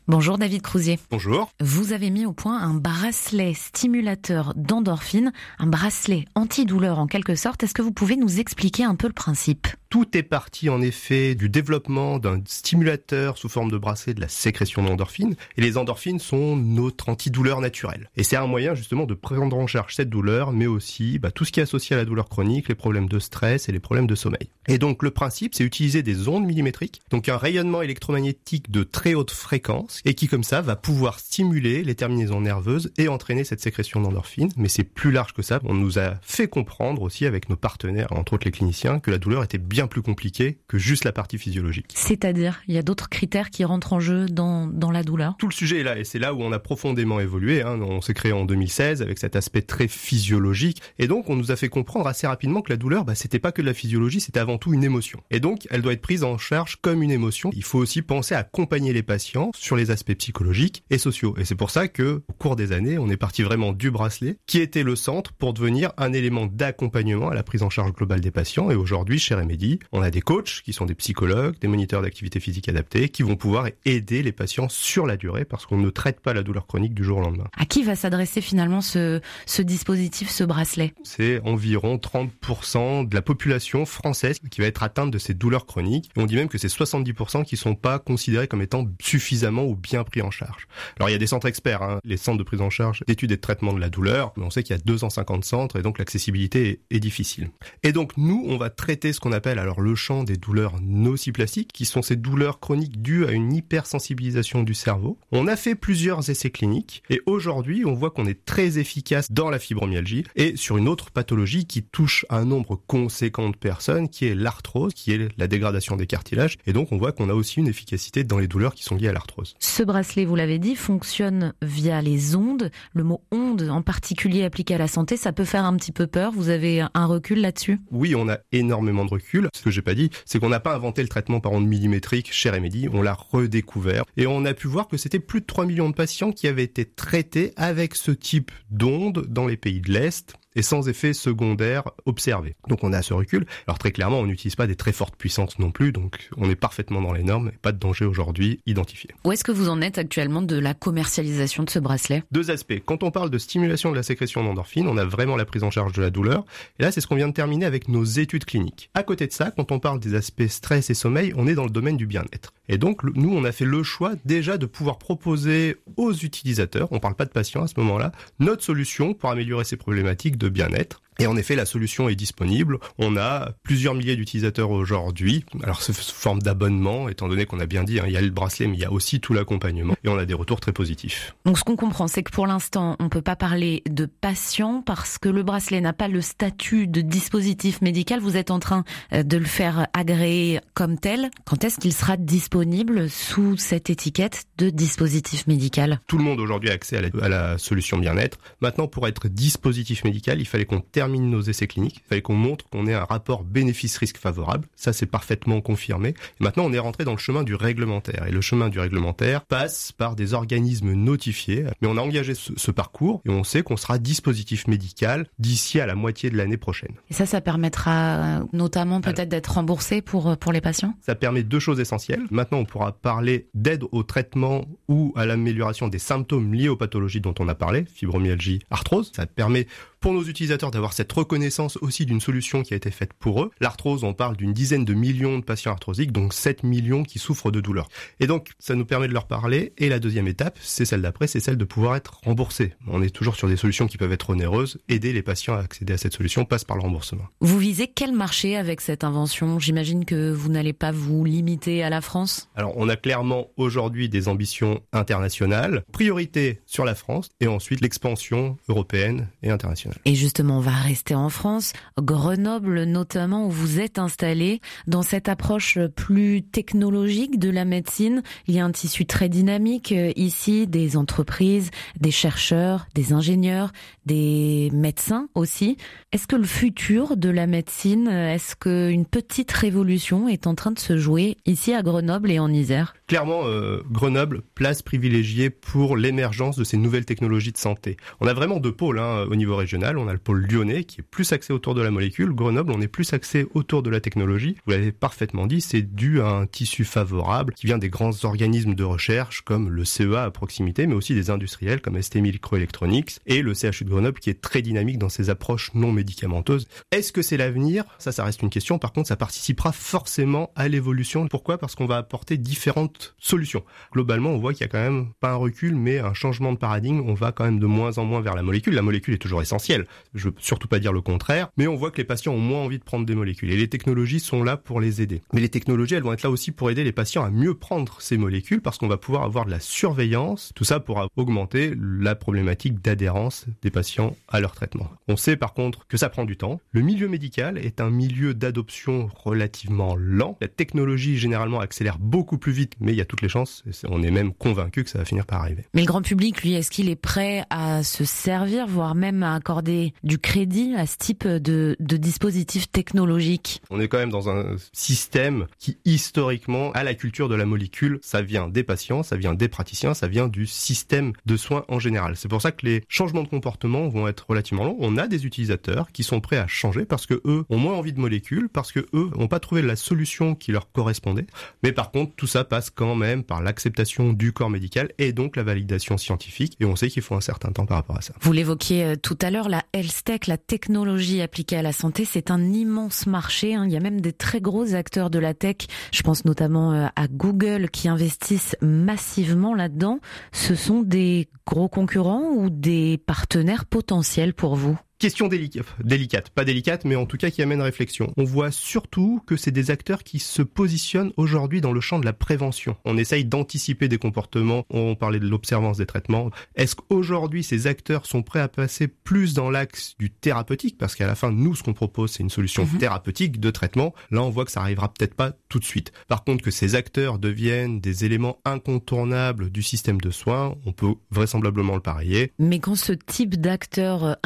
Bonjour 0.07 0.37
David 0.37 0.61
Crousier. 0.61 0.99
Bonjour. 1.09 1.49
Vous 1.59 1.91
avez 1.91 2.11
mis 2.11 2.27
au 2.27 2.31
point 2.31 2.59
un 2.59 2.75
bracelet 2.75 3.55
stimulateur 3.55 4.53
d'endorphine, 4.55 5.33
un 5.57 5.65
bracelet 5.65 6.25
antidouleur 6.35 6.99
en 6.99 7.07
quelque 7.07 7.33
sorte. 7.33 7.63
Est-ce 7.63 7.73
que 7.73 7.81
vous 7.81 7.91
pouvez 7.91 8.15
nous 8.15 8.39
expliquer 8.39 8.83
un 8.83 8.93
peu 8.93 9.07
le 9.07 9.13
principe? 9.13 9.65
Tout 9.95 10.17
est 10.17 10.23
parti 10.23 10.67
en 10.67 10.81
effet 10.81 11.35
du 11.35 11.47
développement 11.47 12.19
d'un 12.19 12.41
stimulateur 12.45 13.37
sous 13.37 13.47
forme 13.47 13.71
de 13.71 13.77
bracelet 13.77 14.13
de 14.13 14.19
la 14.19 14.27
sécrétion 14.27 14.83
d'endorphines. 14.83 15.37
Et 15.55 15.61
les 15.61 15.77
endorphines 15.77 16.19
sont 16.19 16.57
notre 16.57 17.07
antidouleur 17.07 17.61
naturelle. 17.61 18.09
Et 18.17 18.23
c'est 18.23 18.35
un 18.35 18.45
moyen 18.45 18.75
justement 18.75 19.05
de 19.05 19.13
prendre 19.13 19.55
en 19.55 19.67
charge 19.67 19.95
cette 19.95 20.09
douleur, 20.09 20.51
mais 20.51 20.67
aussi 20.67 21.17
bah, 21.17 21.31
tout 21.31 21.45
ce 21.45 21.53
qui 21.53 21.61
est 21.61 21.63
associé 21.63 21.95
à 21.95 21.99
la 21.99 22.03
douleur 22.03 22.27
chronique, 22.27 22.67
les 22.67 22.75
problèmes 22.75 23.07
de 23.07 23.19
stress 23.19 23.69
et 23.69 23.71
les 23.71 23.79
problèmes 23.79 24.05
de 24.05 24.15
sommeil. 24.15 24.49
Et 24.67 24.79
donc 24.79 25.01
le 25.01 25.11
principe, 25.11 25.55
c'est 25.55 25.63
utiliser 25.63 26.03
des 26.03 26.27
ondes 26.27 26.45
millimétriques, 26.45 27.01
donc 27.09 27.29
un 27.29 27.37
rayonnement 27.37 27.81
électromagnétique 27.81 28.71
de 28.71 28.83
très 28.83 29.13
haute 29.13 29.31
fréquence, 29.31 30.01
et 30.03 30.13
qui 30.13 30.27
comme 30.27 30.43
ça 30.43 30.59
va 30.59 30.75
pouvoir 30.75 31.19
stimuler 31.19 31.85
les 31.85 31.95
terminaisons 31.95 32.41
nerveuses 32.41 32.91
et 32.97 33.07
entraîner 33.07 33.45
cette 33.45 33.61
sécrétion 33.61 34.01
d'endorphines. 34.01 34.51
Mais 34.57 34.67
c'est 34.67 34.83
plus 34.83 35.11
large 35.11 35.31
que 35.31 35.41
ça. 35.41 35.61
On 35.63 35.73
nous 35.73 35.99
a 35.99 36.15
fait 36.21 36.49
comprendre 36.49 37.01
aussi 37.01 37.25
avec 37.25 37.47
nos 37.47 37.55
partenaires, 37.55 38.11
entre 38.11 38.33
autres 38.33 38.45
les 38.45 38.51
cliniciens, 38.51 38.99
que 38.99 39.09
la 39.09 39.19
douleur 39.19 39.41
était 39.41 39.57
bien 39.57 39.84
plus 39.87 40.01
compliqué 40.01 40.59
que 40.67 40.77
juste 40.77 41.05
la 41.05 41.11
partie 41.11 41.37
physiologique. 41.37 41.91
C'est-à-dire, 41.93 42.61
il 42.67 42.75
y 42.75 42.77
a 42.77 42.83
d'autres 42.83 43.09
critères 43.09 43.49
qui 43.49 43.63
rentrent 43.63 43.93
en 43.93 43.99
jeu 43.99 44.25
dans, 44.27 44.67
dans 44.67 44.91
la 44.91 45.03
douleur 45.03 45.35
Tout 45.39 45.47
le 45.47 45.53
sujet 45.53 45.79
est 45.79 45.83
là, 45.83 45.97
et 45.97 46.03
c'est 46.03 46.19
là 46.19 46.33
où 46.33 46.41
on 46.41 46.51
a 46.51 46.59
profondément 46.59 47.19
évolué. 47.19 47.61
Hein. 47.61 47.79
On 47.81 48.01
s'est 48.01 48.13
créé 48.13 48.31
en 48.31 48.45
2016 48.45 49.01
avec 49.01 49.17
cet 49.17 49.35
aspect 49.35 49.61
très 49.61 49.87
physiologique, 49.87 50.81
et 50.99 51.07
donc 51.07 51.29
on 51.29 51.35
nous 51.35 51.51
a 51.51 51.55
fait 51.55 51.69
comprendre 51.69 52.07
assez 52.07 52.27
rapidement 52.27 52.61
que 52.61 52.71
la 52.71 52.77
douleur, 52.77 53.05
bah, 53.05 53.15
c'était 53.15 53.39
pas 53.39 53.51
que 53.51 53.61
de 53.61 53.67
la 53.67 53.73
physiologie, 53.73 54.19
c'était 54.21 54.39
avant 54.39 54.57
tout 54.57 54.73
une 54.73 54.83
émotion. 54.83 55.21
Et 55.31 55.39
donc, 55.39 55.67
elle 55.69 55.81
doit 55.81 55.93
être 55.93 56.01
prise 56.01 56.23
en 56.23 56.37
charge 56.37 56.77
comme 56.81 57.03
une 57.03 57.11
émotion. 57.11 57.49
Il 57.53 57.63
faut 57.63 57.79
aussi 57.79 58.01
penser 58.01 58.35
à 58.35 58.39
accompagner 58.39 58.93
les 58.93 59.03
patients 59.03 59.51
sur 59.55 59.75
les 59.75 59.91
aspects 59.91 60.15
psychologiques 60.15 60.83
et 60.89 60.97
sociaux. 60.97 61.35
Et 61.37 61.45
c'est 61.45 61.55
pour 61.55 61.69
ça 61.69 61.87
que, 61.87 62.23
au 62.27 62.33
cours 62.33 62.55
des 62.55 62.71
années, 62.71 62.97
on 62.97 63.09
est 63.09 63.17
parti 63.17 63.43
vraiment 63.43 63.73
du 63.73 63.91
bracelet, 63.91 64.37
qui 64.45 64.59
était 64.59 64.83
le 64.83 64.95
centre 64.95 65.33
pour 65.33 65.53
devenir 65.53 65.91
un 65.97 66.13
élément 66.13 66.45
d'accompagnement 66.45 67.29
à 67.29 67.35
la 67.35 67.43
prise 67.43 67.63
en 67.63 67.69
charge 67.69 67.93
globale 67.93 68.21
des 68.21 68.31
patients. 68.31 68.69
Et 68.69 68.75
aujourd'hui, 68.75 69.19
chez 69.19 69.35
Remedy, 69.35 69.64
dit, 69.65 69.79
on 69.91 70.01
a 70.01 70.11
des 70.11 70.21
coachs 70.21 70.61
qui 70.63 70.73
sont 70.73 70.85
des 70.85 70.95
psychologues, 70.95 71.57
des 71.59 71.67
moniteurs 71.67 72.01
d'activité 72.01 72.39
physique 72.39 72.69
adaptée, 72.69 73.09
qui 73.09 73.23
vont 73.23 73.35
pouvoir 73.35 73.67
aider 73.85 74.23
les 74.23 74.31
patients 74.31 74.69
sur 74.69 75.05
la 75.05 75.17
durée 75.17 75.45
parce 75.45 75.65
qu'on 75.65 75.77
ne 75.77 75.89
traite 75.89 76.19
pas 76.19 76.33
la 76.33 76.43
douleur 76.43 76.67
chronique 76.67 76.93
du 76.93 77.03
jour 77.03 77.17
au 77.17 77.21
lendemain. 77.21 77.47
À 77.57 77.65
qui 77.65 77.83
va 77.83 77.95
s'adresser 77.95 78.41
finalement 78.41 78.81
ce, 78.81 79.21
ce 79.45 79.61
dispositif, 79.61 80.29
ce 80.29 80.43
bracelet? 80.43 80.93
C'est 81.03 81.41
environ 81.41 81.97
30% 81.97 83.07
de 83.07 83.15
la 83.15 83.21
population 83.21 83.85
française 83.85 84.37
qui 84.49 84.61
va 84.61 84.67
être 84.67 84.83
atteinte 84.83 85.11
de 85.11 85.17
ces 85.17 85.33
douleurs 85.33 85.65
chroniques. 85.65 86.09
on 86.15 86.25
dit 86.25 86.35
même 86.35 86.47
que 86.47 86.57
c'est 86.57 86.67
70% 86.67 87.43
qui 87.45 87.57
sont 87.57 87.75
pas 87.75 87.99
considérés 87.99 88.47
comme 88.47 88.61
étant 88.61 88.87
suffisamment 89.01 89.65
ou 89.65 89.75
bien 89.75 90.03
pris 90.03 90.21
en 90.21 90.31
charge. 90.31 90.67
Alors 90.97 91.09
il 91.09 91.13
y 91.13 91.15
a 91.15 91.19
des 91.19 91.27
centres 91.27 91.47
experts, 91.47 91.81
hein, 91.81 91.99
les 92.03 92.17
centres 92.17 92.37
de 92.37 92.43
prise 92.43 92.61
en 92.61 92.69
charge 92.69 93.03
d'études 93.07 93.31
et 93.31 93.35
de 93.35 93.41
traitement 93.41 93.73
de 93.73 93.79
la 93.79 93.89
douleur, 93.89 94.33
mais 94.37 94.43
on 94.43 94.49
sait 94.49 94.63
qu'il 94.63 94.75
y 94.75 94.79
a 94.79 94.81
250 94.83 95.45
centres 95.45 95.77
et 95.77 95.81
donc 95.81 95.99
l'accessibilité 95.99 96.69
est, 96.69 96.95
est 96.95 96.99
difficile. 96.99 97.49
Et 97.83 97.91
donc 97.91 98.17
nous, 98.17 98.45
on 98.47 98.57
va 98.57 98.69
traiter 98.69 99.13
ce 99.13 99.19
qu'on 99.19 99.31
appelle 99.31 99.54
alors 99.59 99.81
le 99.81 99.95
champ 99.95 100.23
des 100.23 100.37
douleurs 100.37 100.75
nociplastiques, 100.81 101.71
qui 101.73 101.85
sont 101.85 102.01
ces 102.01 102.15
douleurs 102.15 102.59
chroniques 102.59 103.01
dues 103.01 103.25
à 103.25 103.31
une 103.31 103.53
hypersensibilisation 103.53 104.63
du 104.63 104.73
cerveau. 104.73 105.17
On 105.31 105.47
a 105.47 105.55
fait 105.55 105.75
plusieurs 105.75 106.29
essais 106.29 106.49
cliniques 106.49 107.03
et 107.09 107.21
aujourd'hui, 107.25 107.85
on 107.85 107.93
voit 107.93 108.11
qu'on 108.11 108.25
est 108.25 108.45
très 108.45 108.77
efficace 108.79 109.31
dans 109.31 109.49
la 109.49 109.59
fibromyalgie 109.59 110.23
et 110.35 110.55
sur 110.55 110.77
une 110.77 110.87
autre 110.87 111.11
pathologie 111.11 111.65
qui 111.65 111.83
touche 111.83 112.25
un 112.29 112.45
nombre 112.45 112.75
conséquent 112.87 113.49
de 113.49 113.55
personnes, 113.55 114.09
qui 114.09 114.25
est 114.25 114.35
l'arthrose, 114.35 114.93
qui 114.93 115.11
est 115.11 115.29
la 115.37 115.47
dégradation 115.47 115.95
des 115.95 116.07
cartilages. 116.07 116.57
Et 116.65 116.73
donc, 116.73 116.91
on 116.91 116.97
voit 116.97 117.11
qu'on 117.11 117.29
a 117.29 117.33
aussi 117.33 117.59
une 117.59 117.67
efficacité 117.67 118.23
dans 118.23 118.39
les 118.39 118.47
douleurs 118.47 118.75
qui 118.75 118.83
sont 118.83 118.95
liées 118.95 119.07
à 119.07 119.13
l'arthrose. 119.13 119.55
Ce 119.59 119.83
bracelet, 119.83 120.25
vous 120.25 120.35
l'avez 120.35 120.59
dit, 120.59 120.75
fonctionne 120.75 121.53
via 121.61 122.01
les 122.01 122.35
ondes. 122.35 122.71
Le 122.93 123.03
mot 123.03 123.21
onde, 123.31 123.69
en 123.69 123.81
particulier 123.81 124.43
appliqué 124.43 124.75
à 124.75 124.77
la 124.77 124.87
santé, 124.87 125.17
ça 125.17 125.31
peut 125.31 125.45
faire 125.45 125.65
un 125.65 125.75
petit 125.75 125.91
peu 125.91 126.07
peur. 126.07 126.31
Vous 126.31 126.49
avez 126.49 126.81
un 126.93 127.05
recul 127.05 127.41
là-dessus? 127.41 127.79
Oui, 127.91 128.15
on 128.15 128.29
a 128.29 128.39
énormément 128.51 129.05
de 129.05 129.11
recul. 129.11 129.44
Ce 129.53 129.61
que 129.61 129.71
j'ai 129.71 129.81
pas 129.81 129.93
dit, 129.93 130.09
c'est 130.25 130.39
qu'on 130.39 130.49
n'a 130.49 130.59
pas 130.59 130.75
inventé 130.75 131.01
le 131.01 131.07
traitement 131.07 131.39
par 131.39 131.51
onde 131.51 131.67
millimétrique 131.67 132.31
chez 132.31 132.49
Remedy, 132.49 132.87
on 132.91 133.01
l'a 133.01 133.13
redécouvert. 133.13 134.03
Et 134.17 134.27
on 134.27 134.45
a 134.45 134.53
pu 134.53 134.67
voir 134.67 134.87
que 134.87 134.97
c'était 134.97 135.19
plus 135.19 135.41
de 135.41 135.45
3 135.45 135.65
millions 135.65 135.89
de 135.89 135.95
patients 135.95 136.31
qui 136.31 136.47
avaient 136.47 136.63
été 136.63 136.85
traités 136.85 137.53
avec 137.55 137.95
ce 137.95 138.11
type 138.11 138.51
d'onde 138.69 139.25
dans 139.27 139.47
les 139.47 139.57
pays 139.57 139.81
de 139.81 139.91
l'Est 139.91 140.35
et 140.55 140.61
sans 140.61 140.87
effet 140.89 141.13
secondaire 141.13 141.83
observé. 142.05 142.55
Donc 142.67 142.83
on 142.83 142.93
a 142.93 143.01
ce 143.01 143.13
recul. 143.13 143.45
Alors 143.67 143.77
très 143.77 143.91
clairement, 143.91 144.19
on 144.19 144.25
n'utilise 144.25 144.55
pas 144.55 144.67
des 144.67 144.75
très 144.75 144.91
fortes 144.91 145.15
puissances 145.15 145.59
non 145.59 145.71
plus, 145.71 145.91
donc 145.91 146.29
on 146.37 146.49
est 146.49 146.55
parfaitement 146.55 147.01
dans 147.01 147.13
les 147.13 147.23
normes 147.23 147.49
et 147.49 147.57
pas 147.57 147.71
de 147.71 147.79
danger 147.79 148.05
aujourd'hui 148.05 148.61
identifié. 148.65 149.09
Où 149.23 149.31
est-ce 149.31 149.43
que 149.43 149.51
vous 149.51 149.69
en 149.69 149.81
êtes 149.81 149.97
actuellement 149.97 150.41
de 150.41 150.57
la 150.57 150.73
commercialisation 150.73 151.63
de 151.63 151.69
ce 151.69 151.79
bracelet? 151.79 152.23
Deux 152.31 152.51
aspects. 152.51 152.81
Quand 152.85 153.03
on 153.03 153.11
parle 153.11 153.29
de 153.29 153.37
stimulation 153.37 153.91
de 153.91 153.95
la 153.95 154.03
sécrétion 154.03 154.43
d'endorphine, 154.43 154.87
on 154.87 154.97
a 154.97 155.05
vraiment 155.05 155.35
la 155.35 155.45
prise 155.45 155.63
en 155.63 155.71
charge 155.71 155.93
de 155.93 156.01
la 156.01 156.09
douleur. 156.09 156.45
Et 156.79 156.83
là, 156.83 156.91
c'est 156.91 157.01
ce 157.01 157.07
qu'on 157.07 157.15
vient 157.15 157.27
de 157.27 157.33
terminer 157.33 157.65
avec 157.65 157.87
nos 157.87 158.03
études 158.03 158.45
cliniques. 158.45 158.89
À 158.93 159.03
côté 159.03 159.27
de 159.27 159.31
ça, 159.31 159.51
quand 159.51 159.71
on 159.71 159.79
parle 159.79 159.99
des 159.99 160.15
aspects 160.15 160.47
stress 160.47 160.89
et 160.89 160.93
sommeil, 160.93 161.33
on 161.35 161.47
est 161.47 161.55
dans 161.55 161.65
le 161.65 161.69
domaine 161.69 161.97
du 161.97 162.07
bien-être. 162.07 162.53
Et 162.67 162.77
donc, 162.77 163.03
nous, 163.03 163.31
on 163.31 163.43
a 163.43 163.51
fait 163.51 163.65
le 163.65 163.83
choix 163.83 164.13
déjà 164.25 164.57
de 164.57 164.65
pouvoir 164.65 164.97
proposer 164.97 165.77
aux 165.97 166.13
utilisateurs, 166.13 166.87
on 166.91 166.99
parle 166.99 167.15
pas 167.15 167.25
de 167.25 167.31
patients 167.31 167.63
à 167.63 167.67
ce 167.67 167.79
moment-là, 167.79 168.11
notre 168.39 168.63
solution 168.63 169.13
pour 169.13 169.29
améliorer 169.29 169.63
ces 169.63 169.77
problématiques 169.77 170.37
de 170.37 170.49
bien-être. 170.49 171.01
Et 171.19 171.27
en 171.27 171.37
effet, 171.37 171.55
la 171.55 171.65
solution 171.65 172.09
est 172.09 172.15
disponible. 172.15 172.79
On 172.97 173.15
a 173.17 173.51
plusieurs 173.63 173.93
milliers 173.93 174.15
d'utilisateurs 174.15 174.71
aujourd'hui. 174.71 175.45
Alors, 175.63 175.81
sous 175.81 175.93
forme 175.93 176.41
d'abonnement, 176.41 177.09
étant 177.09 177.27
donné 177.27 177.45
qu'on 177.45 177.59
a 177.59 177.65
bien 177.65 177.83
dit, 177.83 177.99
hein, 177.99 178.03
il 178.07 178.13
y 178.13 178.17
a 178.17 178.21
le 178.21 178.29
bracelet, 178.29 178.67
mais 178.67 178.75
il 178.75 178.81
y 178.81 178.85
a 178.85 178.91
aussi 178.91 179.19
tout 179.19 179.33
l'accompagnement. 179.33 179.95
Et 180.03 180.09
on 180.09 180.17
a 180.17 180.25
des 180.25 180.33
retours 180.33 180.59
très 180.59 180.73
positifs. 180.73 181.35
Donc, 181.45 181.57
ce 181.57 181.63
qu'on 181.63 181.75
comprend, 181.75 182.07
c'est 182.07 182.23
que 182.23 182.31
pour 182.31 182.47
l'instant, 182.47 182.95
on 182.99 183.09
peut 183.09 183.21
pas 183.21 183.35
parler 183.35 183.81
de 183.89 184.05
patients 184.05 184.81
parce 184.85 185.17
que 185.17 185.29
le 185.29 185.43
bracelet 185.43 185.79
n'a 185.81 185.93
pas 185.93 186.07
le 186.07 186.21
statut 186.21 186.87
de 186.87 187.01
dispositif 187.01 187.81
médical. 187.81 188.19
Vous 188.19 188.35
êtes 188.37 188.51
en 188.51 188.59
train 188.59 188.83
euh, 189.13 189.23
de 189.23 189.37
le 189.37 189.45
faire 189.45 189.87
agréer 189.93 190.59
comme 190.73 190.99
tel. 190.99 191.29
Quand 191.45 191.63
est-ce 191.63 191.79
qu'il 191.79 191.93
sera 191.93 192.17
disponible 192.17 193.09
sous 193.09 193.57
cette 193.57 193.89
étiquette 193.89 194.45
de 194.57 194.69
dispositif 194.69 195.47
médical? 195.47 196.01
Tout 196.07 196.17
le 196.17 196.23
monde 196.23 196.39
aujourd'hui 196.39 196.69
a 196.69 196.73
accès 196.73 196.97
à 196.97 197.01
la, 197.01 197.09
à 197.21 197.29
la 197.29 197.57
solution 197.57 197.97
bien-être. 197.97 198.37
Maintenant, 198.61 198.87
pour 198.87 199.07
être 199.07 199.27
dispositif 199.29 200.03
médical, 200.03 200.39
il 200.39 200.45
fallait 200.45 200.65
qu'on 200.65 200.81
termine 200.81 201.04
termine 201.05 201.29
nos 201.29 201.41
essais 201.41 201.67
cliniques. 201.67 202.01
Il 202.03 202.07
fallait 202.09 202.21
qu'on 202.23 202.35
montre 202.35 202.67
qu'on 202.69 202.87
ait 202.87 202.93
un 202.93 203.03
rapport 203.03 203.43
bénéfice-risque 203.43 204.17
favorable. 204.17 204.67
Ça, 204.75 204.91
c'est 204.91 205.05
parfaitement 205.05 205.61
confirmé. 205.61 206.09
Et 206.09 206.43
maintenant, 206.43 206.65
on 206.65 206.73
est 206.73 206.79
rentré 206.79 207.05
dans 207.05 207.11
le 207.11 207.19
chemin 207.19 207.43
du 207.43 207.53
réglementaire. 207.53 208.25
Et 208.27 208.31
le 208.31 208.41
chemin 208.41 208.69
du 208.69 208.79
réglementaire 208.79 209.45
passe 209.45 209.91
par 209.91 210.15
des 210.15 210.33
organismes 210.33 210.93
notifiés. 210.93 211.65
Mais 211.81 211.87
on 211.87 211.97
a 211.97 212.01
engagé 212.01 212.33
ce, 212.33 212.53
ce 212.57 212.71
parcours 212.71 213.21
et 213.25 213.29
on 213.29 213.43
sait 213.43 213.61
qu'on 213.61 213.77
sera 213.77 213.99
dispositif 213.99 214.67
médical 214.67 215.27
d'ici 215.37 215.79
à 215.79 215.85
la 215.85 215.93
moitié 215.93 216.31
de 216.31 216.37
l'année 216.37 216.57
prochaine. 216.57 216.95
Et 217.11 217.13
ça, 217.13 217.27
ça 217.27 217.39
permettra 217.39 218.41
notamment 218.51 218.99
peut-être 218.99 219.29
d'être 219.29 219.53
remboursé 219.53 220.01
pour, 220.01 220.35
pour 220.37 220.51
les 220.53 220.61
patients? 220.61 220.95
Ça 221.01 221.13
permet 221.13 221.43
deux 221.43 221.59
choses 221.59 221.79
essentielles. 221.79 222.23
Maintenant, 222.31 222.57
on 222.57 222.65
pourra 222.65 222.93
parler 222.93 223.47
d'aide 223.53 223.83
au 223.91 224.01
traitement 224.01 224.65
ou 224.87 225.13
à 225.15 225.27
l'amélioration 225.27 225.87
des 225.87 225.99
symptômes 225.99 226.51
liés 226.51 226.69
aux 226.69 226.75
pathologies 226.75 227.21
dont 227.21 227.35
on 227.37 227.47
a 227.47 227.53
parlé, 227.53 227.85
fibromyalgie, 227.93 228.59
arthrose. 228.71 229.11
Ça 229.15 229.27
permet 229.27 229.67
pour 229.99 230.13
nos 230.13 230.23
utilisateurs 230.23 230.71
d'avoir 230.71 230.93
cette 230.93 231.11
reconnaissance 231.11 231.77
aussi 231.77 232.05
d'une 232.05 232.21
solution 232.21 232.63
qui 232.63 232.73
a 232.73 232.77
été 232.77 232.91
faite 232.91 233.13
pour 233.13 233.43
eux. 233.43 233.51
L'arthrose, 233.59 234.03
on 234.03 234.13
parle 234.13 234.35
d'une 234.37 234.53
dizaine 234.53 234.85
de 234.85 234.93
millions 234.93 235.39
de 235.39 235.43
patients 235.43 235.71
arthrosiques, 235.71 236.11
donc 236.11 236.33
7 236.33 236.63
millions 236.63 237.03
qui 237.03 237.19
souffrent 237.19 237.51
de 237.51 237.61
douleurs. 237.61 237.89
Et 238.19 238.27
donc, 238.27 238.49
ça 238.59 238.75
nous 238.75 238.85
permet 238.85 239.07
de 239.07 239.13
leur 239.13 239.27
parler. 239.27 239.73
Et 239.77 239.89
la 239.89 239.99
deuxième 239.99 240.27
étape, 240.27 240.57
c'est 240.61 240.85
celle 240.85 241.01
d'après, 241.01 241.27
c'est 241.27 241.39
celle 241.39 241.57
de 241.57 241.65
pouvoir 241.65 241.95
être 241.95 242.21
remboursé. 242.23 242.73
On 242.87 243.01
est 243.01 243.09
toujours 243.09 243.35
sur 243.35 243.47
des 243.47 243.57
solutions 243.57 243.87
qui 243.87 243.97
peuvent 243.97 244.11
être 244.11 244.29
onéreuses. 244.29 244.79
Aider 244.89 245.13
les 245.13 245.21
patients 245.21 245.55
à 245.55 245.59
accéder 245.59 245.93
à 245.93 245.97
cette 245.97 246.13
solution 246.13 246.45
passe 246.45 246.63
par 246.63 246.77
le 246.77 246.83
remboursement. 246.83 247.23
Vous 247.41 247.59
visez 247.59 247.87
quel 247.87 248.13
marché 248.13 248.55
avec 248.55 248.81
cette 248.81 249.03
invention? 249.03 249.59
J'imagine 249.59 250.05
que 250.05 250.31
vous 250.31 250.49
n'allez 250.49 250.73
pas 250.73 250.91
vous 250.91 251.23
limiter 251.25 251.83
à 251.83 251.89
la 251.89 252.01
France? 252.01 252.49
Alors, 252.55 252.73
on 252.75 252.89
a 252.89 252.95
clairement 252.95 253.47
aujourd'hui 253.57 254.09
des 254.09 254.27
ambitions 254.27 254.81
internationales. 254.93 255.83
Priorité 255.91 256.61
sur 256.65 256.85
la 256.85 256.95
France 256.95 257.29
et 257.39 257.47
ensuite 257.47 257.81
l'expansion 257.81 258.57
européenne 258.67 259.27
et 259.43 259.49
internationale. 259.49 259.94
Et 260.03 260.15
justement, 260.15 260.57
on 260.57 260.61
va 260.61 260.71
rester 260.71 261.15
en 261.15 261.29
France, 261.29 261.73
Grenoble 261.97 262.83
notamment, 262.83 263.45
où 263.47 263.49
vous 263.49 263.79
êtes 263.79 263.99
installé. 263.99 264.61
Dans 264.87 265.01
cette 265.01 265.29
approche 265.29 265.79
plus 265.95 266.43
technologique 266.43 267.39
de 267.39 267.49
la 267.49 267.65
médecine, 267.65 268.21
il 268.47 268.55
y 268.55 268.59
a 268.59 268.65
un 268.65 268.71
tissu 268.71 269.05
très 269.05 269.29
dynamique 269.29 269.91
euh, 269.91 270.11
ici, 270.15 270.67
des 270.67 270.97
entreprises, 270.97 271.71
des 271.99 272.11
chercheurs, 272.11 272.87
des 272.93 273.13
ingénieurs, 273.13 273.71
des 274.05 274.69
médecins 274.73 275.27
aussi. 275.35 275.77
Est-ce 276.11 276.27
que 276.27 276.35
le 276.35 276.45
futur 276.45 277.17
de 277.17 277.29
la 277.29 277.47
médecine, 277.47 278.07
est-ce 278.07 278.55
qu'une 278.55 279.05
petite 279.05 279.51
révolution 279.51 280.27
est 280.27 280.47
en 280.47 280.55
train 280.55 280.71
de 280.71 280.79
se 280.79 280.97
jouer 280.97 281.37
ici 281.45 281.73
à 281.73 281.81
Grenoble 281.81 282.31
et 282.31 282.39
en 282.39 282.51
Isère? 282.51 282.95
Clairement, 283.07 283.43
euh, 283.45 283.83
Grenoble, 283.91 284.41
place 284.55 284.81
privilégiée 284.81 285.51
pour 285.51 285.95
l'émergence 285.95 286.57
de 286.57 286.63
ces 286.63 286.75
nouvelles 286.75 287.05
technologies 287.05 287.51
de 287.51 287.57
santé. 287.57 287.97
On 288.19 288.25
a 288.25 288.33
vraiment 288.33 288.59
deux 288.59 288.71
pôles 288.71 288.97
hein, 288.97 289.27
au 289.29 289.35
niveau 289.35 289.55
régional. 289.55 289.99
On 289.99 290.07
a 290.07 290.13
le 290.13 290.17
pôle 290.17 290.47
lyonnais 290.47 290.85
qui 290.85 291.01
est 291.01 291.03
plus 291.03 291.31
axé 291.31 291.53
autour 291.53 291.75
de 291.75 291.83
la 291.83 291.91
molécule. 291.91 292.33
Grenoble, 292.33 292.71
on 292.71 292.81
est 292.81 292.87
plus 292.87 293.13
axé 293.13 293.45
autour 293.53 293.83
de 293.83 293.91
la 293.91 293.99
technologie. 293.99 294.57
Vous 294.65 294.71
l'avez 294.71 294.91
parfaitement 294.91 295.45
dit, 295.45 295.61
c'est 295.61 295.83
dû 295.83 296.19
à 296.19 296.29
un 296.29 296.47
tissu 296.47 296.83
favorable 296.83 297.53
qui 297.53 297.67
vient 297.67 297.77
des 297.77 297.89
grands 297.89 298.25
organismes 298.25 298.73
de 298.73 298.83
recherche 298.83 299.41
comme 299.41 299.69
le 299.69 299.85
CEA 299.85 300.23
à 300.23 300.31
proximité, 300.31 300.87
mais 300.87 300.95
aussi 300.95 301.13
des 301.13 301.29
industriels 301.29 301.81
comme 301.81 302.01
ST 302.01 302.15
Microelectronics 302.15 303.19
et 303.27 303.43
le 303.43 303.53
CHU 303.53 303.85
de 303.85 303.89
Grenoble 303.91 304.19
qui 304.19 304.31
est 304.31 304.41
très 304.41 304.63
dynamique 304.63 304.97
dans 304.97 305.09
ses 305.09 305.29
approches 305.29 305.69
non 305.75 305.91
médicamenteuses. 305.91 306.67
Est-ce 306.91 307.13
que 307.13 307.21
c'est 307.21 307.37
l'avenir? 307.37 307.83
Ça, 307.99 308.11
ça 308.11 308.23
reste 308.23 308.41
une 308.41 308.49
question. 308.49 308.79
Par 308.79 308.93
contre, 308.93 309.09
ça 309.09 309.15
participera 309.15 309.71
forcément 309.71 310.49
à 310.55 310.67
l'évolution. 310.67 311.27
Pourquoi? 311.27 311.59
Parce 311.59 311.75
qu'on 311.75 311.85
va 311.85 311.97
apporter 311.97 312.37
différentes 312.37 312.94
solutions. 313.17 313.63
Globalement, 313.93 314.29
on 314.29 314.37
voit 314.37 314.53
qu'il 314.53 314.61
y 314.61 314.65
a 314.65 314.67
quand 314.67 314.79
même 314.79 315.09
pas 315.19 315.31
un 315.31 315.35
recul, 315.35 315.75
mais 315.75 315.99
un 315.99 316.13
changement 316.13 316.53
de 316.53 316.57
paradigme. 316.57 317.01
On 317.05 317.13
va 317.13 317.31
quand 317.31 317.45
même 317.45 317.59
de 317.59 317.65
moins 317.65 317.97
en 317.97 318.05
moins 318.05 318.21
vers 318.21 318.35
la 318.35 318.43
molécule. 318.43 318.75
La 318.75 318.81
molécule 318.81 319.13
est 319.13 319.19
toujours 319.19 319.41
essentielle. 319.41 319.85
Je 320.13 320.29
veux 320.29 320.35
surtout 320.39 320.67
pas 320.67 320.79
dire 320.79 320.93
le 320.93 321.01
contraire, 321.01 321.49
mais 321.57 321.67
on 321.67 321.75
voit 321.75 321.91
que 321.91 321.97
les 321.97 322.03
patients 322.03 322.33
ont 322.33 322.39
moins 322.39 322.61
envie 322.61 322.79
de 322.79 322.83
prendre 322.83 323.05
des 323.05 323.15
molécules 323.15 323.51
et 323.51 323.57
les 323.57 323.67
technologies 323.67 324.19
sont 324.19 324.43
là 324.43 324.57
pour 324.57 324.79
les 324.79 325.01
aider. 325.01 325.21
Mais 325.33 325.41
les 325.41 325.49
technologies, 325.49 325.95
elles 325.95 326.03
vont 326.03 326.13
être 326.13 326.23
là 326.23 326.29
aussi 326.29 326.51
pour 326.51 326.69
aider 326.69 326.83
les 326.83 326.91
patients 326.91 327.23
à 327.23 327.29
mieux 327.29 327.53
prendre 327.53 328.01
ces 328.01 328.17
molécules 328.17 328.61
parce 328.61 328.77
qu'on 328.77 328.87
va 328.87 328.97
pouvoir 328.97 329.23
avoir 329.23 329.45
de 329.45 329.51
la 329.51 329.59
surveillance. 329.59 330.51
Tout 330.55 330.63
ça 330.63 330.79
pour 330.79 331.07
augmenter 331.15 331.73
la 331.77 332.15
problématique 332.15 332.81
d'adhérence 332.81 333.45
des 333.61 333.71
patients 333.71 334.15
à 334.27 334.39
leur 334.39 334.53
traitement. 334.55 334.89
On 335.07 335.17
sait 335.17 335.37
par 335.37 335.53
contre 335.53 335.85
que 335.87 335.97
ça 335.97 336.09
prend 336.09 336.25
du 336.25 336.37
temps. 336.37 336.59
Le 336.71 336.81
milieu 336.81 337.07
médical 337.07 337.57
est 337.57 337.81
un 337.81 337.89
milieu 337.89 338.33
d'adoption 338.33 339.09
relativement 339.15 339.95
lent. 339.95 340.37
La 340.41 340.47
technologie 340.47 341.17
généralement 341.17 341.59
accélère 341.59 341.97
beaucoup 341.99 342.37
plus 342.37 342.51
vite, 342.51 342.75
mais 342.85 342.93
il 342.93 342.97
y 342.97 343.01
a 343.01 343.05
toutes 343.05 343.21
les 343.21 343.29
chances, 343.29 343.63
on 343.89 344.03
est 344.03 344.11
même 344.11 344.33
convaincu 344.33 344.83
que 344.83 344.89
ça 344.89 344.99
va 344.99 345.05
finir 345.05 345.25
par 345.25 345.41
arriver. 345.41 345.65
Mais 345.73 345.81
le 345.81 345.87
grand 345.87 346.01
public, 346.01 346.43
lui, 346.43 346.53
est-ce 346.53 346.69
qu'il 346.71 346.89
est 346.89 346.95
prêt 346.95 347.43
à 347.49 347.83
se 347.83 348.05
servir, 348.05 348.67
voire 348.67 348.95
même 348.95 349.23
à 349.23 349.33
accorder 349.33 349.93
du 350.03 350.19
crédit 350.19 350.75
à 350.75 350.85
ce 350.85 350.95
type 350.97 351.27
de, 351.27 351.75
de 351.79 351.97
dispositif 351.97 352.71
technologique? 352.71 353.61
On 353.71 353.79
est 353.79 353.87
quand 353.87 353.97
même 353.97 354.11
dans 354.11 354.29
un 354.29 354.55
système 354.71 355.47
qui, 355.59 355.77
historiquement, 355.83 356.71
a 356.73 356.83
la 356.83 356.93
culture 356.93 357.27
de 357.27 357.35
la 357.35 357.45
molécule. 357.45 357.99
Ça 358.01 358.21
vient 358.21 358.47
des 358.47 358.63
patients, 358.63 359.01
ça 359.01 359.17
vient 359.17 359.33
des 359.33 359.47
praticiens, 359.47 359.93
ça 359.95 360.07
vient 360.07 360.27
du 360.27 360.45
système 360.45 361.13
de 361.25 361.37
soins 361.37 361.65
en 361.67 361.79
général. 361.79 362.15
C'est 362.15 362.27
pour 362.27 362.41
ça 362.41 362.51
que 362.51 362.65
les 362.65 362.83
changements 362.87 363.23
de 363.23 363.27
comportement 363.27 363.87
vont 363.87 364.07
être 364.07 364.27
relativement 364.29 364.63
longs. 364.63 364.77
On 364.79 364.97
a 364.97 365.07
des 365.07 365.25
utilisateurs 365.25 365.91
qui 365.91 366.03
sont 366.03 366.21
prêts 366.21 366.37
à 366.37 366.47
changer 366.47 366.85
parce 366.85 367.07
que 367.07 367.21
eux 367.25 367.45
ont 367.49 367.57
moins 367.57 367.73
envie 367.73 367.93
de 367.93 367.99
molécules, 367.99 368.47
parce 368.49 368.71
que 368.71 368.85
eux 368.93 369.09
n'ont 369.17 369.27
pas 369.27 369.39
trouvé 369.39 369.63
la 369.63 369.75
solution 369.75 370.35
qui 370.35 370.51
leur 370.51 370.71
correspondait. 370.71 371.25
Mais 371.63 371.71
par 371.71 371.91
contre, 371.91 372.13
tout 372.15 372.27
ça 372.27 372.43
passe 372.43 372.69
quand 372.75 372.95
même 372.95 373.23
par 373.23 373.41
l'acceptation 373.41 374.13
du 374.13 374.33
corps 374.33 374.49
médical 374.49 374.89
et 374.97 375.13
donc 375.13 375.35
la 375.35 375.43
validation 375.43 375.97
scientifique. 375.97 376.57
Et 376.59 376.65
on 376.65 376.75
sait 376.75 376.89
qu'il 376.89 377.01
faut 377.01 377.15
un 377.15 377.21
certain 377.21 377.51
temps 377.51 377.65
par 377.65 377.77
rapport 377.77 377.97
à 377.97 378.01
ça. 378.01 378.13
Vous 378.21 378.33
l'évoquiez 378.33 378.83
euh, 378.83 378.95
tout 378.95 379.17
à 379.21 379.31
l'heure, 379.31 379.49
la 379.49 379.63
health 379.73 380.03
tech, 380.03 380.27
la 380.27 380.37
technologie 380.37 381.21
appliquée 381.21 381.57
à 381.57 381.61
la 381.61 381.71
santé, 381.71 382.05
c'est 382.05 382.31
un 382.31 382.41
immense 382.41 383.07
marché. 383.07 383.55
Hein. 383.55 383.65
Il 383.65 383.71
y 383.71 383.77
a 383.77 383.79
même 383.79 384.01
des 384.01 384.13
très 384.13 384.41
gros 384.41 384.75
acteurs 384.75 385.09
de 385.09 385.19
la 385.19 385.33
tech. 385.33 385.57
Je 385.91 386.01
pense 386.03 386.25
notamment 386.25 386.73
euh, 386.73 386.87
à 386.95 387.07
Google 387.07 387.69
qui 387.69 387.87
investissent 387.87 388.55
massivement 388.61 389.55
là-dedans. 389.55 389.99
Ce 390.31 390.55
sont 390.55 390.81
des 390.81 391.29
gros 391.45 391.69
concurrents 391.69 392.29
ou 392.35 392.49
des 392.49 392.97
partenaires 392.97 393.65
potentiels 393.65 394.33
pour 394.33 394.55
vous? 394.55 394.77
Question 394.97 395.27
délicate, 395.27 395.65
délicate, 395.83 396.29
pas 396.29 396.45
délicate, 396.45 396.85
mais 396.85 396.95
en 396.95 397.05
tout 397.05 397.17
cas 397.17 397.29
qui 397.29 397.41
amène 397.41 397.61
réflexion. 397.61 398.13
On 398.15 398.23
voit 398.23 398.49
surtout 398.49 399.21
que 399.25 399.35
c'est 399.35 399.51
des 399.51 399.69
acteurs 399.69 400.03
qui 400.03 400.19
se 400.19 400.41
positionnent 400.41 401.11
aujourd'hui 401.17 401.59
dans 401.59 401.73
le 401.73 401.81
champ 401.81 401.99
de 401.99 402.05
la 402.05 402.13
prévention. 402.13 402.77
On 402.85 402.97
essaye 402.97 403.25
d'anticiper 403.25 403.89
des 403.89 403.97
comportements, 403.97 404.63
on 404.69 404.95
parlait 404.95 405.19
de 405.19 405.27
l'observance 405.27 405.77
des 405.77 405.85
traitements. 405.85 406.31
Est-ce 406.55 406.77
qu'aujourd'hui 406.77 407.43
ces 407.43 407.67
acteurs 407.67 408.05
sont 408.05 408.23
prêts 408.23 408.39
à 408.39 408.47
passer 408.47 408.87
plus 408.87 409.33
dans 409.33 409.49
l'axe 409.49 409.95
du 409.99 410.11
thérapeutique? 410.11 410.77
Parce 410.77 410.95
qu'à 410.95 411.07
la 411.07 411.15
fin, 411.15 411.29
nous, 411.29 411.55
ce 411.55 411.63
qu'on 411.63 411.73
propose, 411.73 412.11
c'est 412.11 412.23
une 412.23 412.29
solution 412.29 412.65
mhm. 412.65 412.77
thérapeutique 412.77 413.41
de 413.41 413.51
traitement. 413.51 413.93
Là, 414.11 414.23
on 414.23 414.29
voit 414.29 414.45
que 414.45 414.51
ça 414.51 414.61
arrivera 414.61 414.93
peut-être 414.93 415.13
pas 415.13 415.33
tout 415.49 415.59
de 415.59 415.65
suite. 415.65 415.91
Par 416.07 416.23
contre, 416.23 416.41
que 416.41 416.51
ces 416.51 416.73
acteurs 416.73 417.19
deviennent 417.19 417.81
des 417.81 418.05
éléments 418.05 418.39
incontournables 418.45 419.49
du 419.49 419.61
système 419.61 419.99
de 419.99 420.09
soins, 420.09 420.55
on 420.65 420.71
peut 420.71 420.93
vraisemblablement 421.11 421.75
le 421.75 421.81
parier. 421.81 422.31
Mais 422.39 422.59
quand 422.59 422.75
ce 422.75 422.93
type 422.93 423.35
d'acteurs 423.35 424.17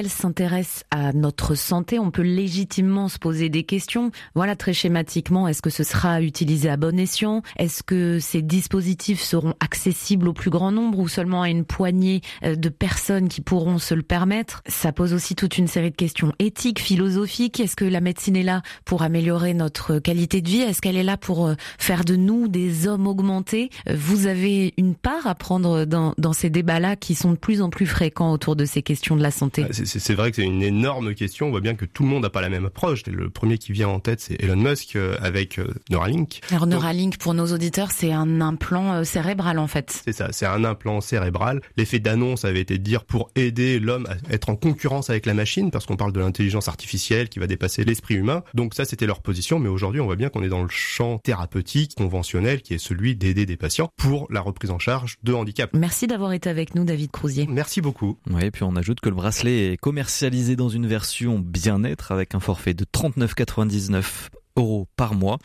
industriels 0.00 0.10
s'intéresse 0.10 0.84
à 0.90 1.12
notre 1.12 1.54
santé, 1.54 1.98
on 1.98 2.10
peut 2.10 2.22
légitimement 2.22 3.08
se 3.08 3.18
poser 3.18 3.48
des 3.48 3.64
questions. 3.64 4.10
Voilà, 4.34 4.56
très 4.56 4.72
schématiquement, 4.72 5.48
est-ce 5.48 5.62
que 5.62 5.70
ce 5.70 5.84
sera 5.84 6.22
utilisé 6.22 6.68
à 6.68 6.76
bon 6.76 6.98
escient? 6.98 7.42
Est-ce 7.56 7.82
que 7.82 8.18
ces 8.18 8.42
dispositifs 8.42 9.20
seront 9.20 9.54
accessibles 9.60 10.28
au 10.28 10.32
plus 10.32 10.50
grand 10.50 10.72
nombre 10.72 10.98
ou 10.98 11.08
seulement 11.08 11.42
à 11.42 11.48
une 11.50 11.64
poignée 11.64 12.20
euh, 12.44 12.56
de 12.56 12.68
personnes 12.68 13.28
qui 13.28 13.40
pourront 13.40 13.78
se 13.78 13.94
le 13.94 14.02
permettre? 14.02 14.62
Ça 14.66 14.92
pose 14.92 15.12
aussi 15.12 15.34
toute 15.34 15.58
une 15.58 15.66
série 15.66 15.90
de 15.90 15.96
questions 15.96 16.32
éthiques, 16.38 16.80
philosophiques. 16.80 17.60
Est-ce 17.60 17.76
que 17.76 17.84
la 17.84 18.00
médecine 18.00 18.36
est 18.36 18.42
là 18.42 18.62
pour 18.84 19.02
améliorer 19.02 19.54
notre 19.54 19.98
qualité 19.98 20.40
de 20.42 20.48
vie? 20.48 20.60
Est-ce 20.60 20.80
qu'elle 20.80 20.96
est 20.96 21.02
là 21.02 21.16
pour 21.16 21.46
euh, 21.46 21.54
faire 21.78 22.04
de 22.04 22.16
nous 22.16 22.48
des 22.48 22.86
hommes 22.86 23.06
augmentés? 23.06 23.70
Euh, 23.88 23.96
Vous 23.98 24.26
avez 24.26 24.74
une 24.76 24.94
part 24.94 25.26
à 25.26 25.34
prendre 25.34 25.84
dans, 25.84 26.14
dans 26.18 26.32
ces 26.32 26.50
débats-là 26.50 26.96
qui 26.96 27.14
sont 27.14 27.32
de 27.32 27.36
plus 27.38 27.62
en 27.62 27.70
plus 27.70 27.86
fréquents 27.86 28.32
autour 28.32 28.56
de 28.56 28.64
ces 28.64 28.82
questions 28.82 29.16
de 29.16 29.22
la 29.22 29.30
santé 29.30 29.64
c'est 29.98 30.14
vrai 30.14 30.30
que 30.30 30.36
c'est 30.36 30.44
une 30.44 30.62
énorme 30.62 31.14
question. 31.14 31.48
On 31.48 31.50
voit 31.50 31.60
bien 31.60 31.74
que 31.74 31.84
tout 31.84 32.02
le 32.02 32.08
monde 32.08 32.22
n'a 32.22 32.30
pas 32.30 32.40
la 32.40 32.48
même 32.48 32.66
approche. 32.66 33.04
Le 33.06 33.30
premier 33.30 33.58
qui 33.58 33.72
vient 33.72 33.88
en 33.88 34.00
tête, 34.00 34.20
c'est 34.20 34.40
Elon 34.42 34.56
Musk 34.56 34.96
euh, 34.96 35.16
avec 35.20 35.58
euh, 35.58 35.66
Neuralink. 35.90 36.40
Alors 36.50 36.66
Neuralink, 36.66 37.18
pour 37.18 37.34
nos 37.34 37.46
auditeurs, 37.52 37.90
c'est 37.90 38.12
un 38.12 38.40
implant 38.40 38.94
euh, 38.94 39.04
cérébral 39.04 39.58
en 39.58 39.66
fait. 39.66 40.02
C'est 40.04 40.12
ça, 40.12 40.28
c'est 40.32 40.46
un 40.46 40.64
implant 40.64 41.00
cérébral. 41.00 41.60
L'effet 41.76 41.98
d'annonce 41.98 42.44
avait 42.44 42.60
été 42.60 42.78
de 42.78 42.82
dire 42.82 43.04
pour 43.04 43.30
aider 43.34 43.80
l'homme 43.80 44.06
à 44.06 44.32
être 44.32 44.48
en 44.48 44.56
concurrence 44.56 45.10
avec 45.10 45.26
la 45.26 45.34
machine, 45.34 45.70
parce 45.70 45.86
qu'on 45.86 45.96
parle 45.96 46.12
de 46.12 46.20
l'intelligence 46.20 46.68
artificielle 46.68 47.28
qui 47.28 47.38
va 47.38 47.46
dépasser 47.46 47.84
l'esprit 47.84 48.14
humain. 48.14 48.42
Donc 48.54 48.74
ça, 48.74 48.84
c'était 48.84 49.06
leur 49.06 49.22
position. 49.22 49.58
Mais 49.58 49.68
aujourd'hui, 49.68 50.00
on 50.00 50.06
voit 50.06 50.16
bien 50.16 50.28
qu'on 50.28 50.42
est 50.42 50.48
dans 50.48 50.62
le 50.62 50.68
champ 50.68 51.18
thérapeutique 51.18 51.94
conventionnel, 51.96 52.62
qui 52.62 52.74
est 52.74 52.78
celui 52.78 53.16
d'aider 53.16 53.46
des 53.46 53.56
patients 53.56 53.90
pour 53.96 54.26
la 54.30 54.40
reprise 54.40 54.70
en 54.70 54.78
charge 54.78 55.16
de 55.22 55.32
handicap. 55.32 55.70
Merci 55.74 56.06
d'avoir 56.06 56.32
été 56.32 56.48
avec 56.48 56.74
nous, 56.74 56.84
David 56.84 57.10
Crousier. 57.10 57.46
Merci 57.48 57.80
beaucoup. 57.80 58.18
Oui, 58.30 58.44
et 58.44 58.50
puis 58.50 58.62
on 58.62 58.76
ajoute 58.76 59.00
que 59.00 59.08
le 59.08 59.14
bracelet 59.14 59.72
est 59.72 59.76
commercialisé 59.80 60.56
dans 60.56 60.68
une 60.68 60.86
version 60.86 61.38
bien-être 61.38 62.12
avec 62.12 62.34
un 62.34 62.40
forfait 62.40 62.74
de 62.74 62.84
39,99 62.84 64.28
euros 64.56 64.86
par 64.96 65.14
mois 65.14 65.38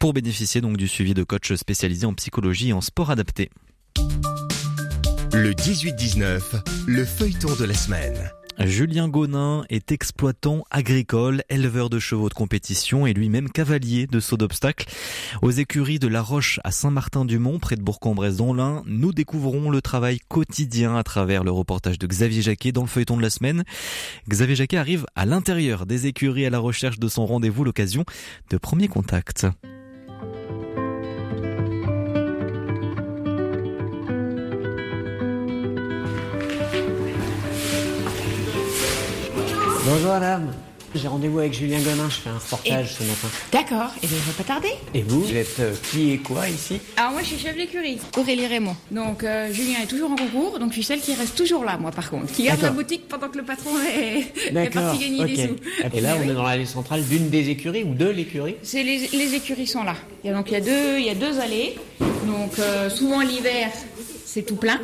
pour 0.00 0.12
bénéficier 0.12 0.60
donc 0.60 0.76
du 0.76 0.88
suivi 0.88 1.14
de 1.14 1.22
coach 1.22 1.52
spécialisé 1.54 2.06
en 2.06 2.14
psychologie 2.14 2.70
et 2.70 2.72
en 2.72 2.80
sport 2.80 3.10
adapté. 3.10 3.50
Le 5.32 5.52
18-19, 5.52 6.40
le 6.86 7.04
feuilleton 7.04 7.54
de 7.56 7.64
la 7.64 7.74
semaine. 7.74 8.30
Julien 8.64 9.08
Gonin 9.08 9.64
est 9.70 9.92
exploitant 9.92 10.64
agricole, 10.70 11.42
éleveur 11.48 11.88
de 11.90 12.00
chevaux 12.00 12.28
de 12.28 12.34
compétition 12.34 13.06
et 13.06 13.12
lui-même 13.12 13.50
cavalier 13.50 14.08
de 14.08 14.18
saut 14.18 14.36
d'obstacle. 14.36 14.86
Aux 15.42 15.52
écuries 15.52 16.00
de 16.00 16.08
La 16.08 16.22
Roche 16.22 16.58
à 16.64 16.72
Saint-Martin-du-Mont, 16.72 17.60
près 17.60 17.76
de 17.76 17.82
Bourg-en-Bresse 17.82 18.36
dans 18.36 18.52
l'Ain, 18.52 18.82
nous 18.86 19.12
découvrons 19.12 19.70
le 19.70 19.80
travail 19.80 20.18
quotidien 20.28 20.96
à 20.96 21.04
travers 21.04 21.44
le 21.44 21.52
reportage 21.52 22.00
de 22.00 22.06
Xavier 22.08 22.42
Jacquet 22.42 22.72
dans 22.72 22.82
le 22.82 22.88
feuilleton 22.88 23.16
de 23.16 23.22
la 23.22 23.30
semaine. 23.30 23.62
Xavier 24.28 24.56
Jacquet 24.56 24.76
arrive 24.76 25.06
à 25.14 25.24
l'intérieur 25.24 25.86
des 25.86 26.06
écuries 26.06 26.46
à 26.46 26.50
la 26.50 26.58
recherche 26.58 26.98
de 26.98 27.06
son 27.06 27.26
rendez-vous, 27.26 27.62
l'occasion 27.62 28.04
de 28.50 28.56
premier 28.56 28.88
contact. 28.88 29.46
Bonjour 39.90 40.12
madame. 40.12 40.52
J'ai 40.94 41.08
rendez-vous 41.08 41.38
avec 41.38 41.54
Julien 41.54 41.78
Gonin, 41.80 42.10
je 42.10 42.16
fais 42.16 42.28
un 42.28 42.36
reportage 42.36 42.92
ce 42.92 43.04
matin. 43.04 43.28
D'accord, 43.50 43.90
et 44.02 44.06
bien 44.06 44.18
je 44.18 44.30
vais 44.30 44.36
pas 44.36 44.44
tarder. 44.44 44.68
Et 44.92 45.00
vous 45.00 45.22
Vous 45.22 45.34
êtes 45.34 45.60
euh, 45.60 45.74
qui 45.90 46.10
et 46.10 46.18
quoi 46.18 46.46
ici? 46.46 46.78
Alors 46.98 47.12
moi 47.12 47.22
je 47.22 47.28
suis 47.28 47.38
chef 47.38 47.56
d'écurie, 47.56 47.98
Aurélie 48.18 48.46
Raymond. 48.46 48.76
Donc 48.90 49.24
euh, 49.24 49.50
Julien 49.50 49.78
est 49.82 49.86
toujours 49.86 50.10
en 50.10 50.16
concours, 50.16 50.58
donc 50.58 50.70
je 50.70 50.74
suis 50.74 50.84
celle 50.84 51.00
qui 51.00 51.14
reste 51.14 51.36
toujours 51.36 51.64
là 51.64 51.78
moi 51.78 51.90
par 51.90 52.10
contre, 52.10 52.30
qui 52.30 52.42
garde 52.44 52.60
la 52.60 52.70
boutique 52.70 53.08
pendant 53.08 53.28
que 53.28 53.38
le 53.38 53.44
patron 53.44 53.70
est, 53.80 54.54
est 54.54 54.70
parti 54.70 54.98
gagner 54.98 55.24
des 55.24 55.46
sous. 55.46 55.56
Et 55.94 56.00
là 56.02 56.16
on 56.22 56.28
est 56.28 56.34
dans 56.34 56.42
l'allée 56.42 56.66
centrale 56.66 57.02
d'une 57.02 57.30
des 57.30 57.48
écuries 57.48 57.84
ou 57.84 57.94
de 57.94 58.08
l'écurie? 58.08 58.56
C'est 58.62 58.82
les, 58.82 59.08
les, 59.14 59.34
écuries 59.36 59.66
sont 59.66 59.84
là. 59.84 59.94
Il 60.22 60.26
y 60.26 60.30
a, 60.30 60.36
donc 60.36 60.50
il 60.50 60.52
y 60.52 60.56
a 60.56 60.60
deux, 60.60 60.98
il 60.98 61.06
y 61.06 61.10
a 61.10 61.14
deux 61.14 61.40
allées. 61.40 61.76
Donc 62.26 62.58
euh, 62.58 62.90
souvent 62.90 63.22
l'hiver 63.22 63.70
c'est 64.26 64.42
tout 64.42 64.56
plein. 64.56 64.80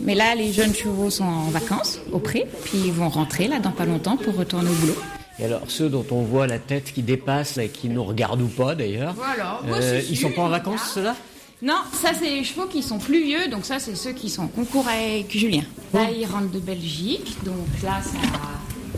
Mais 0.00 0.14
là, 0.14 0.34
les 0.34 0.52
jeunes 0.52 0.74
chevaux 0.74 1.10
sont 1.10 1.24
en 1.24 1.48
vacances 1.50 2.00
au 2.12 2.18
pré, 2.18 2.46
puis 2.64 2.78
ils 2.86 2.92
vont 2.92 3.08
rentrer 3.08 3.48
là 3.48 3.58
dans 3.58 3.70
pas 3.70 3.84
longtemps 3.84 4.16
pour 4.16 4.36
retourner 4.36 4.70
au 4.70 4.74
boulot. 4.74 4.96
Et 5.38 5.44
alors 5.44 5.62
ceux 5.68 5.88
dont 5.88 6.06
on 6.10 6.22
voit 6.22 6.46
la 6.46 6.58
tête 6.58 6.92
qui 6.92 7.02
dépasse 7.02 7.58
et 7.58 7.68
qui 7.68 7.88
nous 7.88 8.04
regardent 8.04 8.40
ou 8.40 8.48
pas 8.48 8.74
d'ailleurs, 8.74 9.14
voilà, 9.14 9.60
euh, 9.68 10.00
ils 10.08 10.16
sont 10.16 10.30
pas 10.32 10.42
en 10.42 10.48
vacances 10.48 10.92
ceux-là? 10.94 11.14
Non, 11.62 11.78
ça 11.92 12.10
c'est 12.18 12.30
les 12.30 12.44
chevaux 12.44 12.66
qui 12.66 12.82
sont 12.82 12.98
plus 12.98 13.22
vieux, 13.22 13.48
donc 13.48 13.64
ça 13.64 13.78
c'est 13.78 13.96
ceux 13.96 14.12
qui 14.12 14.30
sont 14.30 14.42
en 14.44 14.48
concours 14.48 14.86
avec 14.88 15.30
Julien. 15.30 15.62
Là 15.92 16.10
ils 16.10 16.24
rentrent 16.26 16.50
de 16.50 16.58
Belgique, 16.58 17.36
donc 17.44 17.66
là 17.82 18.00
ça 18.02 18.18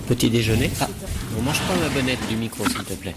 Petit 0.09 0.31
déjeuner. 0.31 0.71
Ah, 0.81 0.89
on 1.39 1.43
mange 1.43 1.61
pas 1.61 1.77
ma 1.77 1.89
bonnette 1.91 2.27
du 2.31 2.37
micro, 2.37 2.65
s'il 2.67 2.83
te 2.83 2.95
plaît. 2.95 3.15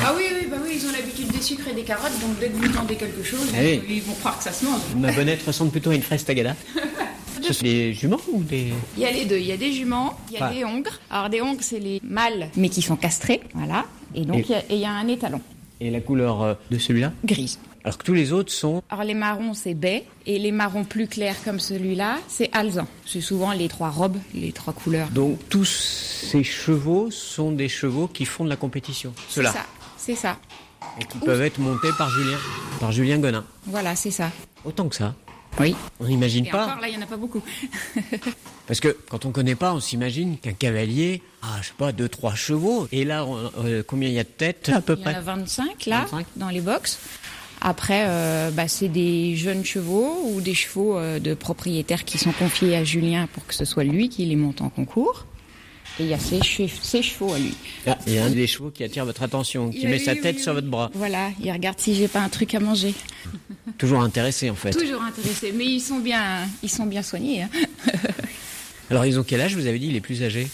Ah 0.00 0.14
oui, 0.16 0.24
oui, 0.40 0.46
bah 0.48 0.56
oui, 0.62 0.78
ils 0.80 0.86
ont 0.86 0.92
l'habitude 0.92 1.26
des 1.26 1.40
sucres 1.40 1.66
et 1.68 1.74
des 1.74 1.82
carottes, 1.82 2.12
donc 2.20 2.38
dès 2.38 2.48
que 2.48 2.56
vous 2.56 2.68
tendez 2.68 2.94
quelque 2.94 3.24
chose, 3.24 3.48
eh 3.58 3.82
ils 3.88 4.02
vont 4.02 4.14
croire 4.14 4.38
que 4.38 4.44
ça 4.44 4.52
se 4.52 4.64
mange. 4.64 4.80
Ma 4.96 5.10
bonnette 5.10 5.42
ressemble 5.44 5.72
plutôt 5.72 5.90
à 5.90 5.94
une 5.96 6.02
fraise 6.02 6.24
tagada. 6.24 6.54
Ce 7.42 7.52
sont 7.52 7.64
des 7.64 7.92
juments 7.92 8.20
ou 8.32 8.42
des... 8.42 8.72
Il 8.96 9.02
y 9.02 9.06
a 9.06 9.10
les 9.10 9.26
deux. 9.26 9.36
Il 9.36 9.44
y 9.44 9.52
a 9.52 9.56
des 9.56 9.72
juments, 9.72 10.18
il 10.30 10.38
y 10.38 10.42
a 10.42 10.50
des 10.50 10.64
hongres. 10.64 10.98
Alors 11.10 11.28
des 11.28 11.42
hongres, 11.42 11.60
c'est 11.60 11.80
les 11.80 12.00
mâles, 12.02 12.48
mais 12.56 12.70
qui 12.70 12.80
sont 12.80 12.96
castrés, 12.96 13.42
voilà. 13.52 13.84
Et 14.14 14.24
donc, 14.24 14.46
il 14.70 14.76
y, 14.76 14.84
a 14.84 14.92
un 14.92 15.08
étalon. 15.08 15.40
Et 15.80 15.90
la 15.90 16.00
couleur 16.00 16.42
euh, 16.42 16.54
de 16.70 16.78
celui-là? 16.78 17.12
Grise. 17.24 17.58
Alors 17.84 17.98
que 17.98 18.04
tous 18.04 18.14
les 18.14 18.32
autres 18.32 18.50
sont... 18.50 18.82
Alors 18.88 19.04
les 19.04 19.12
marrons, 19.12 19.52
c'est 19.52 19.74
baie, 19.74 20.06
et 20.24 20.38
les 20.38 20.52
marrons 20.52 20.84
plus 20.84 21.06
clairs 21.06 21.36
comme 21.44 21.60
celui-là, 21.60 22.18
c'est 22.28 22.48
alezan. 22.56 22.86
C'est 23.04 23.20
souvent 23.20 23.52
les 23.52 23.68
trois 23.68 23.90
robes, 23.90 24.16
les 24.32 24.52
trois 24.52 24.72
couleurs. 24.72 25.08
Donc 25.10 25.38
tous 25.50 25.66
ces 25.66 26.42
chevaux 26.42 27.10
sont 27.10 27.52
des 27.52 27.68
chevaux 27.68 28.08
qui 28.08 28.24
font 28.24 28.44
de 28.44 28.48
la 28.48 28.56
compétition. 28.56 29.12
C'est 29.28 29.42
ça, 29.42 29.66
c'est 29.98 30.14
ça. 30.14 30.38
Et 30.98 31.04
qui 31.04 31.18
peuvent 31.18 31.42
être 31.42 31.58
montés 31.58 31.90
par 31.98 32.08
Julien, 32.08 32.38
par 32.80 32.90
Julien 32.90 33.18
Gonin. 33.18 33.44
Voilà, 33.66 33.94
c'est 33.96 34.10
ça. 34.10 34.30
Autant 34.64 34.88
que 34.88 34.96
ça. 34.96 35.14
Oui. 35.60 35.76
On 36.00 36.06
n'imagine 36.06 36.48
pas. 36.48 36.66
Encore, 36.66 36.80
là, 36.80 36.88
il 36.88 36.96
n'y 36.96 36.98
en 36.98 37.06
a 37.06 37.08
pas 37.08 37.16
beaucoup. 37.16 37.42
Parce 38.66 38.80
que 38.80 38.96
quand 39.08 39.24
on 39.24 39.28
ne 39.28 39.32
connaît 39.32 39.54
pas, 39.54 39.72
on 39.72 39.80
s'imagine 39.80 40.38
qu'un 40.38 40.52
cavalier 40.52 41.22
a, 41.42 41.60
je 41.60 41.68
sais 41.68 41.74
pas, 41.76 41.92
deux, 41.92 42.08
trois 42.08 42.34
chevaux. 42.34 42.88
Et 42.92 43.04
là, 43.04 43.26
euh, 43.58 43.82
combien 43.86 44.08
il 44.08 44.14
y 44.14 44.18
a 44.18 44.24
de 44.24 44.28
têtes 44.28 44.70
à 44.70 44.80
peu 44.80 44.96
près 44.96 45.12
Il 45.12 45.14
y 45.14 45.16
en 45.16 45.20
a 45.20 45.36
25 45.36 45.86
là, 45.86 46.06
dans 46.36 46.48
les 46.48 46.60
box. 46.60 46.98
Après, 47.66 48.04
euh, 48.06 48.50
bah, 48.50 48.68
c'est 48.68 48.88
des 48.88 49.36
jeunes 49.36 49.64
chevaux 49.64 50.20
ou 50.26 50.42
des 50.42 50.52
chevaux 50.52 50.98
euh, 50.98 51.18
de 51.18 51.32
propriétaires 51.32 52.04
qui 52.04 52.18
sont 52.18 52.32
confiés 52.32 52.76
à 52.76 52.84
Julien 52.84 53.26
pour 53.32 53.46
que 53.46 53.54
ce 53.54 53.64
soit 53.64 53.84
lui 53.84 54.10
qui 54.10 54.26
les 54.26 54.36
monte 54.36 54.60
en 54.60 54.68
concours. 54.68 55.24
Et 55.98 56.02
il 56.02 56.08
y 56.08 56.12
a 56.12 56.18
ses, 56.18 56.42
chevaux 56.42 57.32
à 57.32 57.38
lui. 57.38 57.54
Ah, 57.86 57.96
il 58.06 58.12
y 58.12 58.18
a 58.18 58.24
un 58.26 58.30
des 58.30 58.46
chevaux 58.46 58.70
qui 58.70 58.84
attire 58.84 59.06
votre 59.06 59.22
attention, 59.22 59.70
qui 59.70 59.86
met 59.86 59.98
sa 59.98 60.14
tête 60.14 60.40
sur 60.40 60.52
votre 60.52 60.66
bras. 60.66 60.90
Voilà, 60.92 61.30
il 61.42 61.50
regarde 61.50 61.80
si 61.80 61.94
j'ai 61.94 62.08
pas 62.08 62.20
un 62.20 62.28
truc 62.28 62.54
à 62.54 62.60
manger. 62.60 62.92
Toujours 63.78 64.02
intéressés 64.02 64.50
en 64.50 64.56
fait. 64.56 64.72
Toujours 64.72 65.02
intéressés, 65.02 65.54
mais 65.56 65.64
ils 65.64 65.80
sont 65.80 66.00
bien, 66.00 66.46
ils 66.62 66.68
sont 66.68 66.84
bien 66.84 67.02
soignés. 67.02 67.44
Hein. 67.44 67.48
Alors 68.90 69.06
ils 69.06 69.18
ont 69.18 69.22
quel 69.22 69.40
âge 69.40 69.56
Vous 69.56 69.66
avez 69.66 69.78
dit 69.78 69.90
les 69.90 70.02
plus 70.02 70.22
âgés? 70.22 70.48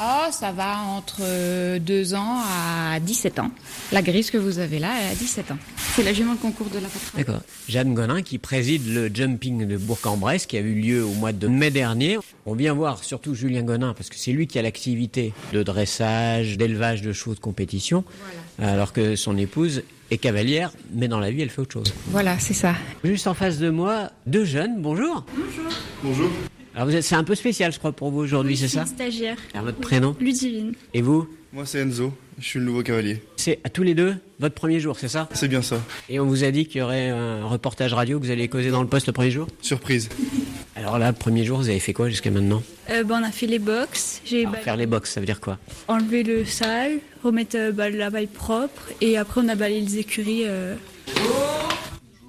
Oh, 0.00 0.26
ça 0.32 0.50
va 0.50 0.78
entre 0.78 1.78
2 1.78 2.14
ans 2.14 2.42
à 2.42 2.98
17 2.98 3.38
ans. 3.38 3.50
La 3.92 4.02
grise 4.02 4.30
que 4.30 4.38
vous 4.38 4.58
avez 4.58 4.80
là, 4.80 4.90
elle 5.00 5.12
a 5.12 5.14
17 5.14 5.52
ans. 5.52 5.58
C'est 5.94 6.02
la 6.02 6.12
jument 6.12 6.34
de 6.34 6.40
concours 6.40 6.68
de 6.68 6.80
la 6.80 6.88
patrouille. 6.88 7.24
D'accord. 7.24 7.42
Jeanne 7.68 7.94
Gonin 7.94 8.22
qui 8.22 8.38
préside 8.38 8.92
le 8.92 9.08
jumping 9.14 9.66
de 9.66 9.76
Bourg-en-Bresse 9.76 10.46
qui 10.46 10.56
a 10.56 10.60
eu 10.60 10.74
lieu 10.74 11.04
au 11.04 11.12
mois 11.12 11.32
de 11.32 11.46
mai 11.46 11.70
dernier. 11.70 12.18
On 12.44 12.54
vient 12.54 12.74
voir 12.74 13.04
surtout 13.04 13.34
Julien 13.34 13.62
Gonin 13.62 13.94
parce 13.94 14.08
que 14.08 14.16
c'est 14.16 14.32
lui 14.32 14.48
qui 14.48 14.58
a 14.58 14.62
l'activité 14.62 15.32
de 15.52 15.62
dressage, 15.62 16.58
d'élevage 16.58 17.00
de 17.02 17.12
chevaux 17.12 17.34
de 17.34 17.40
compétition, 17.40 18.04
alors 18.60 18.92
que 18.92 19.14
son 19.14 19.36
épouse 19.38 19.82
est 20.10 20.18
cavalière, 20.18 20.72
mais 20.92 21.06
dans 21.06 21.20
la 21.20 21.30
vie 21.30 21.42
elle 21.42 21.50
fait 21.50 21.62
autre 21.62 21.72
chose. 21.72 21.94
Voilà, 22.08 22.38
c'est 22.40 22.54
ça. 22.54 22.74
Juste 23.04 23.26
en 23.28 23.34
face 23.34 23.58
de 23.58 23.70
moi, 23.70 24.10
deux 24.26 24.44
jeunes. 24.44 24.82
Bonjour. 24.82 25.24
Bonjour. 25.36 25.72
Bonjour. 26.02 26.30
Alors 26.74 26.88
vous 26.88 26.96
êtes, 26.96 27.04
c'est 27.04 27.14
un 27.14 27.22
peu 27.24 27.34
spécial, 27.36 27.72
je 27.72 27.78
crois, 27.78 27.92
pour 27.92 28.10
vous 28.10 28.18
aujourd'hui, 28.20 28.56
c'est 28.56 28.66
ça 28.68 28.84
Stagiaire. 28.84 29.36
Alors 29.52 29.66
votre 29.66 29.78
prénom 29.78 30.16
Ludivine. 30.20 30.72
Et 30.92 31.02
vous 31.02 31.28
Moi 31.52 31.66
c'est 31.66 31.78
Enzo, 31.80 32.12
je 32.40 32.44
suis 32.44 32.58
le 32.58 32.64
nouveau 32.64 32.82
cavalier. 32.82 33.22
C'est 33.36 33.60
à 33.62 33.68
tous 33.68 33.84
les 33.84 33.94
deux 33.94 34.16
votre 34.40 34.56
premier 34.56 34.80
jour, 34.80 34.98
c'est 34.98 35.06
ça 35.08 35.28
C'est 35.32 35.46
bien 35.46 35.62
ça. 35.62 35.80
Et 36.08 36.18
on 36.18 36.26
vous 36.26 36.42
a 36.42 36.50
dit 36.50 36.66
qu'il 36.66 36.80
y 36.80 36.82
aurait 36.82 37.08
un 37.10 37.44
reportage 37.46 37.94
radio 37.94 38.18
que 38.18 38.24
vous 38.24 38.32
allez 38.32 38.48
causer 38.48 38.70
dans 38.70 38.82
le 38.82 38.88
poste 38.88 39.06
le 39.06 39.12
premier 39.12 39.30
jour 39.30 39.46
Surprise. 39.62 40.08
Alors 40.74 40.98
là, 40.98 41.12
premier 41.12 41.44
jour, 41.44 41.58
vous 41.58 41.68
avez 41.68 41.78
fait 41.78 41.92
quoi 41.92 42.08
jusqu'à 42.08 42.32
maintenant 42.32 42.60
Euh, 42.90 43.04
bah, 43.04 43.18
on 43.20 43.24
a 43.24 43.30
fait 43.30 43.46
les 43.46 43.60
box. 43.60 44.20
J'ai 44.24 44.44
Alors, 44.44 44.56
Faire 44.56 44.76
les 44.76 44.86
box, 44.86 45.12
ça 45.12 45.20
veut 45.20 45.26
dire 45.26 45.40
quoi 45.40 45.58
enlevé 45.86 46.24
le 46.24 46.44
sale, 46.44 46.98
remettre 47.22 47.56
euh, 47.56 47.70
bah, 47.70 47.88
la 47.88 48.10
baille 48.10 48.26
propre 48.26 48.82
et 49.00 49.16
après 49.16 49.40
on 49.42 49.48
a 49.48 49.54
balayé 49.54 49.80
les 49.80 49.98
écuries. 49.98 50.42
euh. 50.46 50.74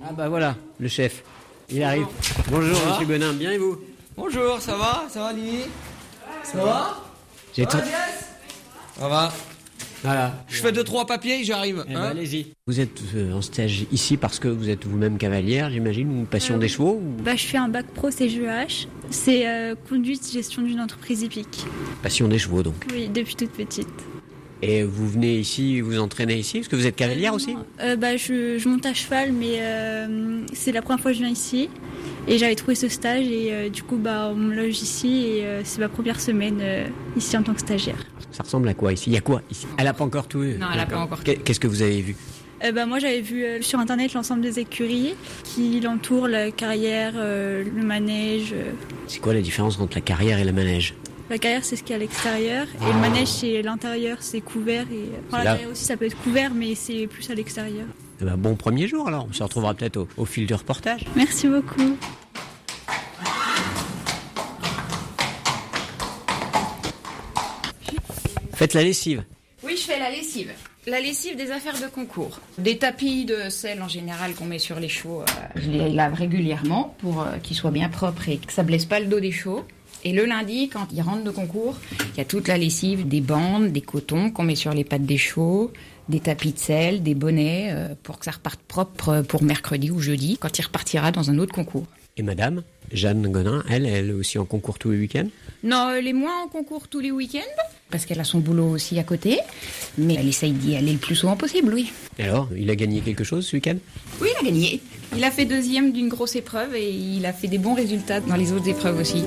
Ah 0.08 0.14
bah 0.16 0.30
voilà, 0.30 0.56
le 0.80 0.88
chef. 0.88 1.24
Il 1.72 1.82
arrive. 1.82 2.06
Bonjour, 2.52 2.78
va 2.78 2.91
monsieur 2.91 3.08
Gonin, 3.08 3.34
bien 3.34 3.52
et 3.52 3.58
vous 3.58 3.80
Bonjour, 4.18 4.59
ça 4.61 4.76
va? 4.78 5.05
Ça 5.09 5.20
va 5.22 5.34
Lily? 5.34 5.63
Ça 6.43 6.57
va? 6.63 7.03
J'ai 7.55 7.63
Ça 7.66 7.78
va, 7.78 7.84
tout- 7.84 7.89
Ça 8.99 9.07
va? 9.09 9.34
Voilà. 10.03 10.34
Je 10.47 10.61
fais 10.61 10.72
deux, 10.72 10.84
trois 10.84 11.05
papiers, 11.07 11.43
j'arrive. 11.43 11.84
Eh 11.89 11.93
ben, 11.93 11.99
hein? 11.99 12.09
allez-y. 12.11 12.53
Vous 12.68 12.80
êtes 12.80 13.01
euh, 13.16 13.34
en 13.34 13.41
stage 13.41 13.86
ici 13.91 14.18
parce 14.18 14.38
que 14.39 14.47
vous 14.47 14.70
êtes 14.70 14.86
vous-même 14.86 15.18
cavalière, 15.18 15.72
j'imagine, 15.72 16.22
ou 16.22 16.26
passion 16.26 16.55
Euh, 16.55 16.59
des 16.59 16.68
chevaux 16.68 17.01
ou 17.01 17.22
Bah, 17.24 17.36
je 17.36 17.45
fais 17.45 17.57
un 17.57 17.70
bac 17.70 17.88
pro 17.88 18.11
CGEH. 18.11 18.88
C'est 19.09 19.47
euh, 19.47 19.74
conduite 19.89 20.30
gestion 20.32 20.61
d'une 20.61 20.80
entreprise 20.80 21.24
hippique. 21.24 21.66
passion 22.03 22.28
des 22.28 22.38
chevaux 22.38 22.61
donc. 22.61 22.76
Oui, 22.93 23.09
depuis 23.09 23.36
toute 23.36 23.51
petite. 23.51 23.88
Et 24.62 24.84
vous 24.84 25.08
venez 25.10 25.38
ici, 25.38 25.82
vous 25.82 25.99
entraînez 25.99 26.36
ici, 26.38 26.60
parce 26.60 26.70
que 26.70 26.76
vous 26.76 26.88
êtes 26.88 26.95
cavalière 26.95 27.34
aussi 27.34 27.56
Euh, 27.82 27.95
bah, 27.95 28.16
je, 28.18 28.58
je 28.58 28.68
monte 28.70 28.86
à 28.86 28.93
cheval, 28.93 29.32
mais 29.32 29.58
euh, 29.60 30.41
c'est 30.53 30.72
la 30.72 30.82
première 30.82 31.01
fois 31.01 31.12
que 31.12 31.18
je 31.18 31.24
viens 31.24 31.32
ici. 31.32 31.70
Et 32.28 32.38
j'avais 32.38 32.56
trouvé 32.56 32.74
ce 32.76 32.88
stage 32.89 33.26
et 33.28 33.49
euh, 33.53 33.70
du 33.70 33.84
coup, 33.84 33.97
bah, 33.97 34.32
on 34.32 34.36
me 34.36 34.56
loge 34.56 34.82
ici 34.82 35.26
et 35.28 35.45
euh, 35.45 35.62
c'est 35.64 35.80
ma 35.80 35.89
première 35.89 36.20
semaine 36.20 36.58
euh, 36.62 36.88
ici 37.16 37.38
en 37.38 37.43
tant 37.43 37.53
que 37.53 37.60
stagiaire. 37.60 37.97
Ça 38.32 38.43
ressemble 38.43 38.68
à 38.70 38.74
quoi 38.74 38.93
ici? 38.93 39.10
Il 39.10 39.14
y 39.14 39.18
a 39.18 39.22
quoi 39.22 39.41
ici? 39.51 39.68
Elle 39.78 39.88
a 39.88 39.93
pas 39.93 40.03
encore 40.06 40.28
tout 40.28 40.39
vu 40.39 40.56
Non, 40.58 40.68
elle 40.74 40.80
a 40.80 40.86
pas 40.86 40.97
encore 40.97 41.20
tout. 41.20 41.24
Qu'est- 41.26 41.36
Qu'est-ce 41.43 41.60
que 41.60 41.68
vous 41.68 41.82
avez 41.84 42.01
vu? 42.01 42.16
Euh, 42.64 42.72
bah, 42.72 42.86
moi, 42.86 42.97
j'avais 42.99 43.22
vu 43.22 43.43
euh, 43.43 43.62
sur 43.62 43.80
internet 43.80 44.14
l'ensemble 44.14 44.41
des 44.41 44.60
écuries 44.60 45.14
qui 45.43 45.80
l'entourent, 45.82 46.28
la 46.30 46.49
carrière, 46.51 47.14
euh, 47.18 47.64
le 47.64 47.84
manège. 47.84 48.53
euh. 48.53 48.72
C'est 49.08 49.20
quoi 49.20 49.34
la 49.34 49.41
différence 49.41 49.80
entre 49.80 49.95
la 49.97 50.01
carrière 50.01 50.39
et 50.39 50.45
le 50.45 50.53
manège? 50.53 50.95
La 51.30 51.39
carrière, 51.39 51.65
c'est 51.65 51.76
ce 51.76 51.82
qu'il 51.82 51.91
y 51.91 51.93
a 51.93 51.95
à 51.95 51.99
l'extérieur 51.99 52.67
et 52.82 52.93
le 52.93 52.99
manège, 52.99 53.28
c'est 53.28 53.61
l'intérieur, 53.63 54.17
c'est 54.19 54.41
couvert. 54.41 54.86
Et... 54.91 55.09
Enfin, 55.28 55.39
la 55.39 55.43
carrière 55.43 55.69
aussi, 55.69 55.84
ça 55.84 55.97
peut 55.97 56.05
être 56.05 56.17
couvert, 56.21 56.53
mais 56.53 56.76
c'est 56.76 57.07
plus 57.07 57.28
à 57.32 57.34
l'extérieur. 57.34 57.88
Eh 58.21 58.26
ben, 58.26 58.38
Bon 58.38 58.55
premier 58.55 58.88
jour 58.88 59.07
alors, 59.07 59.28
on 59.30 59.34
se 59.34 59.41
retrouvera 59.41 59.73
peut-être 59.73 59.97
au, 59.97 60.07
au 60.17 60.26
fil 60.26 60.45
du 60.45 60.53
reportage. 60.53 61.01
Merci 61.15 61.47
beaucoup. 61.47 61.97
Faites 68.53 68.73
la 68.73 68.84
lessive. 68.84 69.23
Oui, 69.63 69.76
je 69.76 69.82
fais 69.82 69.99
la 69.99 70.11
lessive. 70.11 70.51
La 70.88 70.99
lessive 70.99 71.36
des 71.36 71.49
affaires 71.49 71.82
de 71.82 71.88
concours. 71.88 72.39
Des 72.59 72.78
tapis 72.78 73.26
de 73.26 73.49
sel 73.49 73.82
en 73.82 73.88
général 73.88 74.36
qu'on 74.36 74.45
met 74.45 74.59
sur 74.59 74.80
les 74.80 74.88
chevaux, 74.88 75.21
euh, 75.21 75.26
je 75.55 75.71
les 75.71 75.89
lave 75.89 76.13
régulièrement 76.13 76.95
pour 76.99 77.23
euh, 77.23 77.38
qu'ils 77.41 77.57
soient 77.57 77.71
bien 77.71 77.89
propres 77.89 78.30
et 78.30 78.38
que 78.38 78.53
ça 78.53 78.61
blesse 78.61 78.86
pas 78.86 78.99
le 78.99 79.07
dos 79.07 79.19
des 79.19 79.32
chevaux. 79.32 79.65
Et 80.08 80.14
le 80.14 80.26
lundi, 80.26 80.70
quand 80.70 80.86
ils 80.93 81.01
rentrent 81.01 81.24
de 81.24 81.32
concours, 81.32 81.76
il 82.14 82.20
y 82.20 82.22
a 82.22 82.26
toute 82.26 82.47
la 82.47 82.60
lessive, 82.60 83.08
des 83.08 83.22
bandes, 83.22 83.72
des 83.72 83.82
cotons 83.82 84.30
qu'on 84.30 84.43
met 84.43 84.53
sur 84.53 84.72
les 84.72 84.84
pattes 84.84 85.03
des 85.03 85.18
chevaux, 85.18 85.74
des 86.10 86.20
tapis 86.20 86.51
de 86.51 86.60
sel, 86.60 87.01
des 87.01 87.16
bonnets, 87.16 87.70
euh, 87.72 87.95
pour 88.03 88.20
que 88.20 88.26
ça 88.26 88.32
reparte 88.32 88.60
propre 88.60 89.10
euh, 89.10 89.24
pour 89.24 89.41
mercredi 89.41 89.89
ou 89.89 89.99
jeudi, 89.99 90.38
quand 90.39 90.60
il 90.60 90.62
repartira 90.62 91.12
dans 91.12 91.32
un 91.32 91.39
autre 91.39 91.56
concours. 91.56 91.88
Et 92.18 92.22
madame, 92.22 92.62
Jeanne 92.93 93.28
Gonin, 93.32 93.64
elle, 93.68 93.88
elle 93.88 94.12
est 94.12 94.14
aussi 94.14 94.38
en 94.38 94.45
concours 94.45 94.78
tous 94.78 94.91
les 94.91 94.99
week-ends? 94.99 95.28
Non, 95.64 95.89
elle 95.89 96.08
est 96.08 96.14
moins 96.14 96.43
en 96.43 96.49
concours 96.49 96.88
tous 96.88 96.99
les 96.99 97.10
week-ends, 97.10 97.64
parce 97.89 98.06
qu'elle 98.06 98.20
a 98.20 98.24
son 98.24 98.39
boulot 98.39 98.70
aussi 98.70 98.99
à 98.99 99.03
côté, 99.03 99.39
mais 99.97 100.14
elle 100.20 100.28
essaye 100.28 100.51
d'y 100.51 100.76
aller 100.76 100.93
le 100.93 100.99
plus 100.99 101.16
souvent 101.16 101.36
possible, 101.36 101.74
oui. 101.74 101.91
Et 102.20 102.26
alors, 102.26 102.47
il 102.56 102.70
a 102.70 102.76
gagné 102.76 103.01
quelque 103.01 103.24
chose 103.24 103.47
ce 103.47 103.56
week-end? 103.56 103.78
Oui, 104.22 104.28
il 104.32 104.45
a 104.45 104.49
gagné. 104.51 104.82
Il 105.18 105.24
a 105.24 105.32
fait 105.32 105.45
deuxième 105.45 105.91
d'une 105.91 106.10
grosse 106.10 106.36
épreuve 106.36 106.76
et 106.76 106.91
il 106.91 107.26
a 107.26 107.34
fait 107.34 107.47
des 107.47 107.58
bons 107.58 107.74
résultats 107.74 108.20
dans 108.20 108.36
les 108.36 108.51
autres 108.53 108.70
épreuves 108.70 108.99
aussi. 108.99 109.24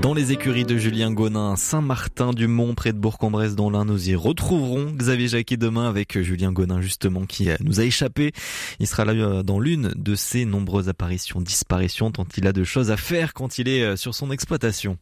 Dans 0.00 0.14
les 0.14 0.30
écuries 0.30 0.64
de 0.64 0.76
Julien 0.76 1.10
Gonin, 1.10 1.56
Saint-Martin-du-Mont, 1.56 2.74
près 2.74 2.92
de 2.92 2.98
Bourg-en-Bresse, 2.98 3.56
dont 3.56 3.68
l'un 3.68 3.84
nous 3.84 4.08
y 4.08 4.14
retrouverons. 4.14 4.92
Xavier 4.92 5.26
Jacquet 5.26 5.56
demain 5.56 5.88
avec 5.88 6.20
Julien 6.20 6.52
Gonin, 6.52 6.80
justement, 6.80 7.26
qui 7.26 7.50
euh, 7.50 7.56
nous 7.60 7.80
a 7.80 7.84
échappé. 7.84 8.32
Il 8.78 8.86
sera 8.86 9.04
là 9.04 9.12
euh, 9.12 9.42
dans 9.42 9.58
l'une 9.58 9.92
de 9.96 10.14
ses 10.14 10.44
nombreuses 10.44 10.88
apparitions, 10.88 11.40
disparitions, 11.40 12.12
tant 12.12 12.26
il 12.36 12.46
a 12.46 12.52
de 12.52 12.62
choses 12.62 12.92
à 12.92 12.96
faire 12.96 13.34
quand 13.34 13.58
il 13.58 13.68
est 13.68 13.82
euh, 13.82 13.96
sur 13.96 14.14
son 14.14 14.30
exploitation. 14.30 14.98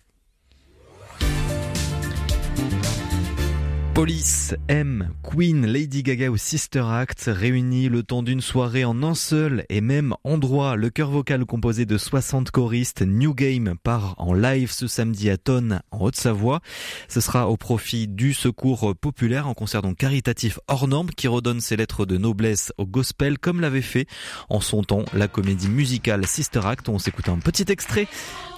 Police, 3.96 4.54
M, 4.68 5.08
Queen, 5.22 5.64
Lady 5.64 6.02
Gaga 6.02 6.28
ou 6.28 6.36
Sister 6.36 6.84
Act 6.86 7.30
réunis 7.32 7.88
le 7.88 8.02
temps 8.02 8.22
d'une 8.22 8.42
soirée 8.42 8.84
en 8.84 9.02
un 9.02 9.14
seul 9.14 9.64
et 9.70 9.80
même 9.80 10.14
endroit. 10.22 10.76
Le 10.76 10.90
chœur 10.90 11.10
vocal 11.10 11.46
composé 11.46 11.86
de 11.86 11.96
60 11.96 12.50
choristes 12.50 13.00
New 13.00 13.32
Game 13.32 13.74
part 13.82 14.14
en 14.18 14.34
live 14.34 14.70
ce 14.70 14.86
samedi 14.86 15.30
à 15.30 15.38
Tonne 15.38 15.80
en 15.92 16.00
Haute-Savoie. 16.00 16.60
Ce 17.08 17.22
sera 17.22 17.48
au 17.48 17.56
profit 17.56 18.06
du 18.06 18.34
secours 18.34 18.94
populaire 19.00 19.48
en 19.48 19.54
concert 19.54 19.80
donc 19.80 19.96
caritatif 19.96 20.58
hors 20.68 20.88
norme 20.88 21.08
qui 21.08 21.26
redonne 21.26 21.62
ses 21.62 21.76
lettres 21.76 22.04
de 22.04 22.18
noblesse 22.18 22.74
au 22.76 22.84
gospel 22.84 23.38
comme 23.38 23.62
l'avait 23.62 23.80
fait 23.80 24.06
en 24.50 24.60
son 24.60 24.82
temps 24.82 25.06
la 25.14 25.26
comédie 25.26 25.70
musicale 25.70 26.26
Sister 26.26 26.60
Act. 26.66 26.90
On 26.90 26.98
s'écoute 26.98 27.30
un 27.30 27.38
petit 27.38 27.64
extrait 27.72 28.08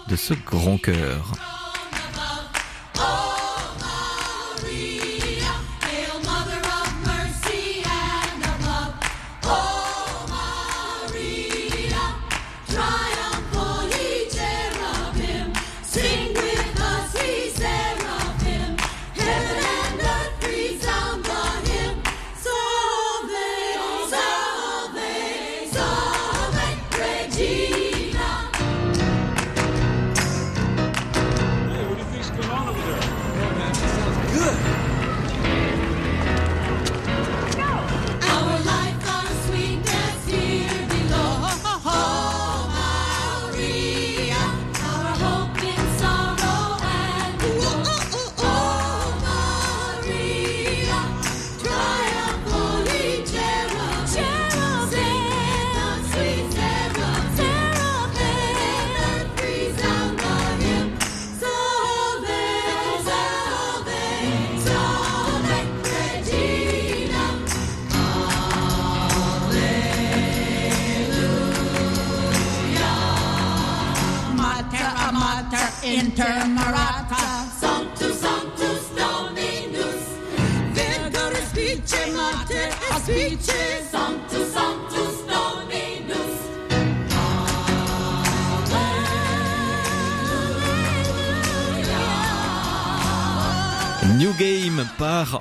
de 0.09 0.17
ce 0.17 0.35
grand 0.35 0.79
chœur. 0.79 1.68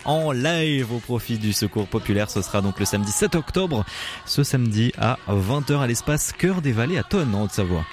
En 0.05 0.31
live 0.31 0.91
au 0.93 0.99
profit 0.99 1.37
du 1.37 1.53
Secours 1.53 1.87
Populaire. 1.87 2.29
Ce 2.29 2.41
sera 2.41 2.61
donc 2.61 2.79
le 2.79 2.85
samedi 2.85 3.11
7 3.11 3.35
octobre. 3.35 3.85
Ce 4.25 4.43
samedi 4.43 4.91
à 4.97 5.17
20h 5.29 5.79
à 5.79 5.87
l'espace 5.87 6.31
Cœur 6.31 6.61
des 6.61 6.71
Vallées 6.71 6.97
à 6.97 7.03
Tonnes 7.03 7.33
en 7.35 7.43
Haute-Savoie. 7.43 7.85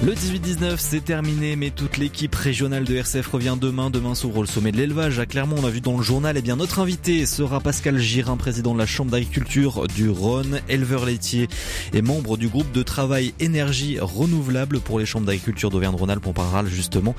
Le 0.00 0.14
18-19 0.14 0.76
c'est 0.78 1.04
terminé 1.04 1.56
mais 1.56 1.70
toute 1.70 1.96
l'équipe 1.96 2.32
régionale 2.32 2.84
de 2.84 2.94
RCF 2.94 3.26
revient 3.26 3.56
demain. 3.60 3.90
Demain 3.90 4.14
s'ouvre 4.14 4.42
le 4.42 4.46
sommet 4.46 4.70
de 4.70 4.76
l'élevage 4.76 5.18
à 5.18 5.26
Clermont. 5.26 5.56
On 5.60 5.66
a 5.66 5.70
vu 5.70 5.80
dans 5.80 5.96
le 5.96 6.04
journal, 6.04 6.36
et 6.36 6.40
bien 6.40 6.54
notre 6.54 6.78
invité 6.78 7.26
sera 7.26 7.58
Pascal 7.58 7.98
Girin, 7.98 8.36
président 8.36 8.74
de 8.74 8.78
la 8.78 8.86
Chambre 8.86 9.10
d'agriculture 9.10 9.88
du 9.88 10.08
Rhône, 10.08 10.60
éleveur 10.68 11.04
laitier 11.04 11.48
et 11.92 12.00
membre 12.00 12.36
du 12.36 12.46
groupe 12.46 12.70
de 12.70 12.84
travail 12.84 13.34
énergie 13.40 13.98
renouvelable 13.98 14.78
pour 14.78 15.00
les 15.00 15.04
chambres 15.04 15.26
d'agriculture 15.26 15.68
d'Auvergne-Rhône-Alpes. 15.68 16.26
On 16.28 16.32
parlera 16.32 16.64
justement 16.64 17.16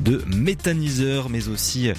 de 0.00 0.22
méthaniseurs 0.28 1.30
mais 1.30 1.48
aussi 1.48 1.90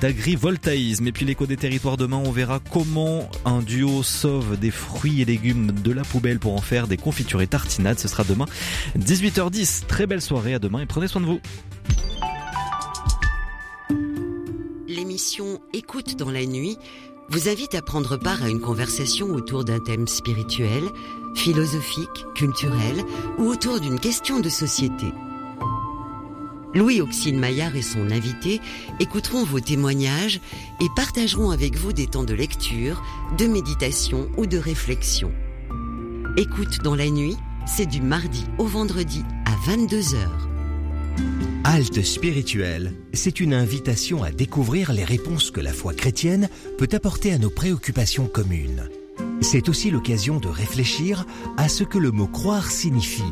d'agrivoltaïsme. 0.00 1.08
Et 1.08 1.12
puis 1.12 1.26
l'écho 1.26 1.46
des 1.46 1.56
territoires 1.56 1.96
demain, 1.96 2.22
on 2.24 2.30
verra 2.30 2.60
comment 2.70 3.28
un 3.44 3.60
duo 3.60 4.04
sauve 4.04 4.56
des 4.56 4.70
fruits 4.70 5.20
et 5.20 5.24
légumes 5.24 5.72
de 5.72 5.90
la 5.90 6.04
poubelle 6.04 6.38
pour 6.38 6.54
en 6.54 6.60
faire 6.60 6.86
des 6.86 6.96
confitures 6.96 7.42
et 7.42 7.48
tartinades. 7.48 7.98
Ce 7.98 8.06
sera 8.06 8.22
demain 8.22 8.46
18h10. 8.96 9.79
Très 9.88 10.06
belle 10.06 10.20
soirée, 10.20 10.54
à 10.54 10.58
demain 10.58 10.80
et 10.80 10.86
prenez 10.86 11.08
soin 11.08 11.20
de 11.20 11.26
vous. 11.26 11.40
L'émission 14.88 15.60
Écoute 15.72 16.16
dans 16.16 16.30
la 16.30 16.44
nuit 16.46 16.76
vous 17.28 17.48
invite 17.48 17.74
à 17.74 17.82
prendre 17.82 18.16
part 18.16 18.42
à 18.42 18.48
une 18.48 18.60
conversation 18.60 19.28
autour 19.28 19.64
d'un 19.64 19.78
thème 19.78 20.08
spirituel, 20.08 20.82
philosophique, 21.36 22.26
culturel 22.34 23.04
ou 23.38 23.44
autour 23.44 23.80
d'une 23.80 24.00
question 24.00 24.40
de 24.40 24.48
société. 24.48 25.06
Louis 26.74 27.00
Auxine 27.00 27.38
Maillard 27.38 27.74
et 27.74 27.82
son 27.82 28.10
invité 28.10 28.60
écouteront 29.00 29.44
vos 29.44 29.60
témoignages 29.60 30.40
et 30.80 30.86
partageront 30.94 31.50
avec 31.50 31.76
vous 31.76 31.92
des 31.92 32.06
temps 32.06 32.24
de 32.24 32.34
lecture, 32.34 33.02
de 33.38 33.46
méditation 33.46 34.28
ou 34.36 34.46
de 34.46 34.58
réflexion. 34.58 35.32
Écoute 36.36 36.78
dans 36.82 36.94
la 36.94 37.10
nuit, 37.10 37.36
c'est 37.76 37.86
du 37.86 38.00
mardi 38.00 38.44
au 38.58 38.64
vendredi 38.64 39.22
à 39.46 39.70
22h. 39.70 40.16
Halte 41.62 42.02
spirituelle, 42.02 42.92
c'est 43.12 43.38
une 43.38 43.54
invitation 43.54 44.24
à 44.24 44.32
découvrir 44.32 44.92
les 44.92 45.04
réponses 45.04 45.50
que 45.50 45.60
la 45.60 45.72
foi 45.72 45.94
chrétienne 45.94 46.48
peut 46.78 46.88
apporter 46.92 47.32
à 47.32 47.38
nos 47.38 47.50
préoccupations 47.50 48.26
communes. 48.26 48.88
C'est 49.40 49.68
aussi 49.68 49.90
l'occasion 49.90 50.38
de 50.38 50.48
réfléchir 50.48 51.26
à 51.56 51.68
ce 51.68 51.84
que 51.84 51.98
le 51.98 52.10
mot 52.10 52.26
croire 52.26 52.70
signifie, 52.70 53.22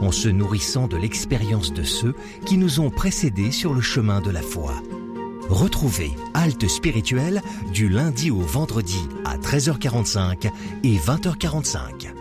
en 0.00 0.10
se 0.10 0.28
nourrissant 0.28 0.88
de 0.88 0.96
l'expérience 0.96 1.72
de 1.72 1.84
ceux 1.84 2.14
qui 2.46 2.58
nous 2.58 2.80
ont 2.80 2.90
précédés 2.90 3.52
sur 3.52 3.74
le 3.74 3.80
chemin 3.80 4.20
de 4.20 4.30
la 4.30 4.42
foi. 4.42 4.74
Retrouvez 5.48 6.10
Halte 6.34 6.68
spirituelle 6.68 7.42
du 7.72 7.88
lundi 7.88 8.30
au 8.30 8.40
vendredi 8.40 9.08
à 9.24 9.36
13h45 9.36 10.50
et 10.82 10.96
20h45. 10.96 12.13